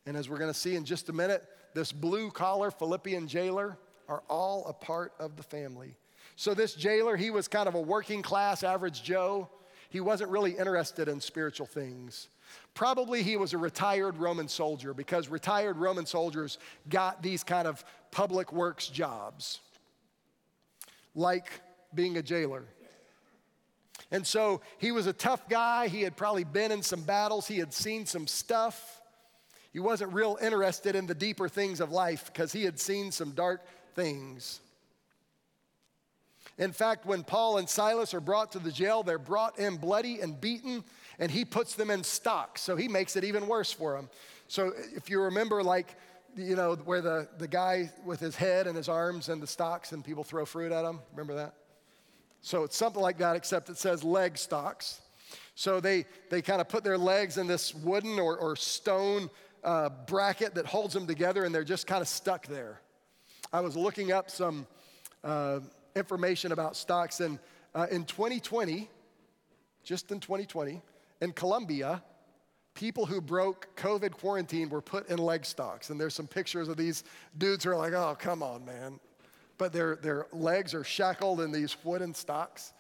And 0.07 0.17
as 0.17 0.29
we're 0.29 0.39
going 0.39 0.53
to 0.53 0.59
see 0.59 0.77
in 0.77 0.85
just 0.85 1.09
a 1.09 1.13
minute, 1.13 1.45
this 1.75 1.93
blue 1.93 2.31
collar 2.31 2.71
Philippian 2.71 3.29
jailer 3.29 3.79
are 4.09 4.23
all 4.29 4.65
a 4.67 4.73
part 4.73 5.13
of 5.19 5.37
the 5.37 5.43
family. 5.43 5.95
So, 6.37 6.55
this 6.55 6.75
jailer, 6.75 7.17
he 7.17 7.31
was 7.31 7.49
kind 7.49 7.69
of 7.69 7.75
a 7.75 7.81
working 7.81 8.23
class 8.23 8.63
average 8.63 9.03
Joe. 9.03 9.49
He 9.91 10.01
wasn't 10.01 10.31
really 10.31 10.53
interested 10.53 11.09
in 11.09 11.21
spiritual 11.21 11.67
things. 11.67 12.29
Probably 12.75 13.23
he 13.23 13.37
was 13.37 13.53
a 13.53 13.59
retired 13.59 14.17
Roman 14.17 14.49
soldier 14.49 14.95
because 14.95 15.29
retired 15.29 15.77
Roman 15.77 16.07
soldiers 16.07 16.59
got 16.89 17.23
these 17.23 17.43
kind 17.43 17.67
of 17.67 17.85
public 18.11 18.53
works 18.53 18.89
jobs, 18.89 19.61
like 21.15 21.61
being 21.95 22.17
a 22.17 22.23
jailer. 22.23 22.65
And 24.11 24.27
so 24.27 24.63
he 24.79 24.91
was 24.91 25.07
a 25.07 25.13
tough 25.13 25.49
guy. 25.49 25.89
He 25.89 26.03
had 26.03 26.17
probably 26.17 26.45
been 26.45 26.73
in 26.73 26.83
some 26.83 27.03
battles, 27.03 27.47
he 27.47 27.59
had 27.59 27.73
seen 27.73 28.07
some 28.07 28.27
stuff. 28.27 29.01
He 29.73 29.81
wasn't 29.81 30.15
real 30.15 30.39
interested 30.41 30.97
in 30.97 31.07
the 31.07 31.15
deeper 31.15 31.49
things 31.49 31.81
of 31.81 31.93
life 31.93 32.31
because 32.33 32.53
he 32.53 32.65
had 32.65 32.81
seen 32.81 33.13
some 33.13 33.33
dark 33.33 33.63
things. 33.95 34.61
In 36.57 36.73
fact, 36.73 37.07
when 37.07 37.23
Paul 37.23 37.59
and 37.59 37.69
Silas 37.69 38.15
are 38.15 38.21
brought 38.21 38.53
to 38.53 38.59
the 38.59 38.73
jail, 38.73 39.03
they're 39.03 39.19
brought 39.19 39.59
in 39.59 39.77
bloody 39.77 40.21
and 40.21 40.41
beaten, 40.41 40.83
and 41.19 41.31
he 41.31 41.45
puts 41.45 41.75
them 41.75 41.91
in 41.91 42.03
stocks. 42.03 42.63
So 42.63 42.75
he 42.75 42.89
makes 42.89 43.15
it 43.15 43.25
even 43.25 43.47
worse 43.47 43.71
for 43.71 43.95
them. 43.95 44.09
So 44.49 44.73
if 44.97 45.09
you 45.11 45.21
remember, 45.21 45.63
like, 45.63 45.95
you 46.37 46.57
know, 46.57 46.75
where 46.75 47.01
the, 47.01 47.29
the 47.39 47.47
guy 47.47 47.93
with 48.05 48.19
his 48.19 48.35
head 48.35 48.67
and 48.67 48.77
his 48.77 48.89
arms 48.89 49.29
and 49.29 49.41
the 49.41 49.47
stocks 49.47 49.93
and 49.93 50.05
people 50.05 50.25
throw 50.25 50.45
fruit 50.45 50.73
at 50.73 50.85
him, 50.85 51.01
remember 51.13 51.35
that? 51.37 51.55
So 52.41 52.63
it's 52.63 52.77
something 52.77 53.03
like 53.03 53.19
that, 53.19 53.37
except 53.37 53.69
it 53.69 53.77
says 53.77 54.05
leg 54.05 54.39
stocks. 54.39 55.01
So 55.55 55.81
they, 55.81 56.07
they 56.31 56.41
kind 56.41 56.61
of 56.61 56.69
put 56.69 56.85
their 56.85 56.99
legs 56.99 57.37
in 57.37 57.47
this 57.47 57.75
wooden 57.75 58.19
or, 58.19 58.37
or 58.37 58.55
stone 58.57 59.29
uh, 59.65 59.91
bracket 60.07 60.55
that 60.55 60.67
holds 60.67 60.95
them 60.95 61.07
together, 61.07 61.45
and 61.45 61.55
they're 61.55 61.65
just 61.65 61.87
kind 61.87 62.01
of 62.01 62.09
stuck 62.09 62.47
there. 62.47 62.81
I 63.53 63.61
was 63.61 63.77
looking 63.77 64.13
up 64.13 64.31
some 64.31 64.67
uh, 65.25 65.61
information 65.97 66.53
about 66.53 66.77
stocks, 66.77 67.21
and 67.21 67.39
uh, 67.75 67.87
in 67.91 68.05
2020, 68.05 68.89
just 69.83 70.13
in 70.13 70.21
2020, 70.21 70.81
in 71.21 71.33
Colombia, 71.33 72.03
people 72.75 73.05
who 73.05 73.21
broke 73.21 73.75
COVID 73.77 74.13
quarantine 74.13 74.69
were 74.69 74.81
put 74.81 75.09
in 75.09 75.19
leg 75.19 75.45
stocks. 75.45 75.91
And 75.91 76.01
there's 76.01 76.15
some 76.15 76.29
pictures 76.29 76.69
of 76.69 76.77
these 76.77 77.03
dudes 77.37 77.65
who 77.65 77.71
are 77.71 77.77
like, 77.77 77.95
oh, 77.95 78.17
come 78.19 78.43
on, 78.45 78.65
man 78.65 79.01
but 79.59 79.73
their, 79.73 79.97
their 79.97 80.27
legs 80.33 80.73
are 80.73 80.85
shackled 80.85 81.41
in 81.41 81.53
these 81.53 81.77
wooden 81.85 82.15
stocks. 82.15 82.73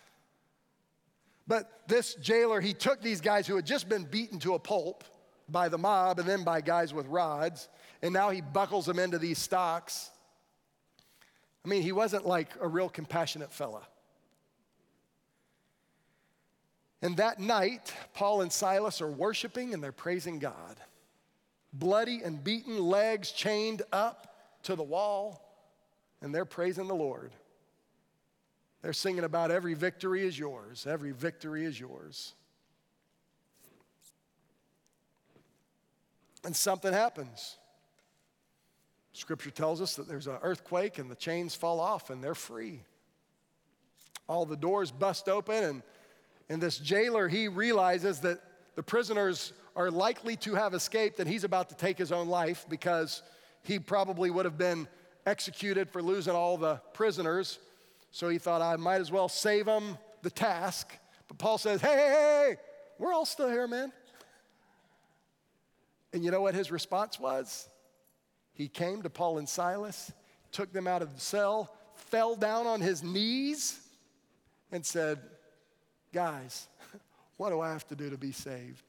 But 1.47 1.83
this 1.89 2.15
jailer, 2.15 2.61
he 2.61 2.73
took 2.73 3.03
these 3.03 3.21
guys 3.21 3.47
who 3.47 3.57
had 3.57 3.67
just 3.67 3.89
been 3.89 4.05
beaten 4.05 4.39
to 4.41 4.55
a 4.55 4.59
pulp 4.59 5.03
by 5.49 5.69
the 5.69 5.79
mob 5.79 6.19
and 6.19 6.29
then 6.29 6.45
by 6.45 6.61
guys 6.61 6.95
with 6.95 7.07
rods, 7.07 7.69
and 8.03 8.13
now 8.13 8.31
he 8.31 8.41
buckles 8.41 8.87
them 8.87 8.99
into 8.99 9.19
these 9.19 9.39
stocks. 9.39 10.11
I 11.65 11.69
mean, 11.69 11.83
he 11.83 11.93
wasn't 11.93 12.27
like 12.27 12.51
a 12.61 12.69
real 12.69 12.89
compassionate 12.89 13.53
fella. 13.53 13.83
And 17.01 17.17
that 17.17 17.39
night, 17.39 17.93
Paul 18.13 18.43
and 18.43 18.53
Silas 18.53 19.01
are 19.01 19.11
worshiping 19.11 19.73
and 19.73 19.83
they're 19.83 19.93
praising 19.93 20.39
God. 20.39 20.77
Bloody 21.73 22.23
and 22.25 22.43
beaten, 22.43 22.79
legs 22.79 23.31
chained 23.31 23.83
up 23.93 24.35
to 24.65 24.75
the 24.75 24.83
wall 24.83 25.48
and 26.21 26.35
they're 26.35 26.45
praising 26.45 26.89
the 26.89 26.95
Lord. 26.95 27.33
They're 28.83 28.93
singing 28.93 29.25
about 29.25 29.51
every 29.51 29.75
victory 29.75 30.27
is 30.27 30.39
yours, 30.39 30.87
every 30.87 31.13
victory 31.13 31.65
is 31.65 31.79
yours. 31.79 32.35
And 36.45 36.55
something 36.55 36.93
happens. 36.93 37.57
Scripture 39.13 39.51
tells 39.51 39.81
us 39.81 39.97
that 39.97 40.07
there's 40.07 40.29
an 40.29 40.39
earthquake 40.43 40.99
and 40.99 41.11
the 41.11 41.17
chains 41.17 41.55
fall 41.55 41.81
off 41.81 42.11
and 42.11 42.23
they're 42.23 42.37
free. 42.37 42.83
All 44.29 44.47
the 44.47 44.57
doors 44.57 44.93
bust 44.93 45.29
open, 45.29 45.65
and, 45.65 45.83
and 46.49 46.63
this 46.63 46.79
jailer, 46.79 47.29
he 47.29 47.49
realizes 47.49 48.21
that 48.21 48.41
the 48.77 48.83
prisoners 48.83 49.53
are 49.75 49.91
likely 49.91 50.37
to 50.37 50.55
have 50.55 50.75
escaped 50.75 51.19
and 51.19 51.29
he's 51.29 51.45
about 51.45 51.71
to 51.71 51.75
take 51.75 51.99
his 51.99 52.13
own 52.13 52.29
life 52.29 52.67
because 52.69 53.23
he 53.63 53.79
probably 53.79 54.31
would 54.31 54.45
have 54.45 54.59
been 54.59 54.87
executed 55.29 55.91
for 55.91 56.03
losing 56.03 56.35
all 56.35 56.57
the 56.57 56.77
prisoners. 56.95 57.59
So 58.11 58.29
he 58.29 58.39
thought, 58.39 58.63
I 58.63 58.77
might 58.77 59.01
as 59.01 59.13
well 59.13 59.29
save 59.29 59.67
them 59.67 59.99
the 60.23 60.31
task. 60.31 60.93
But 61.29 61.39
Paul 61.39 61.59
says, 61.59 61.81
hey, 61.81 61.89
hey, 61.89 61.97
hey, 61.97 62.57
we're 62.99 63.13
all 63.13 63.27
still 63.27 63.49
here, 63.49 63.69
man. 63.69 63.93
And 66.13 66.25
you 66.25 66.31
know 66.31 66.41
what 66.41 66.55
his 66.55 66.71
response 66.71 67.21
was? 67.21 67.69
He 68.55 68.67
came 68.67 69.03
to 69.03 69.11
Paul 69.11 69.39
and 69.39 69.49
Silas, 69.49 70.11
took 70.51 70.73
them 70.73 70.87
out 70.87 71.03
of 71.03 71.15
the 71.15 71.21
cell, 71.21 71.77
fell 71.95 72.35
down 72.35 72.67
on 72.67 72.81
his 72.81 73.03
knees, 73.03 73.79
and 74.73 74.85
said, 74.85 75.21
Guys, 76.13 76.67
what 77.37 77.51
do 77.51 77.61
I 77.61 77.69
have 77.69 77.87
to 77.89 77.95
do 77.95 78.09
to 78.09 78.17
be 78.17 78.33
saved? 78.33 78.83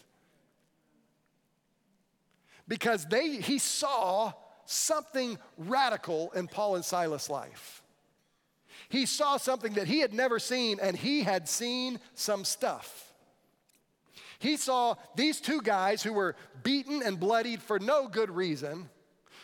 Because 2.67 3.05
they, 3.05 3.35
he 3.35 3.57
saw 3.57 4.31
something 4.71 5.37
radical 5.57 6.31
in 6.31 6.47
Paul 6.47 6.75
and 6.75 6.85
Silas' 6.85 7.29
life. 7.29 7.81
He 8.89 9.05
saw 9.05 9.37
something 9.37 9.73
that 9.73 9.87
he 9.87 9.99
had 9.99 10.13
never 10.13 10.39
seen, 10.39 10.79
and 10.81 10.95
he 10.95 11.23
had 11.23 11.49
seen 11.49 11.99
some 12.13 12.45
stuff. 12.45 13.13
He 14.39 14.55
saw 14.57 14.95
these 15.15 15.41
two 15.41 15.61
guys 15.61 16.01
who 16.01 16.13
were 16.13 16.35
beaten 16.63 17.01
and 17.03 17.19
bloodied 17.19 17.61
for 17.61 17.79
no 17.79 18.07
good 18.07 18.31
reason, 18.31 18.89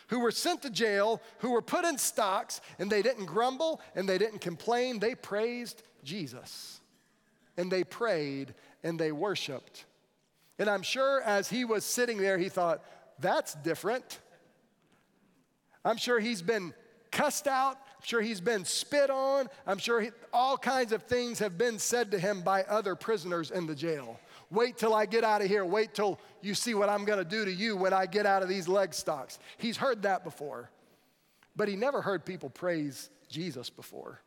who 0.08 0.20
were 0.20 0.30
sent 0.30 0.62
to 0.62 0.70
jail, 0.70 1.20
who 1.38 1.50
were 1.50 1.62
put 1.62 1.84
in 1.84 1.98
stocks, 1.98 2.60
and 2.78 2.90
they 2.90 3.02
didn't 3.02 3.26
grumble 3.26 3.80
and 3.94 4.08
they 4.08 4.18
didn't 4.18 4.40
complain. 4.40 4.98
They 5.00 5.14
praised 5.14 5.82
Jesus. 6.02 6.80
And 7.56 7.70
they 7.70 7.84
prayed 7.84 8.54
and 8.82 8.98
they 8.98 9.12
worshiped. 9.12 9.84
And 10.58 10.70
I'm 10.70 10.82
sure 10.82 11.20
as 11.22 11.50
he 11.50 11.64
was 11.64 11.84
sitting 11.84 12.18
there, 12.18 12.38
he 12.38 12.48
thought, 12.48 12.82
that's 13.18 13.54
different. 13.56 14.20
I'm 15.86 15.96
sure 15.96 16.18
he's 16.18 16.42
been 16.42 16.74
cussed 17.12 17.46
out. 17.46 17.76
I'm 17.76 18.02
sure 18.02 18.20
he's 18.20 18.40
been 18.40 18.64
spit 18.64 19.08
on. 19.08 19.48
I'm 19.66 19.78
sure 19.78 20.00
he, 20.00 20.10
all 20.32 20.58
kinds 20.58 20.92
of 20.92 21.04
things 21.04 21.38
have 21.38 21.56
been 21.56 21.78
said 21.78 22.10
to 22.10 22.18
him 22.18 22.42
by 22.42 22.64
other 22.64 22.96
prisoners 22.96 23.52
in 23.52 23.66
the 23.66 23.74
jail. 23.74 24.18
Wait 24.50 24.76
till 24.76 24.94
I 24.94 25.06
get 25.06 25.22
out 25.22 25.42
of 25.42 25.48
here. 25.48 25.64
Wait 25.64 25.94
till 25.94 26.18
you 26.42 26.54
see 26.54 26.74
what 26.74 26.88
I'm 26.88 27.04
going 27.04 27.18
to 27.18 27.24
do 27.24 27.44
to 27.44 27.52
you 27.52 27.76
when 27.76 27.92
I 27.92 28.06
get 28.06 28.26
out 28.26 28.42
of 28.42 28.48
these 28.48 28.66
leg 28.66 28.94
stocks. 28.94 29.38
He's 29.58 29.76
heard 29.76 30.02
that 30.02 30.24
before, 30.24 30.70
but 31.54 31.68
he 31.68 31.76
never 31.76 32.02
heard 32.02 32.24
people 32.24 32.50
praise 32.50 33.08
Jesus 33.28 33.70
before. 33.70 34.20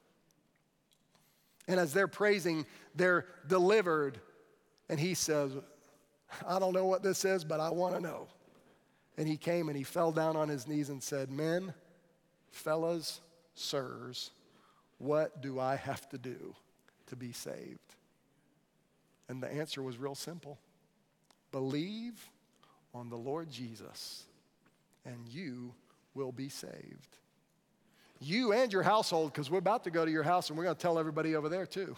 And 1.67 1.79
as 1.79 1.93
they're 1.93 2.07
praising, 2.07 2.65
they're 2.95 3.25
delivered. 3.47 4.19
And 4.89 4.99
he 4.99 5.13
says, 5.13 5.51
I 6.47 6.57
don't 6.57 6.73
know 6.73 6.85
what 6.85 7.03
this 7.03 7.25
is, 7.25 7.43
but 7.43 7.59
I 7.59 7.69
want 7.69 7.95
to 7.95 8.01
know. 8.01 8.27
And 9.19 9.27
he 9.27 9.35
came 9.35 9.67
and 9.67 9.77
he 9.77 9.83
fell 9.83 10.13
down 10.13 10.37
on 10.37 10.47
his 10.47 10.65
knees 10.65 10.87
and 10.87 11.03
said, 11.03 11.29
Men, 11.29 11.73
fellas, 12.51 13.19
sirs, 13.53 14.31
what 14.97 15.41
do 15.41 15.59
I 15.59 15.75
have 15.75 16.07
to 16.09 16.17
do 16.17 16.55
to 17.07 17.17
be 17.17 17.33
saved? 17.33 17.95
And 19.27 19.43
the 19.43 19.51
answer 19.51 19.83
was 19.83 19.97
real 19.97 20.15
simple 20.15 20.57
believe 21.51 22.29
on 22.93 23.09
the 23.09 23.17
Lord 23.17 23.51
Jesus, 23.51 24.23
and 25.03 25.27
you 25.27 25.73
will 26.13 26.31
be 26.31 26.47
saved. 26.47 27.17
You 28.21 28.53
and 28.53 28.71
your 28.71 28.83
household, 28.83 29.33
because 29.33 29.51
we're 29.51 29.59
about 29.59 29.83
to 29.83 29.91
go 29.91 30.05
to 30.05 30.11
your 30.11 30.23
house 30.23 30.49
and 30.49 30.57
we're 30.57 30.63
going 30.63 30.77
to 30.77 30.81
tell 30.81 30.97
everybody 30.97 31.35
over 31.35 31.49
there 31.49 31.65
too. 31.65 31.97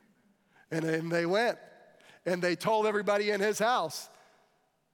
and 0.72 0.84
then 0.84 1.10
they 1.10 1.26
went 1.26 1.58
and 2.24 2.42
they 2.42 2.56
told 2.56 2.86
everybody 2.86 3.30
in 3.30 3.40
his 3.40 3.60
house. 3.60 4.08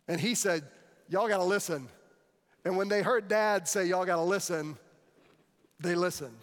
And 0.06 0.20
he 0.20 0.34
said, 0.34 0.64
Y'all 1.12 1.28
got 1.28 1.36
to 1.36 1.44
listen. 1.44 1.88
And 2.64 2.78
when 2.78 2.88
they 2.88 3.02
heard 3.02 3.28
dad 3.28 3.68
say, 3.68 3.84
Y'all 3.84 4.06
got 4.06 4.16
to 4.16 4.22
listen, 4.22 4.78
they 5.78 5.94
listened 5.94 6.38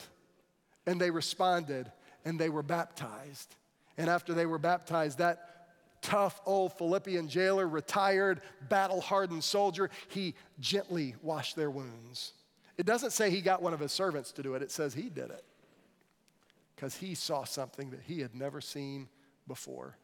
and 0.85 1.01
they 1.01 1.09
responded 1.09 1.91
and 2.23 2.39
they 2.39 2.49
were 2.49 2.61
baptized. 2.61 3.55
And 3.97 4.09
after 4.09 4.35
they 4.35 4.45
were 4.45 4.59
baptized, 4.59 5.17
that 5.17 5.39
tough 6.03 6.39
old 6.45 6.77
Philippian 6.77 7.27
jailer, 7.27 7.67
retired, 7.67 8.41
battle 8.69 9.01
hardened 9.01 9.43
soldier, 9.43 9.89
he 10.09 10.35
gently 10.59 11.15
washed 11.23 11.55
their 11.55 11.71
wounds. 11.71 12.33
It 12.77 12.85
doesn't 12.85 13.11
say 13.11 13.31
he 13.31 13.41
got 13.41 13.63
one 13.63 13.73
of 13.73 13.79
his 13.79 13.91
servants 13.91 14.31
to 14.33 14.43
do 14.43 14.53
it, 14.53 14.61
it 14.61 14.69
says 14.69 14.93
he 14.93 15.09
did 15.09 15.31
it 15.31 15.43
because 16.75 16.95
he 16.95 17.15
saw 17.15 17.43
something 17.43 17.89
that 17.89 18.01
he 18.05 18.21
had 18.21 18.35
never 18.35 18.61
seen 18.61 19.09
before. 19.47 19.97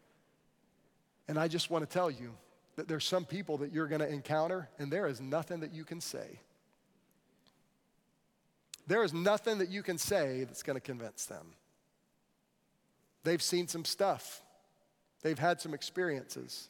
And 1.27 1.37
I 1.37 1.47
just 1.47 1.69
want 1.69 1.87
to 1.87 1.93
tell 1.93 2.09
you 2.09 2.33
that 2.75 2.87
there's 2.87 3.05
some 3.05 3.25
people 3.25 3.57
that 3.59 3.71
you're 3.71 3.87
going 3.87 4.01
to 4.01 4.07
encounter, 4.07 4.69
and 4.79 4.91
there 4.91 5.07
is 5.07 5.21
nothing 5.21 5.61
that 5.61 5.73
you 5.73 5.83
can 5.85 6.01
say. 6.01 6.39
There 8.87 9.03
is 9.03 9.13
nothing 9.13 9.59
that 9.59 9.69
you 9.69 9.81
can 9.81 9.97
say 9.97 10.43
that's 10.43 10.63
going 10.63 10.75
to 10.75 10.81
convince 10.81 11.25
them. 11.25 11.53
They've 13.23 13.41
seen 13.41 13.67
some 13.67 13.85
stuff, 13.85 14.41
they've 15.23 15.39
had 15.39 15.59
some 15.61 15.73
experiences. 15.73 16.69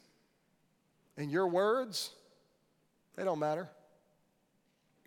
And 1.18 1.30
your 1.30 1.48
words, 1.48 2.10
they 3.16 3.24
don't 3.24 3.38
matter. 3.38 3.68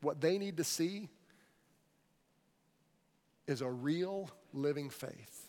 What 0.02 0.22
they 0.22 0.38
need 0.38 0.58
to 0.58 0.64
see 0.64 1.10
is 3.47 3.62
a 3.62 3.70
real 3.70 4.30
living 4.54 4.89
faith. 4.89 5.47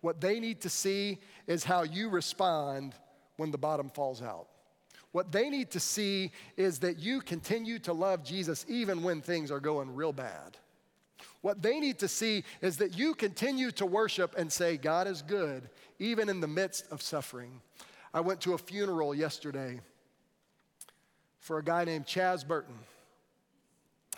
What 0.00 0.20
they 0.20 0.40
need 0.40 0.62
to 0.62 0.70
see 0.70 1.18
is 1.46 1.64
how 1.64 1.82
you 1.82 2.08
respond 2.08 2.94
when 3.36 3.50
the 3.50 3.58
bottom 3.58 3.90
falls 3.90 4.22
out. 4.22 4.48
What 5.16 5.32
they 5.32 5.48
need 5.48 5.70
to 5.70 5.80
see 5.80 6.30
is 6.58 6.80
that 6.80 6.98
you 6.98 7.22
continue 7.22 7.78
to 7.78 7.94
love 7.94 8.22
Jesus 8.22 8.66
even 8.68 9.02
when 9.02 9.22
things 9.22 9.50
are 9.50 9.60
going 9.60 9.94
real 9.94 10.12
bad. 10.12 10.58
What 11.40 11.62
they 11.62 11.80
need 11.80 12.00
to 12.00 12.06
see 12.06 12.44
is 12.60 12.76
that 12.76 12.98
you 12.98 13.14
continue 13.14 13.70
to 13.70 13.86
worship 13.86 14.34
and 14.36 14.52
say, 14.52 14.76
God 14.76 15.06
is 15.06 15.22
good, 15.22 15.70
even 15.98 16.28
in 16.28 16.40
the 16.40 16.46
midst 16.46 16.92
of 16.92 17.00
suffering. 17.00 17.62
I 18.12 18.20
went 18.20 18.42
to 18.42 18.52
a 18.52 18.58
funeral 18.58 19.14
yesterday 19.14 19.80
for 21.38 21.56
a 21.56 21.64
guy 21.64 21.86
named 21.86 22.04
Chaz 22.04 22.46
Burton. 22.46 22.76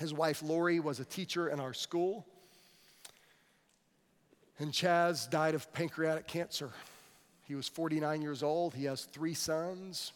His 0.01 0.13
wife 0.13 0.43
Lori 0.43 0.81
was 0.81 0.99
a 0.99 1.05
teacher 1.05 1.49
in 1.49 1.61
our 1.61 1.75
school. 1.75 2.27
And 4.59 4.73
Chaz 4.73 5.31
died 5.31 5.55
of 5.55 5.73
pancreatic 5.73 6.27
cancer. 6.27 6.71
He 7.45 7.55
was 7.55 7.69
49 7.69 8.21
years 8.21 8.43
old. 8.43 8.75
He 8.75 8.87
has 8.87 9.05
three 9.05 9.35
sons. 9.35 10.11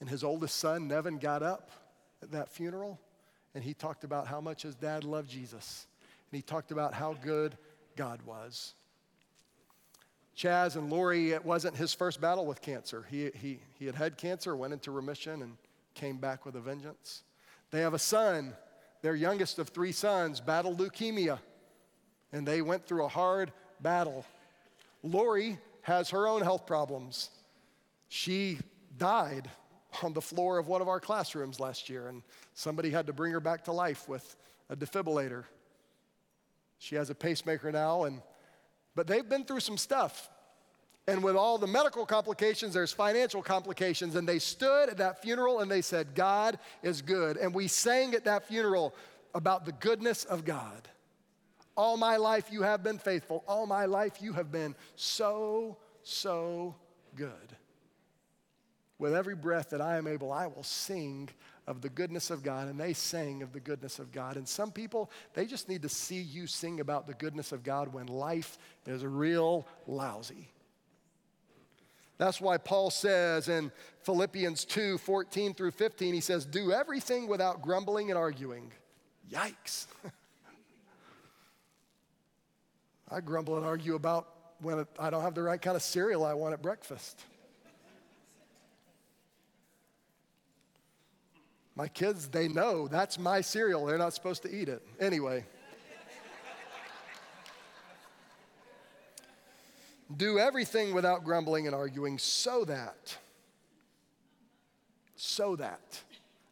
And 0.00 0.08
his 0.08 0.24
oldest 0.24 0.56
son, 0.56 0.88
Nevin, 0.88 1.18
got 1.18 1.42
up 1.42 1.70
at 2.22 2.32
that 2.32 2.48
funeral 2.48 2.98
and 3.54 3.64
he 3.64 3.74
talked 3.74 4.04
about 4.04 4.26
how 4.26 4.40
much 4.40 4.62
his 4.62 4.74
dad 4.74 5.04
loved 5.04 5.28
Jesus. 5.28 5.86
And 6.30 6.36
he 6.36 6.42
talked 6.42 6.70
about 6.70 6.94
how 6.94 7.14
good 7.14 7.56
God 7.96 8.20
was. 8.22 8.74
Chaz 10.36 10.76
and 10.76 10.88
Lori, 10.88 11.32
it 11.32 11.44
wasn't 11.44 11.76
his 11.76 11.92
first 11.92 12.20
battle 12.20 12.46
with 12.46 12.62
cancer. 12.62 13.04
He, 13.10 13.30
he, 13.34 13.58
he 13.78 13.86
had 13.86 13.94
had 13.94 14.16
cancer, 14.16 14.56
went 14.56 14.72
into 14.72 14.90
remission, 14.90 15.42
and 15.42 15.56
came 15.94 16.16
back 16.18 16.46
with 16.46 16.54
a 16.54 16.60
vengeance. 16.60 17.24
They 17.70 17.80
have 17.80 17.94
a 17.94 17.98
son, 17.98 18.54
their 19.02 19.14
youngest 19.14 19.58
of 19.58 19.68
three 19.68 19.92
sons, 19.92 20.40
battled 20.40 20.78
leukemia, 20.78 21.40
and 22.32 22.46
they 22.46 22.62
went 22.62 22.86
through 22.86 23.04
a 23.04 23.08
hard 23.08 23.52
battle. 23.80 24.24
Lori 25.02 25.58
has 25.82 26.10
her 26.10 26.26
own 26.28 26.42
health 26.42 26.66
problems. 26.66 27.30
She 28.08 28.58
died 28.96 29.50
on 30.02 30.12
the 30.12 30.20
floor 30.20 30.58
of 30.58 30.68
one 30.68 30.80
of 30.80 30.88
our 30.88 31.00
classrooms 31.00 31.60
last 31.60 31.88
year, 31.88 32.08
and 32.08 32.22
somebody 32.54 32.90
had 32.90 33.06
to 33.06 33.12
bring 33.12 33.32
her 33.32 33.40
back 33.40 33.64
to 33.64 33.72
life 33.72 34.08
with 34.08 34.36
a 34.68 34.76
defibrillator. 34.76 35.44
She 36.78 36.94
has 36.94 37.10
a 37.10 37.14
pacemaker 37.14 37.70
now, 37.72 38.04
and 38.04 38.22
but 38.94 39.06
they've 39.06 39.28
been 39.28 39.44
through 39.44 39.60
some 39.60 39.78
stuff. 39.78 40.30
And 41.06 41.24
with 41.24 41.34
all 41.34 41.58
the 41.58 41.66
medical 41.66 42.06
complications, 42.06 42.74
there's 42.74 42.92
financial 42.92 43.42
complications. 43.42 44.14
And 44.14 44.28
they 44.28 44.38
stood 44.38 44.90
at 44.90 44.98
that 44.98 45.22
funeral 45.22 45.60
and 45.60 45.70
they 45.70 45.82
said, 45.82 46.14
God 46.14 46.58
is 46.82 47.02
good. 47.02 47.36
And 47.36 47.54
we 47.54 47.66
sang 47.66 48.14
at 48.14 48.24
that 48.26 48.46
funeral 48.46 48.94
about 49.34 49.64
the 49.64 49.72
goodness 49.72 50.24
of 50.24 50.44
God. 50.44 50.88
All 51.76 51.96
my 51.96 52.16
life 52.16 52.52
you 52.52 52.62
have 52.62 52.82
been 52.82 52.98
faithful. 52.98 53.42
All 53.48 53.66
my 53.66 53.86
life 53.86 54.18
you 54.20 54.34
have 54.34 54.52
been 54.52 54.74
so, 54.96 55.78
so 56.02 56.76
good. 57.16 57.56
With 59.00 59.14
every 59.14 59.34
breath 59.34 59.70
that 59.70 59.80
I 59.80 59.96
am 59.96 60.06
able, 60.06 60.30
I 60.30 60.46
will 60.46 60.62
sing 60.62 61.30
of 61.66 61.80
the 61.80 61.88
goodness 61.88 62.28
of 62.28 62.42
God. 62.42 62.68
And 62.68 62.78
they 62.78 62.92
sang 62.92 63.42
of 63.42 63.54
the 63.54 63.58
goodness 63.58 63.98
of 63.98 64.12
God. 64.12 64.36
And 64.36 64.46
some 64.46 64.70
people, 64.70 65.10
they 65.32 65.46
just 65.46 65.70
need 65.70 65.80
to 65.82 65.88
see 65.88 66.20
you 66.20 66.46
sing 66.46 66.80
about 66.80 67.06
the 67.06 67.14
goodness 67.14 67.50
of 67.50 67.64
God 67.64 67.94
when 67.94 68.08
life 68.08 68.58
is 68.86 69.02
real 69.02 69.66
lousy. 69.86 70.50
That's 72.18 72.42
why 72.42 72.58
Paul 72.58 72.90
says 72.90 73.48
in 73.48 73.72
Philippians 74.02 74.66
2 74.66 74.98
14 74.98 75.54
through 75.54 75.70
15, 75.70 76.12
he 76.12 76.20
says, 76.20 76.44
Do 76.44 76.70
everything 76.70 77.26
without 77.26 77.62
grumbling 77.62 78.10
and 78.10 78.18
arguing. 78.18 78.70
Yikes. 79.32 79.86
I 83.10 83.20
grumble 83.20 83.56
and 83.56 83.64
argue 83.64 83.94
about 83.94 84.28
when 84.60 84.86
I 84.98 85.08
don't 85.08 85.22
have 85.22 85.34
the 85.34 85.42
right 85.42 85.60
kind 85.60 85.74
of 85.74 85.82
cereal 85.82 86.22
I 86.22 86.34
want 86.34 86.52
at 86.52 86.60
breakfast. 86.60 87.24
My 91.80 91.88
kids, 91.88 92.28
they 92.28 92.46
know 92.46 92.88
that's 92.88 93.18
my 93.18 93.40
cereal. 93.40 93.86
They're 93.86 93.96
not 93.96 94.12
supposed 94.12 94.42
to 94.42 94.54
eat 94.54 94.68
it. 94.68 94.82
Anyway. 95.00 95.46
Do 100.14 100.38
everything 100.38 100.92
without 100.92 101.24
grumbling 101.24 101.66
and 101.66 101.74
arguing 101.74 102.18
so 102.18 102.66
that, 102.66 103.16
so 105.16 105.56
that, 105.56 106.02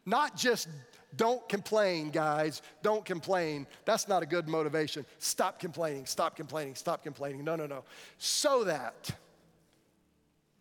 not 0.03 0.35
just 0.35 0.67
Don't 1.15 1.47
complain, 1.49 2.11
guys. 2.11 2.61
Don't 2.83 3.03
complain. 3.03 3.65
That's 3.85 4.07
not 4.07 4.21
a 4.21 4.25
good 4.25 4.47
motivation. 4.47 5.05
Stop 5.17 5.59
complaining, 5.59 6.05
stop 6.05 6.35
complaining, 6.35 6.75
stop 6.75 7.03
complaining. 7.03 7.43
No, 7.43 7.55
no, 7.55 7.65
no. 7.65 7.83
So 8.19 8.63
that 8.65 9.09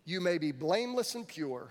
you 0.07 0.21
may 0.21 0.39
be 0.39 0.53
blameless 0.53 1.15
and 1.15 1.29
pure, 1.29 1.71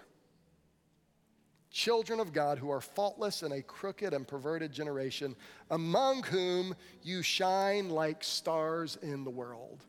children 1.77 2.19
of 2.19 2.33
God 2.33 2.57
who 2.57 2.71
are 2.71 2.81
faultless 2.81 3.43
in 3.43 3.51
a 3.51 3.61
crooked 3.61 4.11
and 4.11 4.27
perverted 4.27 4.71
generation, 4.71 5.35
among 5.69 6.23
whom 6.23 6.75
you 7.03 7.21
shine 7.21 7.89
like 7.89 8.23
stars 8.23 8.97
in 9.03 9.23
the 9.23 9.29
world. 9.29 9.85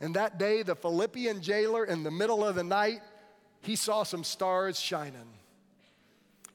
And 0.00 0.16
that 0.16 0.36
day, 0.36 0.64
the 0.64 0.74
Philippian 0.74 1.40
jailer, 1.40 1.84
in 1.84 2.02
the 2.02 2.10
middle 2.10 2.44
of 2.44 2.56
the 2.56 2.64
night, 2.64 3.02
he 3.60 3.76
saw 3.76 4.02
some 4.02 4.24
stars 4.24 4.80
shining. 4.80 5.28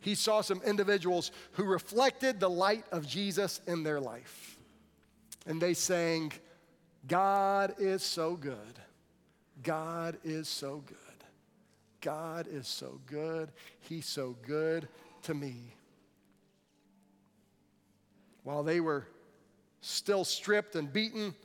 He 0.01 0.15
saw 0.15 0.41
some 0.41 0.61
individuals 0.63 1.31
who 1.53 1.63
reflected 1.63 2.41
the 2.41 2.49
light 2.49 2.83
of 2.91 3.07
Jesus 3.07 3.61
in 3.67 3.83
their 3.83 4.01
life. 4.01 4.57
And 5.45 5.61
they 5.61 5.75
sang, 5.75 6.33
God 7.07 7.75
is 7.79 8.03
so 8.03 8.35
good. 8.35 8.57
God 9.63 10.17
is 10.25 10.49
so 10.49 10.83
good. 10.85 11.06
God 12.07 12.47
is 12.49 12.69
so 12.69 13.01
good. 13.05 13.51
He's 13.81 14.05
so 14.05 14.37
good 14.43 14.87
to 15.23 15.33
me. 15.33 15.73
While 18.43 18.63
they 18.63 18.79
were 18.79 19.05
still 19.81 20.23
stripped 20.23 20.77
and 20.77 20.93
beaten 20.93 21.35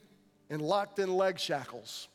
and 0.51 0.63
locked 0.63 1.01
in 1.01 1.13
leg 1.13 1.41
shackles. 1.41 2.07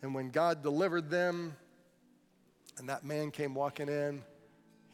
And 0.00 0.14
when 0.14 0.30
God 0.30 0.62
delivered 0.62 1.10
them, 1.10 1.54
and 2.78 2.88
that 2.88 3.04
man 3.04 3.30
came 3.30 3.54
walking 3.54 3.88
in, 3.88 4.22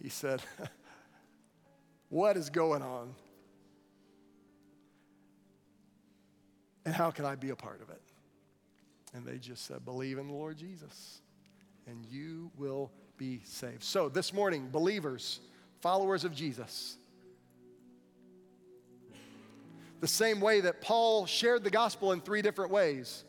he 0.03 0.09
said, 0.09 0.43
What 2.09 2.37
is 2.37 2.51
going 2.51 2.83
on? 2.83 3.15
And 6.85 6.93
how 6.93 7.13
can 7.13 7.25
I 7.25 7.37
be 7.37 7.51
a 7.51 7.57
part 7.57 7.81
of 7.81 7.91
it? 7.91 8.03
And 9.13 9.25
they 9.25 9.39
just 9.39 9.67
said, 9.67 9.85
Believe 9.85 10.19
in 10.19 10.29
the 10.29 10.35
Lord 10.35 10.57
Jesus, 10.57 11.21
and 11.87 12.05
you 12.07 12.51
will 12.57 12.91
be 13.17 13.41
saved. 13.45 13.83
So, 13.83 14.09
this 14.09 14.33
morning, 14.33 14.69
believers, 14.71 15.41
followers 15.81 16.25
of 16.25 16.35
Jesus, 16.35 16.97
the 20.01 20.09
same 20.09 20.41
way 20.41 20.61
that 20.63 20.81
Paul 20.81 21.27
shared 21.27 21.63
the 21.63 21.71
gospel 21.71 22.13
in 22.13 22.21
three 22.21 22.41
different 22.41 22.71
ways, 22.71 23.25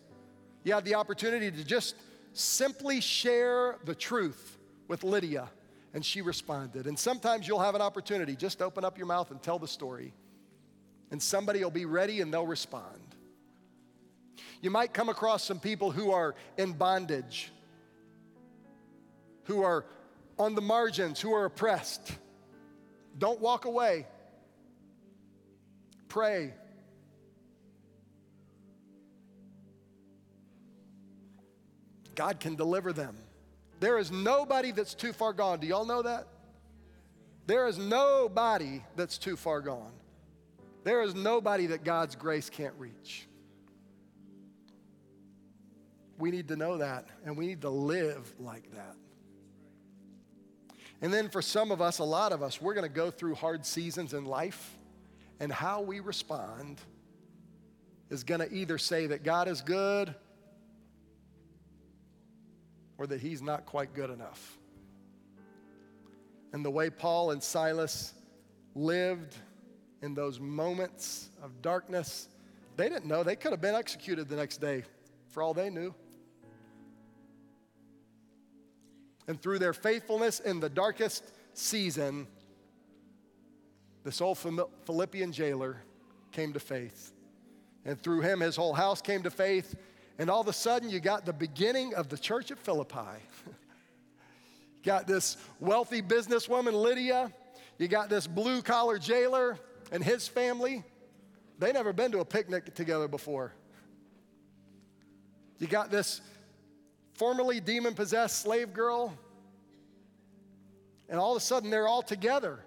you 0.64 0.74
had 0.74 0.86
the 0.86 0.96
opportunity 0.96 1.52
to 1.52 1.64
just 1.64 1.96
simply 2.34 3.02
share 3.02 3.78
the 3.84 3.96
truth 3.96 4.58
with 4.88 5.04
Lydia, 5.04 5.50
and 5.94 6.06
she 6.06 6.22
responded. 6.22 6.88
And 6.88 6.98
sometimes 6.98 7.48
you'll 7.48 7.60
have 7.60 7.76
an 7.76 7.82
opportunity, 7.82 8.36
just 8.36 8.62
open 8.62 8.86
up 8.86 8.98
your 8.98 9.08
mouth 9.08 9.32
and 9.32 9.42
tell 9.42 9.60
the 9.60 9.68
story, 9.68 10.14
and 11.12 11.22
somebody 11.22 11.64
will 11.64 11.72
be 11.72 11.86
ready 11.86 12.22
and 12.22 12.34
they'll 12.34 12.48
respond. 12.48 13.11
You 14.62 14.70
might 14.70 14.94
come 14.94 15.10
across 15.10 15.44
some 15.44 15.60
people 15.60 15.92
who 15.92 16.12
are 16.12 16.36
in 16.58 16.74
bondage, 16.74 17.52
who 19.46 19.64
are 19.64 19.86
on 20.38 20.54
the 20.56 20.62
margins, 20.62 21.20
who 21.20 21.34
are 21.34 21.46
oppressed. 21.46 22.12
Don't 23.18 23.42
walk 23.42 23.66
away. 23.66 24.06
Pray. 26.08 26.54
God 32.14 32.40
can 32.40 32.56
deliver 32.56 32.94
them. 32.94 33.16
There 33.80 33.98
is 33.98 34.12
nobody 34.12 34.72
that's 34.72 34.94
too 34.94 35.12
far 35.12 35.34
gone. 35.34 35.60
Do 35.60 35.66
y'all 35.66 35.86
know 35.86 36.04
that? 36.04 36.28
There 37.48 37.68
is 37.68 37.80
nobody 37.80 38.84
that's 38.96 39.18
too 39.18 39.36
far 39.36 39.62
gone. 39.62 39.92
There 40.84 41.02
is 41.02 41.16
nobody 41.16 41.68
that 41.68 41.84
God's 41.84 42.16
grace 42.16 42.50
can't 42.50 42.76
reach. 42.78 43.28
We 46.22 46.30
need 46.30 46.50
to 46.50 46.56
know 46.56 46.78
that, 46.78 47.08
and 47.26 47.36
we 47.36 47.48
need 47.48 47.62
to 47.62 47.70
live 47.72 48.32
like 48.40 48.72
that. 48.76 48.96
And 51.02 51.12
then 51.12 51.30
for 51.30 51.42
some 51.42 51.72
of 51.72 51.82
us, 51.82 51.98
a 51.98 52.04
lot 52.04 52.32
of 52.32 52.44
us, 52.44 52.62
we're 52.62 52.76
going 52.76 52.88
to 52.88 52.96
go 52.96 53.10
through 53.10 53.34
hard 53.34 53.66
seasons 53.66 54.14
in 54.14 54.26
life, 54.26 54.78
and 55.40 55.52
how 55.52 55.82
we 55.82 56.00
respond 56.00 56.80
is 58.12 58.24
going 58.24 58.40
to 58.40 58.54
either 58.54 58.78
say 58.78 59.08
that 59.08 59.24
God 59.24 59.48
is 59.48 59.62
good 59.62 60.14
or 63.00 63.08
that 63.08 63.20
he's 63.20 63.42
not 63.42 63.66
quite 63.66 63.96
good 63.96 64.12
enough. 64.12 64.60
And 66.54 66.64
the 66.64 66.70
way 66.70 66.92
Paul 66.92 67.32
and 67.32 67.42
Silas 67.42 68.14
lived 68.76 69.36
in 70.04 70.14
those 70.14 70.40
moments 70.40 71.30
of 71.42 71.64
darkness, 71.64 72.28
they 72.78 72.90
didn't 72.90 73.08
know. 73.08 73.24
They 73.24 73.36
could 73.36 73.54
have 73.54 73.62
been 73.62 73.74
executed 73.74 74.30
the 74.30 74.36
next 74.36 74.62
day 74.62 74.84
for 75.30 75.42
all 75.42 75.56
they 75.56 75.72
knew. 75.72 75.96
And 79.32 79.42
through 79.42 79.60
their 79.60 79.72
faithfulness 79.72 80.42
in 80.42 80.60
the 80.60 80.68
darkest 80.68 81.24
season, 81.54 82.28
this 84.04 84.20
old 84.20 84.38
Philippian 84.38 85.32
jailer 85.32 85.78
came 86.34 86.52
to 86.52 86.60
faith. 86.60 87.14
And 87.86 87.98
through 87.98 88.24
him, 88.24 88.42
his 88.42 88.58
whole 88.58 88.74
house 88.74 89.02
came 89.02 89.24
to 89.24 89.32
faith. 89.32 89.74
And 90.20 90.30
all 90.30 90.42
of 90.42 90.50
a 90.50 90.54
sudden, 90.54 90.90
you 90.90 91.00
got 91.00 91.26
the 91.26 91.32
beginning 91.32 91.96
of 91.96 92.10
the 92.10 92.18
church 92.18 92.52
at 92.52 92.60
Philippi. 92.60 93.22
You 93.46 93.54
got 94.84 95.08
this 95.08 95.38
wealthy 95.62 96.02
businesswoman, 96.02 96.74
Lydia. 96.74 97.32
You 97.78 97.88
got 97.88 98.10
this 98.10 98.28
blue 98.28 98.62
collar 98.62 99.00
jailer 99.00 99.58
and 99.94 100.04
his 100.04 100.28
family. 100.28 100.84
They 101.58 101.72
never 101.72 101.94
been 101.94 102.12
to 102.12 102.20
a 102.20 102.26
picnic 102.26 102.76
together 102.76 103.08
before. 103.08 103.54
You 105.58 105.68
got 105.68 105.90
this 105.90 106.20
formerly 107.22 107.60
demon 107.60 107.94
possessed 107.94 108.42
slave 108.42 108.74
girl. 108.74 109.16
And 111.08 111.20
all 111.20 111.34
of 111.34 111.38
a 111.38 111.40
sudden, 111.40 111.70
they're 111.70 111.88
all 111.88 112.02
together. 112.02 112.58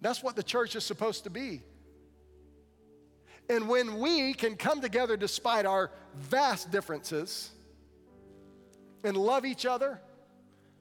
That's 0.00 0.20
what 0.20 0.34
the 0.34 0.42
church 0.42 0.74
is 0.74 0.82
supposed 0.82 1.22
to 1.24 1.30
be. 1.30 1.62
And 3.48 3.68
when 3.68 4.00
we 4.00 4.34
can 4.34 4.56
come 4.56 4.80
together 4.80 5.16
despite 5.16 5.64
our 5.64 5.92
vast 6.16 6.72
differences 6.72 7.52
and 9.04 9.16
love 9.16 9.44
each 9.46 9.64
other, 9.64 10.00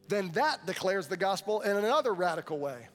then 0.08 0.32
that 0.32 0.66
declares 0.66 1.06
the 1.06 1.18
gospel 1.18 1.62
in 1.62 1.78
another 1.78 2.16
radical 2.16 2.58
way. 2.58 2.88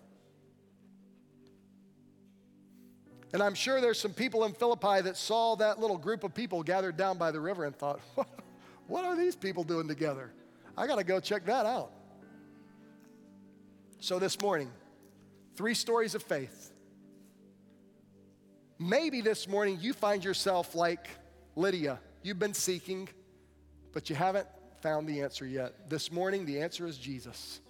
And 3.32 3.40
I'm 3.40 3.54
sure 3.54 3.80
there's 3.80 4.00
some 4.00 4.14
people 4.14 4.46
in 4.46 4.52
Philippi 4.52 5.00
that 5.02 5.16
saw 5.16 5.54
that 5.56 5.78
little 5.78 5.96
group 5.96 6.24
of 6.24 6.34
people 6.34 6.64
gathered 6.64 6.96
down 6.96 7.18
by 7.18 7.30
the 7.30 7.38
river 7.38 7.66
and 7.66 7.76
thought, 7.76 8.00
what 8.92 9.04
are 9.04 9.16
these 9.16 9.34
people 9.34 9.64
doing 9.64 9.88
together? 9.88 10.32
I 10.76 10.86
got 10.86 10.96
to 10.96 11.04
go 11.04 11.18
check 11.18 11.46
that 11.46 11.66
out. 11.66 11.92
So 14.00 14.18
this 14.18 14.40
morning, 14.40 14.70
three 15.56 15.74
stories 15.74 16.14
of 16.14 16.22
faith 16.22 16.72
Maybe 18.82 19.20
this 19.20 19.46
morning 19.46 19.78
you 19.80 19.92
find 19.92 20.24
yourself 20.24 20.74
like 20.74 21.08
Lydia. 21.54 22.00
You've 22.24 22.40
been 22.40 22.52
seeking, 22.52 23.08
but 23.92 24.10
you 24.10 24.16
haven't 24.16 24.48
found 24.80 25.08
the 25.08 25.22
answer 25.22 25.46
yet. 25.46 25.88
This 25.88 26.10
morning, 26.10 26.44
the 26.46 26.60
answer 26.60 26.84
is 26.88 26.98
Jesus. 26.98 27.60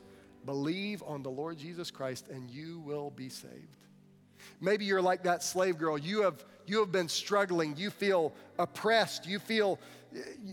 Believe 0.47 1.03
on 1.07 1.23
the 1.23 1.31
Lord 1.31 1.59
Jesus 1.59 1.91
Christ 1.91 2.29
and 2.29 2.49
you 2.49 2.79
will 2.81 3.11
be 3.11 3.29
saved. 3.29 3.77
Maybe 4.59 4.87
you're 4.87 5.03
like 5.03 5.25
that 5.25 5.43
slave 5.43 5.77
girl. 5.77 5.99
You 5.99 6.23
have, 6.23 6.43
you 6.67 6.81
have 6.81 6.93
been 6.93 7.09
struggling. 7.09 7.75
You 7.77 7.91
feel 7.91 8.33
oppressed. 8.59 9.27
You 9.27 9.39
feel 9.39 9.79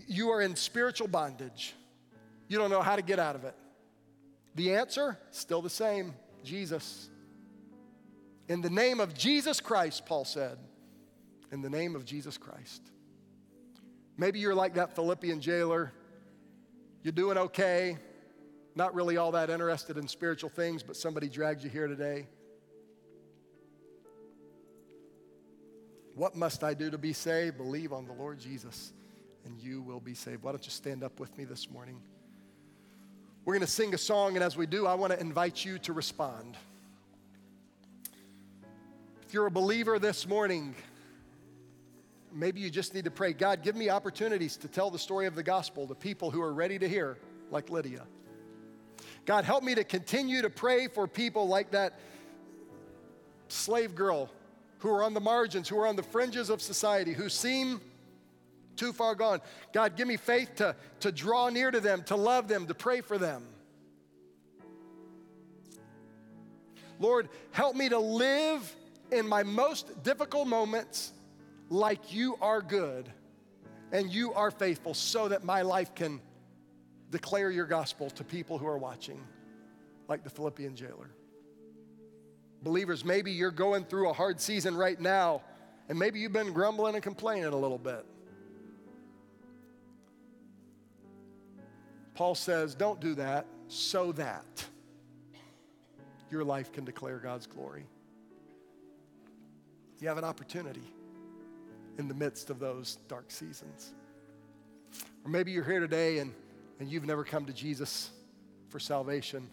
you 0.06 0.30
are 0.30 0.40
in 0.40 0.56
spiritual 0.56 1.08
bondage. 1.08 1.74
You 2.48 2.58
don't 2.58 2.70
know 2.70 2.82
how 2.82 2.96
to 2.96 3.02
get 3.02 3.18
out 3.18 3.36
of 3.36 3.44
it. 3.44 3.54
The 4.54 4.74
answer, 4.74 5.18
still 5.30 5.62
the 5.62 5.70
same 5.70 6.14
Jesus. 6.42 7.08
In 8.48 8.60
the 8.60 8.70
name 8.70 8.98
of 8.98 9.14
Jesus 9.14 9.60
Christ, 9.60 10.06
Paul 10.06 10.24
said. 10.24 10.58
In 11.52 11.62
the 11.62 11.70
name 11.70 11.94
of 11.94 12.04
Jesus 12.04 12.36
Christ. 12.36 12.82
Maybe 14.16 14.38
you're 14.38 14.54
like 14.54 14.74
that 14.74 14.94
Philippian 14.94 15.40
jailer. 15.40 15.92
You're 17.02 17.12
doing 17.12 17.38
okay, 17.38 17.96
not 18.74 18.94
really 18.94 19.16
all 19.16 19.32
that 19.32 19.50
interested 19.50 19.96
in 19.96 20.06
spiritual 20.06 20.50
things, 20.50 20.82
but 20.82 20.96
somebody 20.96 21.28
dragged 21.28 21.64
you 21.64 21.70
here 21.70 21.86
today. 21.86 22.26
What 26.14 26.36
must 26.36 26.64
I 26.64 26.74
do 26.74 26.90
to 26.90 26.98
be 26.98 27.12
saved? 27.12 27.56
Believe 27.56 27.92
on 27.92 28.06
the 28.06 28.12
Lord 28.12 28.38
Jesus, 28.38 28.92
and 29.44 29.58
you 29.60 29.80
will 29.80 30.00
be 30.00 30.14
saved. 30.14 30.42
Why 30.42 30.52
don't 30.52 30.64
you 30.64 30.70
stand 30.70 31.02
up 31.02 31.20
with 31.20 31.36
me 31.38 31.44
this 31.44 31.70
morning? 31.70 32.00
We're 33.44 33.54
going 33.54 33.66
to 33.66 33.72
sing 33.72 33.94
a 33.94 33.98
song, 33.98 34.34
and 34.36 34.44
as 34.44 34.56
we 34.56 34.66
do, 34.66 34.86
I 34.86 34.94
want 34.94 35.12
to 35.12 35.20
invite 35.20 35.64
you 35.64 35.78
to 35.80 35.92
respond. 35.92 36.56
If 39.26 39.32
you're 39.32 39.46
a 39.46 39.50
believer 39.50 39.98
this 39.98 40.26
morning, 40.28 40.74
maybe 42.32 42.60
you 42.60 42.68
just 42.68 42.94
need 42.94 43.04
to 43.04 43.10
pray 43.10 43.32
God, 43.32 43.62
give 43.62 43.76
me 43.76 43.88
opportunities 43.88 44.56
to 44.58 44.68
tell 44.68 44.90
the 44.90 44.98
story 44.98 45.26
of 45.26 45.34
the 45.34 45.42
gospel 45.42 45.86
to 45.86 45.94
people 45.94 46.30
who 46.30 46.42
are 46.42 46.52
ready 46.52 46.78
to 46.78 46.88
hear, 46.88 47.16
like 47.50 47.70
Lydia. 47.70 48.04
God, 49.24 49.44
help 49.44 49.62
me 49.62 49.74
to 49.74 49.84
continue 49.84 50.42
to 50.42 50.50
pray 50.50 50.88
for 50.88 51.06
people 51.06 51.46
like 51.48 51.70
that 51.70 51.98
slave 53.48 53.94
girl 53.94 54.30
who 54.80 54.90
are 54.90 55.02
on 55.02 55.14
the 55.14 55.20
margins, 55.20 55.68
who 55.68 55.78
are 55.78 55.86
on 55.86 55.96
the 55.96 56.02
fringes 56.02 56.50
of 56.50 56.60
society, 56.60 57.12
who 57.12 57.28
seem 57.28 57.80
too 58.76 58.92
far 58.92 59.14
gone. 59.14 59.40
God, 59.72 59.96
give 59.96 60.08
me 60.08 60.16
faith 60.16 60.56
to, 60.56 60.74
to 61.00 61.12
draw 61.12 61.48
near 61.50 61.70
to 61.70 61.80
them, 61.80 62.02
to 62.04 62.16
love 62.16 62.48
them, 62.48 62.66
to 62.66 62.74
pray 62.74 63.00
for 63.00 63.18
them. 63.18 63.46
Lord, 66.98 67.28
help 67.52 67.76
me 67.76 67.88
to 67.88 67.98
live 67.98 68.74
in 69.10 69.26
my 69.26 69.42
most 69.42 70.02
difficult 70.02 70.48
moments 70.48 71.12
like 71.68 72.12
you 72.12 72.36
are 72.40 72.60
good 72.60 73.10
and 73.92 74.10
you 74.10 74.32
are 74.34 74.50
faithful 74.50 74.94
so 74.94 75.28
that 75.28 75.44
my 75.44 75.62
life 75.62 75.94
can 75.94 76.20
declare 77.10 77.50
your 77.50 77.66
gospel 77.66 78.10
to 78.10 78.24
people 78.24 78.58
who 78.58 78.66
are 78.66 78.78
watching, 78.78 79.20
like 80.08 80.24
the 80.24 80.30
Philippian 80.30 80.76
jailer. 80.76 81.10
Believers, 82.62 83.04
maybe 83.04 83.32
you're 83.32 83.50
going 83.50 83.84
through 83.84 84.10
a 84.10 84.12
hard 84.12 84.40
season 84.40 84.76
right 84.76 85.00
now, 85.00 85.42
and 85.88 85.98
maybe 85.98 86.20
you've 86.20 86.32
been 86.32 86.52
grumbling 86.52 86.94
and 86.94 87.02
complaining 87.02 87.44
a 87.44 87.56
little 87.56 87.78
bit. 87.78 88.04
Paul 92.14 92.34
says, 92.34 92.74
don't 92.74 93.00
do 93.00 93.14
that 93.14 93.46
so 93.68 94.12
that 94.12 94.66
your 96.30 96.44
life 96.44 96.70
can 96.70 96.84
declare 96.84 97.18
God's 97.18 97.46
glory. 97.46 97.86
You 100.00 100.08
have 100.08 100.18
an 100.18 100.24
opportunity 100.24 100.82
in 101.98 102.08
the 102.08 102.14
midst 102.14 102.50
of 102.50 102.58
those 102.58 102.98
dark 103.08 103.30
seasons. 103.30 103.92
Or 105.24 105.30
maybe 105.30 105.50
you're 105.50 105.64
here 105.64 105.80
today 105.80 106.18
and, 106.18 106.34
and 106.78 106.90
you've 106.90 107.06
never 107.06 107.24
come 107.24 107.46
to 107.46 107.52
Jesus 107.52 108.10
for 108.68 108.78
salvation. 108.78 109.48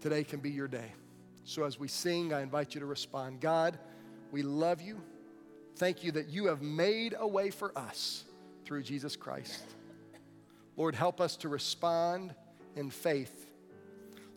Today 0.00 0.24
can 0.24 0.40
be 0.40 0.50
your 0.50 0.68
day. 0.68 0.92
So 1.44 1.64
as 1.64 1.78
we 1.78 1.88
sing, 1.88 2.32
I 2.32 2.42
invite 2.42 2.74
you 2.74 2.80
to 2.80 2.86
respond 2.86 3.40
God, 3.40 3.78
we 4.30 4.42
love 4.42 4.80
you. 4.80 5.00
Thank 5.76 6.04
you 6.04 6.12
that 6.12 6.28
you 6.28 6.46
have 6.46 6.62
made 6.62 7.14
a 7.18 7.26
way 7.26 7.50
for 7.50 7.76
us 7.76 8.24
through 8.64 8.82
Jesus 8.82 9.16
Christ. 9.16 9.64
Lord, 10.76 10.94
help 10.94 11.20
us 11.20 11.36
to 11.38 11.48
respond 11.48 12.34
in 12.76 12.90
faith. 12.90 13.46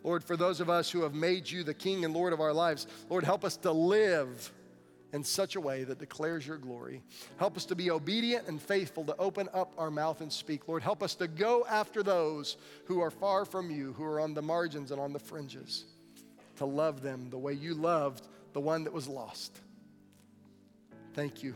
Lord, 0.02 0.22
for 0.22 0.36
those 0.36 0.60
of 0.60 0.70
us 0.70 0.90
who 0.90 1.02
have 1.02 1.14
made 1.14 1.50
you 1.50 1.64
the 1.64 1.74
King 1.74 2.04
and 2.04 2.14
Lord 2.14 2.32
of 2.32 2.40
our 2.40 2.52
lives, 2.52 2.86
Lord, 3.08 3.24
help 3.24 3.44
us 3.44 3.56
to 3.58 3.72
live 3.72 4.52
in 5.12 5.24
such 5.24 5.56
a 5.56 5.60
way 5.60 5.84
that 5.84 5.98
declares 5.98 6.46
your 6.46 6.58
glory. 6.58 7.02
Help 7.38 7.56
us 7.56 7.64
to 7.66 7.74
be 7.74 7.90
obedient 7.90 8.48
and 8.48 8.60
faithful 8.60 9.04
to 9.04 9.16
open 9.16 9.48
up 9.54 9.72
our 9.78 9.90
mouth 9.90 10.20
and 10.20 10.32
speak. 10.32 10.68
Lord, 10.68 10.82
help 10.82 11.02
us 11.02 11.14
to 11.16 11.26
go 11.26 11.64
after 11.68 12.02
those 12.02 12.56
who 12.84 13.00
are 13.00 13.10
far 13.10 13.44
from 13.44 13.70
you, 13.70 13.94
who 13.94 14.04
are 14.04 14.20
on 14.20 14.34
the 14.34 14.42
margins 14.42 14.90
and 14.90 15.00
on 15.00 15.12
the 15.12 15.18
fringes, 15.18 15.86
to 16.56 16.66
love 16.66 17.02
them 17.02 17.28
the 17.30 17.38
way 17.38 17.52
you 17.52 17.74
loved 17.74 18.26
the 18.52 18.60
one 18.60 18.84
that 18.84 18.92
was 18.92 19.08
lost. 19.08 19.60
Thank 21.14 21.42
you. 21.42 21.54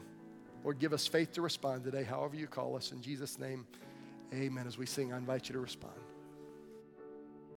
Lord, 0.63 0.79
give 0.79 0.93
us 0.93 1.07
faith 1.07 1.33
to 1.33 1.43
respond 1.43 1.85
today, 1.85 2.03
however 2.03 2.37
you 2.37 2.47
call 2.47 2.77
us. 2.77 2.93
In 2.93 3.01
Jesus' 3.01 3.39
name, 3.39 3.67
Amen. 4.33 4.67
As 4.67 4.79
we 4.79 4.87
sing, 4.87 5.13
I 5.13 5.17
invite 5.17 5.49
you 5.49 5.55
to 5.55 5.61
respond. 5.61 6.10